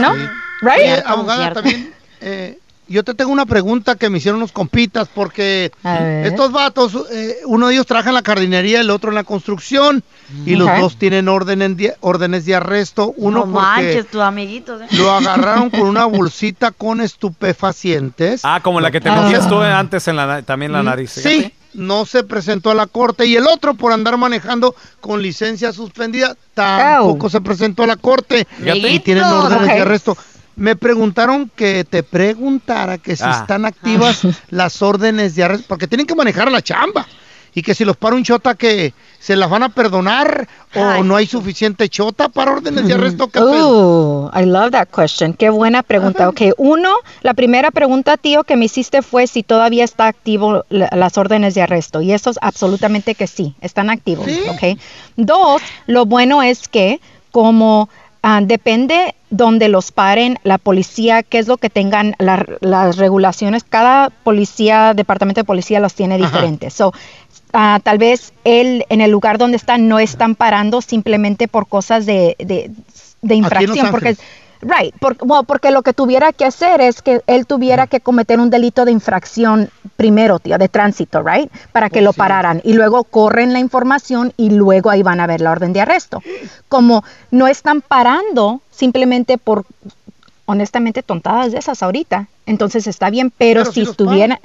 ¿No? 0.00 0.14
Sí. 0.14 0.20
Right? 0.60 0.80
Eh, 0.80 1.02
abogada, 1.06 1.52
también, 1.52 1.94
eh, 2.20 2.58
yo 2.88 3.04
te 3.04 3.14
tengo 3.14 3.30
una 3.30 3.46
pregunta 3.46 3.96
que 3.96 4.08
me 4.10 4.18
hicieron 4.18 4.38
unos 4.38 4.52
compitas 4.52 5.08
porque 5.14 5.70
estos 6.24 6.52
vatos, 6.52 6.96
eh, 7.12 7.36
uno 7.46 7.68
de 7.68 7.74
ellos 7.74 7.86
trabaja 7.86 8.08
en 8.10 8.14
la 8.14 8.22
jardinería, 8.24 8.80
el 8.80 8.90
otro 8.90 9.10
en 9.10 9.14
la 9.16 9.24
construcción 9.24 10.02
y 10.46 10.56
los 10.56 10.68
dos 10.80 10.96
tienen 10.98 11.28
orden 11.28 11.76
de- 11.76 11.94
órdenes 12.00 12.44
de 12.46 12.54
arresto. 12.54 13.12
Uno 13.16 13.40
no 13.46 13.52
porque 13.52 13.66
manches, 13.66 14.06
tus 14.08 14.20
amiguitos. 14.20 14.80
¿eh? 14.82 14.86
lo 14.92 15.10
agarraron 15.12 15.70
con 15.70 15.82
una 15.82 16.04
bolsita 16.06 16.70
con 16.70 17.00
estupefacientes. 17.00 18.40
Ah, 18.44 18.60
como 18.62 18.80
la 18.80 18.90
que 18.90 19.00
te 19.00 19.08
Ah. 19.08 19.22
metías 19.22 19.48
tú 19.48 19.58
antes 19.60 20.06
en 20.08 20.16
la 20.16 20.42
también 20.42 20.72
la 20.72 20.82
Mm, 20.82 20.86
nariz. 20.86 21.10
Sí, 21.10 21.52
no 21.74 22.06
se 22.06 22.24
presentó 22.24 22.70
a 22.70 22.74
la 22.74 22.86
corte 22.86 23.26
y 23.26 23.36
el 23.36 23.46
otro 23.46 23.74
por 23.74 23.92
andar 23.92 24.16
manejando 24.16 24.74
con 25.00 25.22
licencia 25.22 25.72
suspendida 25.72 26.36
tampoco 26.54 27.28
se 27.28 27.40
presentó 27.40 27.82
a 27.82 27.86
la 27.86 27.96
corte 27.96 28.46
Fíjate. 28.58 28.78
y 28.92 28.98
tienen 29.00 29.24
órdenes 29.24 29.66
de 29.66 29.80
arresto. 29.82 30.16
Me 30.58 30.76
preguntaron 30.76 31.50
que 31.54 31.84
te 31.84 32.02
preguntara 32.02 32.98
que 32.98 33.16
si 33.16 33.24
Ah. 33.24 33.38
están 33.40 33.64
activas 33.64 34.20
las 34.50 34.82
órdenes 34.82 35.34
de 35.34 35.44
arresto, 35.44 35.64
porque 35.68 35.86
tienen 35.86 36.06
que 36.06 36.14
manejar 36.14 36.50
la 36.50 36.60
chamba. 36.62 37.06
Y 37.54 37.62
que 37.62 37.74
si 37.74 37.84
los 37.84 37.96
para 37.96 38.14
un 38.14 38.22
chota 38.22 38.54
que 38.54 38.92
se 39.18 39.34
las 39.34 39.48
van 39.50 39.62
a 39.64 39.68
perdonar 39.70 40.46
o 40.76 41.02
no 41.02 41.16
hay 41.16 41.26
suficiente 41.26 41.88
chota 41.88 42.28
para 42.28 42.52
órdenes 42.52 42.86
de 42.86 42.92
arresto. 42.94 43.28
¿qué? 43.28 43.40
Oh, 43.42 44.30
I 44.38 44.44
love 44.44 44.70
that 44.72 44.88
question. 44.94 45.32
Qué 45.32 45.48
buena 45.50 45.82
pregunta. 45.82 46.28
Ok, 46.28 46.42
uno, 46.58 46.94
la 47.22 47.34
primera 47.34 47.70
pregunta, 47.72 48.16
tío, 48.16 48.44
que 48.44 48.56
me 48.56 48.66
hiciste 48.66 49.02
fue 49.02 49.26
si 49.26 49.42
todavía 49.42 49.82
está 49.82 50.06
activo 50.06 50.66
la- 50.68 50.90
las 50.94 51.18
órdenes 51.18 51.54
de 51.54 51.62
arresto. 51.62 52.00
Y 52.00 52.12
eso 52.12 52.30
es 52.30 52.38
absolutamente 52.42 53.14
que 53.16 53.26
sí, 53.26 53.54
están 53.60 53.90
activos. 53.90 54.28
Ok. 54.50 54.78
Dos, 55.16 55.62
lo 55.86 56.04
bueno 56.06 56.42
es 56.42 56.68
que 56.68 57.00
como 57.32 57.88
ah, 58.22 58.40
depende 58.42 59.14
donde 59.30 59.68
los 59.68 59.92
paren, 59.92 60.38
la 60.42 60.58
policía, 60.58 61.22
qué 61.22 61.38
es 61.38 61.46
lo 61.48 61.56
que 61.56 61.70
tengan 61.70 62.14
la- 62.18 62.46
las 62.60 62.96
regulaciones. 62.96 63.64
Cada 63.64 64.10
policía, 64.10 64.94
departamento 64.94 65.40
de 65.40 65.44
policía 65.44 65.80
los 65.80 65.94
tiene 65.94 66.16
diferentes. 66.16 66.74
So, 66.74 66.92
ah, 67.52 67.80
tal 67.82 67.98
vez 67.98 68.32
él 68.44 68.84
en 68.88 69.00
el 69.00 69.10
lugar 69.10 69.38
donde 69.38 69.56
están 69.56 69.88
no 69.88 69.98
están 69.98 70.34
parando 70.34 70.80
simplemente 70.80 71.48
por 71.48 71.68
cosas 71.68 72.06
de, 72.06 72.36
de, 72.38 72.70
de 73.22 73.34
infracción. 73.34 73.90
Porque. 73.90 74.16
Right, 74.62 74.94
porque 75.46 75.70
lo 75.70 75.82
que 75.82 75.92
tuviera 75.92 76.32
que 76.32 76.44
hacer 76.44 76.80
es 76.80 77.02
que 77.02 77.20
él 77.26 77.46
tuviera 77.46 77.86
que 77.86 78.00
cometer 78.00 78.40
un 78.40 78.50
delito 78.50 78.84
de 78.84 78.92
infracción 78.92 79.70
primero, 79.96 80.38
tío, 80.38 80.58
de 80.58 80.68
tránsito, 80.68 81.22
right? 81.22 81.50
Para 81.72 81.90
que 81.90 82.02
lo 82.02 82.12
pararan. 82.12 82.60
Y 82.64 82.72
luego 82.74 83.04
corren 83.04 83.52
la 83.52 83.58
información 83.58 84.32
y 84.36 84.50
luego 84.50 84.90
ahí 84.90 85.02
van 85.02 85.20
a 85.20 85.26
ver 85.26 85.40
la 85.40 85.52
orden 85.52 85.72
de 85.72 85.80
arresto. 85.80 86.22
Como 86.68 87.04
no 87.30 87.46
están 87.48 87.80
parando 87.80 88.60
simplemente 88.70 89.38
por, 89.38 89.64
honestamente, 90.46 91.02
tontadas 91.02 91.52
de 91.52 91.58
esas 91.58 91.82
ahorita. 91.82 92.28
Entonces 92.46 92.86
está 92.86 93.10
bien, 93.10 93.30
pero, 93.36 93.62
Pero 93.62 93.72
si 93.72 93.84
si 93.84 93.90
estuvieran, 93.90 94.38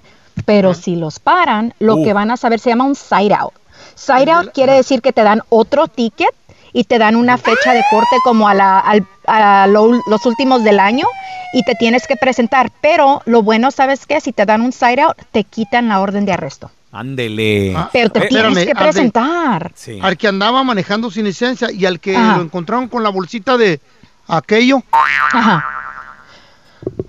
pero 0.46 0.74
si 0.74 0.96
los 0.96 1.20
paran, 1.20 1.74
lo 1.80 1.96
Uh. 1.98 2.04
que 2.04 2.14
van 2.14 2.32
a 2.32 2.38
saber 2.38 2.60
se 2.60 2.70
llama 2.70 2.86
un 2.86 2.96
side 2.96 3.34
out. 3.34 3.54
Side 3.96 4.32
out 4.32 4.52
quiere 4.54 4.74
decir 4.74 5.02
que 5.02 5.14
te 5.14 5.24
dan 5.24 5.42
otro 5.50 5.88
ticket 5.88 6.30
y 6.74 6.84
te 6.86 6.98
dan 6.98 7.16
una 7.16 7.38
fecha 7.38 7.74
de 7.74 7.84
corte 7.90 8.16
como 8.24 8.48
a, 8.50 8.54
la, 8.54 8.80
al- 8.80 9.08
a 9.28 9.68
lo- 9.68 10.02
los 10.08 10.26
últimos 10.26 10.64
del 10.64 10.80
año 10.80 11.06
y 11.54 11.64
te 11.64 11.76
tienes 11.76 12.08
que 12.08 12.16
presentar. 12.16 12.72
Pero 12.82 13.22
lo 13.26 13.44
bueno, 13.44 13.70
¿sabes 13.72 14.06
qué? 14.06 14.20
Si 14.20 14.34
te 14.34 14.46
dan 14.46 14.62
un 14.62 14.72
side 14.74 15.02
out, 15.02 15.16
te 15.32 15.44
quitan 15.44 15.88
la 15.90 16.00
orden 16.02 16.26
de 16.26 16.34
arresto. 16.34 16.72
Ándele. 16.92 17.76
Pero 17.92 18.10
te 18.10 18.26
Eh, 18.26 18.28
tienes 18.28 18.58
espérame, 18.58 18.66
que 18.66 18.72
al 18.72 18.78
de- 18.78 18.84
presentar. 18.84 19.72
Sí. 19.76 20.00
Al 20.02 20.18
que 20.18 20.28
andaba 20.28 20.64
manejando 20.64 21.10
sin 21.12 21.26
licencia 21.26 21.72
y 21.72 21.86
al 21.86 22.00
que 22.00 22.16
Ajá. 22.18 22.38
lo 22.38 22.44
encontraron 22.44 22.88
con 22.88 23.04
la 23.04 23.10
bolsita 23.10 23.58
de 23.58 23.80
aquello. 24.28 24.82
Ajá. 24.92 25.64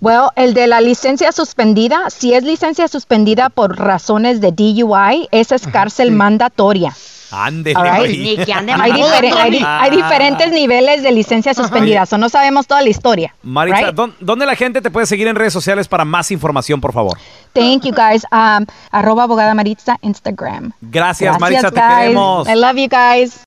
Bueno, 0.01 0.31
el 0.37 0.55
de 0.55 0.67
la 0.69 0.81
licencia 0.81 1.33
suspendida, 1.33 2.09
si 2.09 2.33
es 2.33 2.45
licencia 2.45 2.87
suspendida 2.87 3.49
por 3.49 3.77
razones 3.79 4.41
de 4.41 4.53
DUI, 4.53 5.29
esa 5.33 5.57
es 5.57 5.67
cárcel 5.67 6.12
mandatoria. 6.12 6.95
Right. 7.82 7.97
güey. 7.97 8.37
Hay, 8.80 8.93
hay 8.93 9.51
di- 9.51 9.64
hay 9.64 9.91
diferentes 9.91 10.51
niveles 10.53 11.03
de 11.03 11.12
licencia 11.12 11.55
suspendida, 11.55 12.07
so 12.07 12.18
no 12.18 12.28
sabemos 12.28 12.66
toda 12.66 12.82
la 12.82 12.89
historia. 12.89 13.35
Maritza, 13.43 13.87
right? 13.87 13.95
¿dó- 13.95 14.12
¿dónde 14.20 14.47
la 14.47 14.57
gente 14.57 14.80
te 14.80 14.91
puede 14.91 15.07
seguir 15.07 15.26
en 15.28 15.37
redes 15.37 15.53
sociales 15.53 15.89
para 15.89 16.05
más 16.05 16.30
información, 16.30 16.80
por 16.80 16.93
favor? 16.93 17.18
Thank 17.53 17.85
you 17.85 17.93
guys. 17.95 18.24
Um, 18.32 18.66
arroba 18.91 19.24
abogada 19.24 19.55
Maritza, 19.55 19.97
Instagram. 20.03 20.72
Gracias, 20.80 21.39
Maritza, 21.39 21.70
te 21.70 21.80
guys. 21.80 21.95
queremos. 21.99 22.49
I 22.49 22.55
love 22.55 22.76
you 22.76 22.89
guys. 22.89 23.41